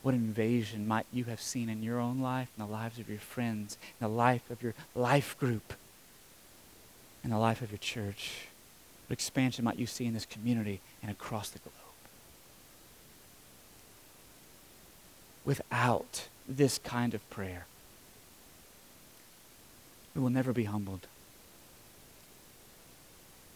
what 0.06 0.14
invasion 0.14 0.88
might 0.88 1.08
you 1.12 1.24
have 1.24 1.41
seen 1.41 1.68
in 1.68 1.82
your 1.82 1.99
own 1.99 2.20
life, 2.20 2.47
in 2.56 2.64
the 2.64 2.72
lives 2.72 2.99
of 2.99 3.10
your 3.10 3.18
friends, 3.18 3.76
in 3.99 4.08
the 4.08 4.14
life 4.14 4.51
of 4.51 4.62
your 4.62 4.76
life 4.93 5.36
group, 5.39 5.74
in 7.24 7.32
the 7.32 7.39
life 7.39 7.64
of 7.64 7.72
your 7.72 7.80
church? 7.80 8.45
What 9.08 9.14
expansion 9.14 9.66
might 9.66 9.80
you 9.80 9.88
see 9.88 10.06
in 10.06 10.14
this 10.14 10.28
community 10.28 10.80
and 11.01 11.10
across 11.10 11.49
the 11.49 11.58
globe? 11.58 11.74
Without 15.43 16.28
this 16.47 16.78
kind 16.78 17.16
of 17.16 17.28
prayer, 17.32 17.66
we 20.14 20.22
will 20.22 20.30
never 20.30 20.53
be 20.53 20.66
humbled. 20.66 21.08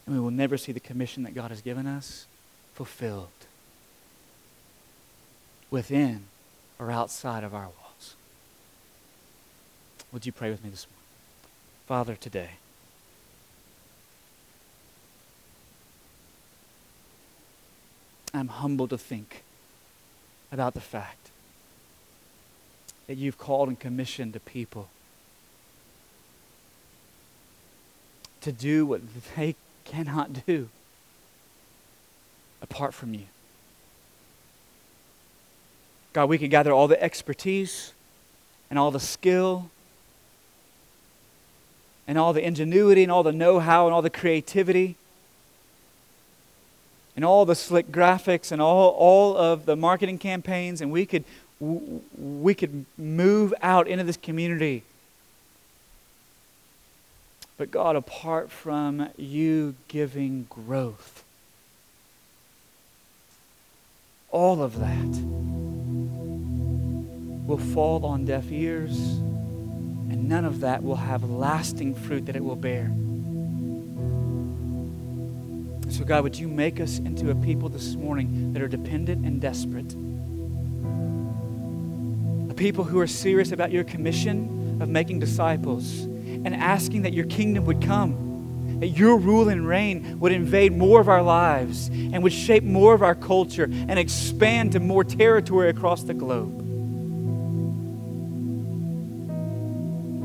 And 0.08 0.16
we 0.16 0.20
will 0.20 0.32
never 0.32 0.58
see 0.58 0.72
the 0.72 0.80
commission 0.80 1.22
that 1.22 1.36
God 1.36 1.52
has 1.52 1.62
given 1.62 1.86
us 1.86 2.26
fulfilled 2.74 3.28
within 5.70 6.24
or 6.80 6.90
outside 6.90 7.44
of 7.44 7.54
our 7.54 7.66
walls. 7.66 8.16
Would 10.12 10.26
you 10.26 10.32
pray 10.32 10.50
with 10.50 10.64
me 10.64 10.70
this 10.70 10.88
morning? 10.88 10.96
Father, 11.86 12.16
today, 12.16 12.52
I'm 18.34 18.48
humbled 18.48 18.92
to 18.92 18.98
think 18.98 19.44
about 20.52 20.74
the 20.74 20.82
fact 20.82 21.30
that 23.08 23.18
you've 23.18 23.38
called 23.38 23.68
and 23.68 23.80
commissioned 23.80 24.36
a 24.36 24.40
people 24.40 24.90
to 28.42 28.52
do 28.52 28.86
what 28.86 29.02
they 29.36 29.56
cannot 29.84 30.46
do 30.46 30.70
apart 32.62 32.94
from 32.94 33.14
you. 33.14 33.26
God, 36.14 36.30
we 36.30 36.38
could 36.38 36.50
gather 36.50 36.72
all 36.72 36.88
the 36.88 37.02
expertise 37.02 37.94
and 38.70 38.80
all 38.80 38.92
the 38.92 39.00
skill 39.00 39.70
and 42.08 42.18
all 42.18 42.34
the 42.34 42.44
ingenuity 42.44 43.04
and 43.04 43.12
all 43.12 43.24
the 43.24 43.32
know 43.32 43.60
how 43.60 43.86
and 43.86 43.94
all 43.94 44.02
the 44.02 44.10
creativity 44.10 44.96
and 47.16 47.26
all 47.26 47.46
the 47.46 47.56
slick 47.56 47.92
graphics 47.92 48.52
and 48.52 48.62
all, 48.62 48.90
all 48.92 49.38
of 49.38 49.66
the 49.66 49.76
marketing 49.76 50.18
campaigns, 50.18 50.82
and 50.82 50.92
we 50.92 51.06
could, 51.06 51.24
we 51.60 52.54
could 52.54 52.86
move 52.98 53.54
out 53.62 53.88
into 53.88 54.04
this 54.04 54.18
community. 54.18 54.84
But 57.58 57.72
God, 57.72 57.98
apart 57.98 58.50
from 58.50 59.10
you 59.18 59.76
giving 59.90 60.48
growth, 60.50 61.24
all 64.32 64.64
of 64.64 64.80
that 64.80 65.49
will 67.50 67.58
fall 67.58 68.06
on 68.06 68.26
deaf 68.26 68.52
ears, 68.52 68.96
and 68.96 70.30
none 70.30 70.46
of 70.46 70.60
that 70.60 70.84
will 70.84 70.96
have 70.96 71.24
lasting 71.24 71.96
fruit 71.96 72.28
that 72.28 72.36
it 72.36 72.44
will 72.44 72.56
bear. 72.56 72.92
So, 75.92 76.06
God, 76.06 76.22
would 76.22 76.38
you 76.38 76.48
make 76.48 76.80
us 76.80 77.00
into 77.00 77.32
a 77.32 77.36
people 77.36 77.68
this 77.68 77.96
morning 77.96 78.54
that 78.54 78.62
are 78.62 78.68
dependent 78.68 79.26
and 79.26 79.42
desperate? 79.42 79.92
A 82.52 82.54
people 82.54 82.84
who 82.84 83.00
are 83.00 83.08
serious 83.08 83.52
about 83.52 83.72
your 83.72 83.84
commission 83.84 84.78
of 84.80 84.88
making 84.88 85.20
disciples 85.20 86.02
and 86.02 86.56
asking 86.56 87.02
that 87.02 87.14
your 87.14 87.26
kingdom 87.26 87.66
would 87.66 87.82
come, 87.82 88.78
that 88.80 88.90
your 88.90 89.18
rule 89.18 89.50
and 89.50 89.68
reign 89.68 90.20
would 90.20 90.32
invade 90.32 90.72
more 90.72 91.02
of 91.02 91.10
our 91.10 91.24
lives 91.24 91.88
and 91.88 92.22
would 92.22 92.32
shape 92.32 92.64
more 92.64 92.94
of 92.94 93.02
our 93.02 93.16
culture 93.16 93.64
and 93.64 93.98
expand 93.98 94.74
to 94.74 94.80
more 94.80 95.04
territory 95.04 95.70
across 95.70 96.04
the 96.04 96.14
globe. 96.14 96.59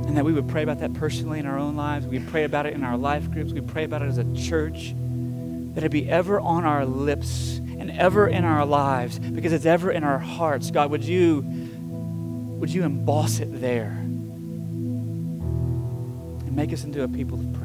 And 0.04 0.16
that 0.16 0.24
we 0.24 0.32
would 0.32 0.48
pray 0.48 0.62
about 0.62 0.80
that 0.80 0.94
personally 0.94 1.38
in 1.38 1.46
our 1.46 1.58
own 1.58 1.76
lives. 1.76 2.06
We 2.06 2.20
pray 2.20 2.44
about 2.44 2.66
it 2.66 2.74
in 2.74 2.84
our 2.84 2.96
life 2.96 3.30
groups. 3.30 3.52
We 3.52 3.60
pray 3.60 3.84
about 3.84 4.02
it 4.02 4.06
as 4.06 4.18
a 4.18 4.34
church. 4.34 4.94
That 5.74 5.84
it 5.84 5.90
be 5.90 6.08
ever 6.08 6.38
on 6.38 6.64
our 6.64 6.84
lips 6.84 7.56
and 7.56 7.90
ever 7.90 8.28
in 8.28 8.44
our 8.44 8.64
lives 8.64 9.18
because 9.18 9.52
it's 9.52 9.66
ever 9.66 9.90
in 9.90 10.04
our 10.04 10.18
hearts. 10.18 10.70
God, 10.70 10.90
would 10.90 11.04
you, 11.04 11.44
would 12.60 12.70
you 12.70 12.84
emboss 12.84 13.40
it 13.40 13.60
there 13.60 13.90
and 13.90 14.22
make 16.52 16.72
us 16.72 16.84
into 16.84 17.02
a 17.02 17.08
people 17.08 17.40
of 17.40 17.52
prayer? 17.54 17.64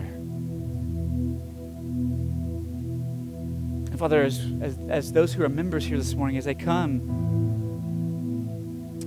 And 3.89 3.99
Father, 3.99 4.23
as, 4.23 4.39
as, 4.61 4.77
as 4.89 5.11
those 5.11 5.33
who 5.33 5.43
are 5.43 5.49
members 5.49 5.85
here 5.85 5.97
this 5.97 6.15
morning, 6.15 6.37
as 6.37 6.45
they 6.45 6.55
come 6.55 7.01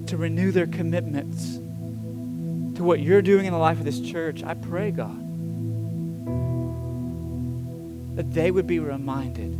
to 0.06 0.16
renew 0.16 0.52
their 0.52 0.66
commitments, 0.66 1.58
to 2.76 2.84
what 2.84 3.00
you're 3.00 3.22
doing 3.22 3.46
in 3.46 3.52
the 3.52 3.58
life 3.58 3.78
of 3.78 3.84
this 3.84 4.00
church, 4.00 4.42
I 4.42 4.54
pray, 4.54 4.90
God, 4.90 5.18
that 8.16 8.32
they 8.32 8.50
would 8.50 8.66
be 8.66 8.78
reminded 8.78 9.58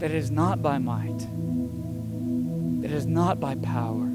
that 0.00 0.10
it 0.10 0.16
is 0.16 0.30
not 0.30 0.62
by 0.62 0.78
might, 0.78 1.18
that 2.80 2.90
it 2.90 2.96
is 2.96 3.06
not 3.06 3.38
by 3.40 3.54
power, 3.56 4.06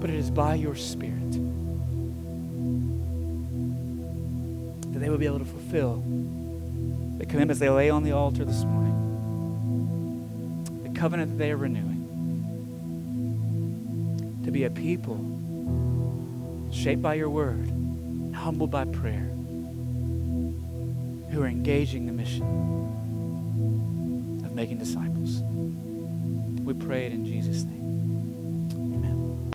but 0.00 0.10
it 0.10 0.16
is 0.16 0.30
by 0.30 0.54
your 0.54 0.74
Spirit. 0.74 1.32
That 4.92 4.98
they 4.98 5.08
will 5.10 5.18
be 5.18 5.26
able 5.26 5.38
to 5.38 5.44
fulfill 5.44 6.02
the 7.18 7.26
commitments 7.26 7.60
they 7.60 7.68
lay 7.68 7.90
on 7.90 8.02
the 8.02 8.12
altar 8.12 8.44
this 8.44 8.64
morning, 8.64 8.96
the 10.82 10.98
covenant 10.98 11.32
that 11.32 11.38
they 11.38 11.52
are 11.52 11.56
renewing 11.56 11.89
to 14.50 14.52
be 14.52 14.64
a 14.64 14.70
people 14.70 15.16
shaped 16.72 17.00
by 17.00 17.14
your 17.14 17.30
word, 17.30 17.70
humbled 18.34 18.68
by 18.68 18.84
prayer, 18.84 19.30
who 21.30 21.40
are 21.40 21.46
engaging 21.46 22.06
the 22.06 22.12
mission 22.12 22.42
of 24.44 24.52
making 24.52 24.76
disciples. 24.76 25.40
We 26.64 26.74
pray 26.74 27.06
it 27.06 27.12
in 27.12 27.24
Jesus' 27.24 27.62
name. 27.62 27.79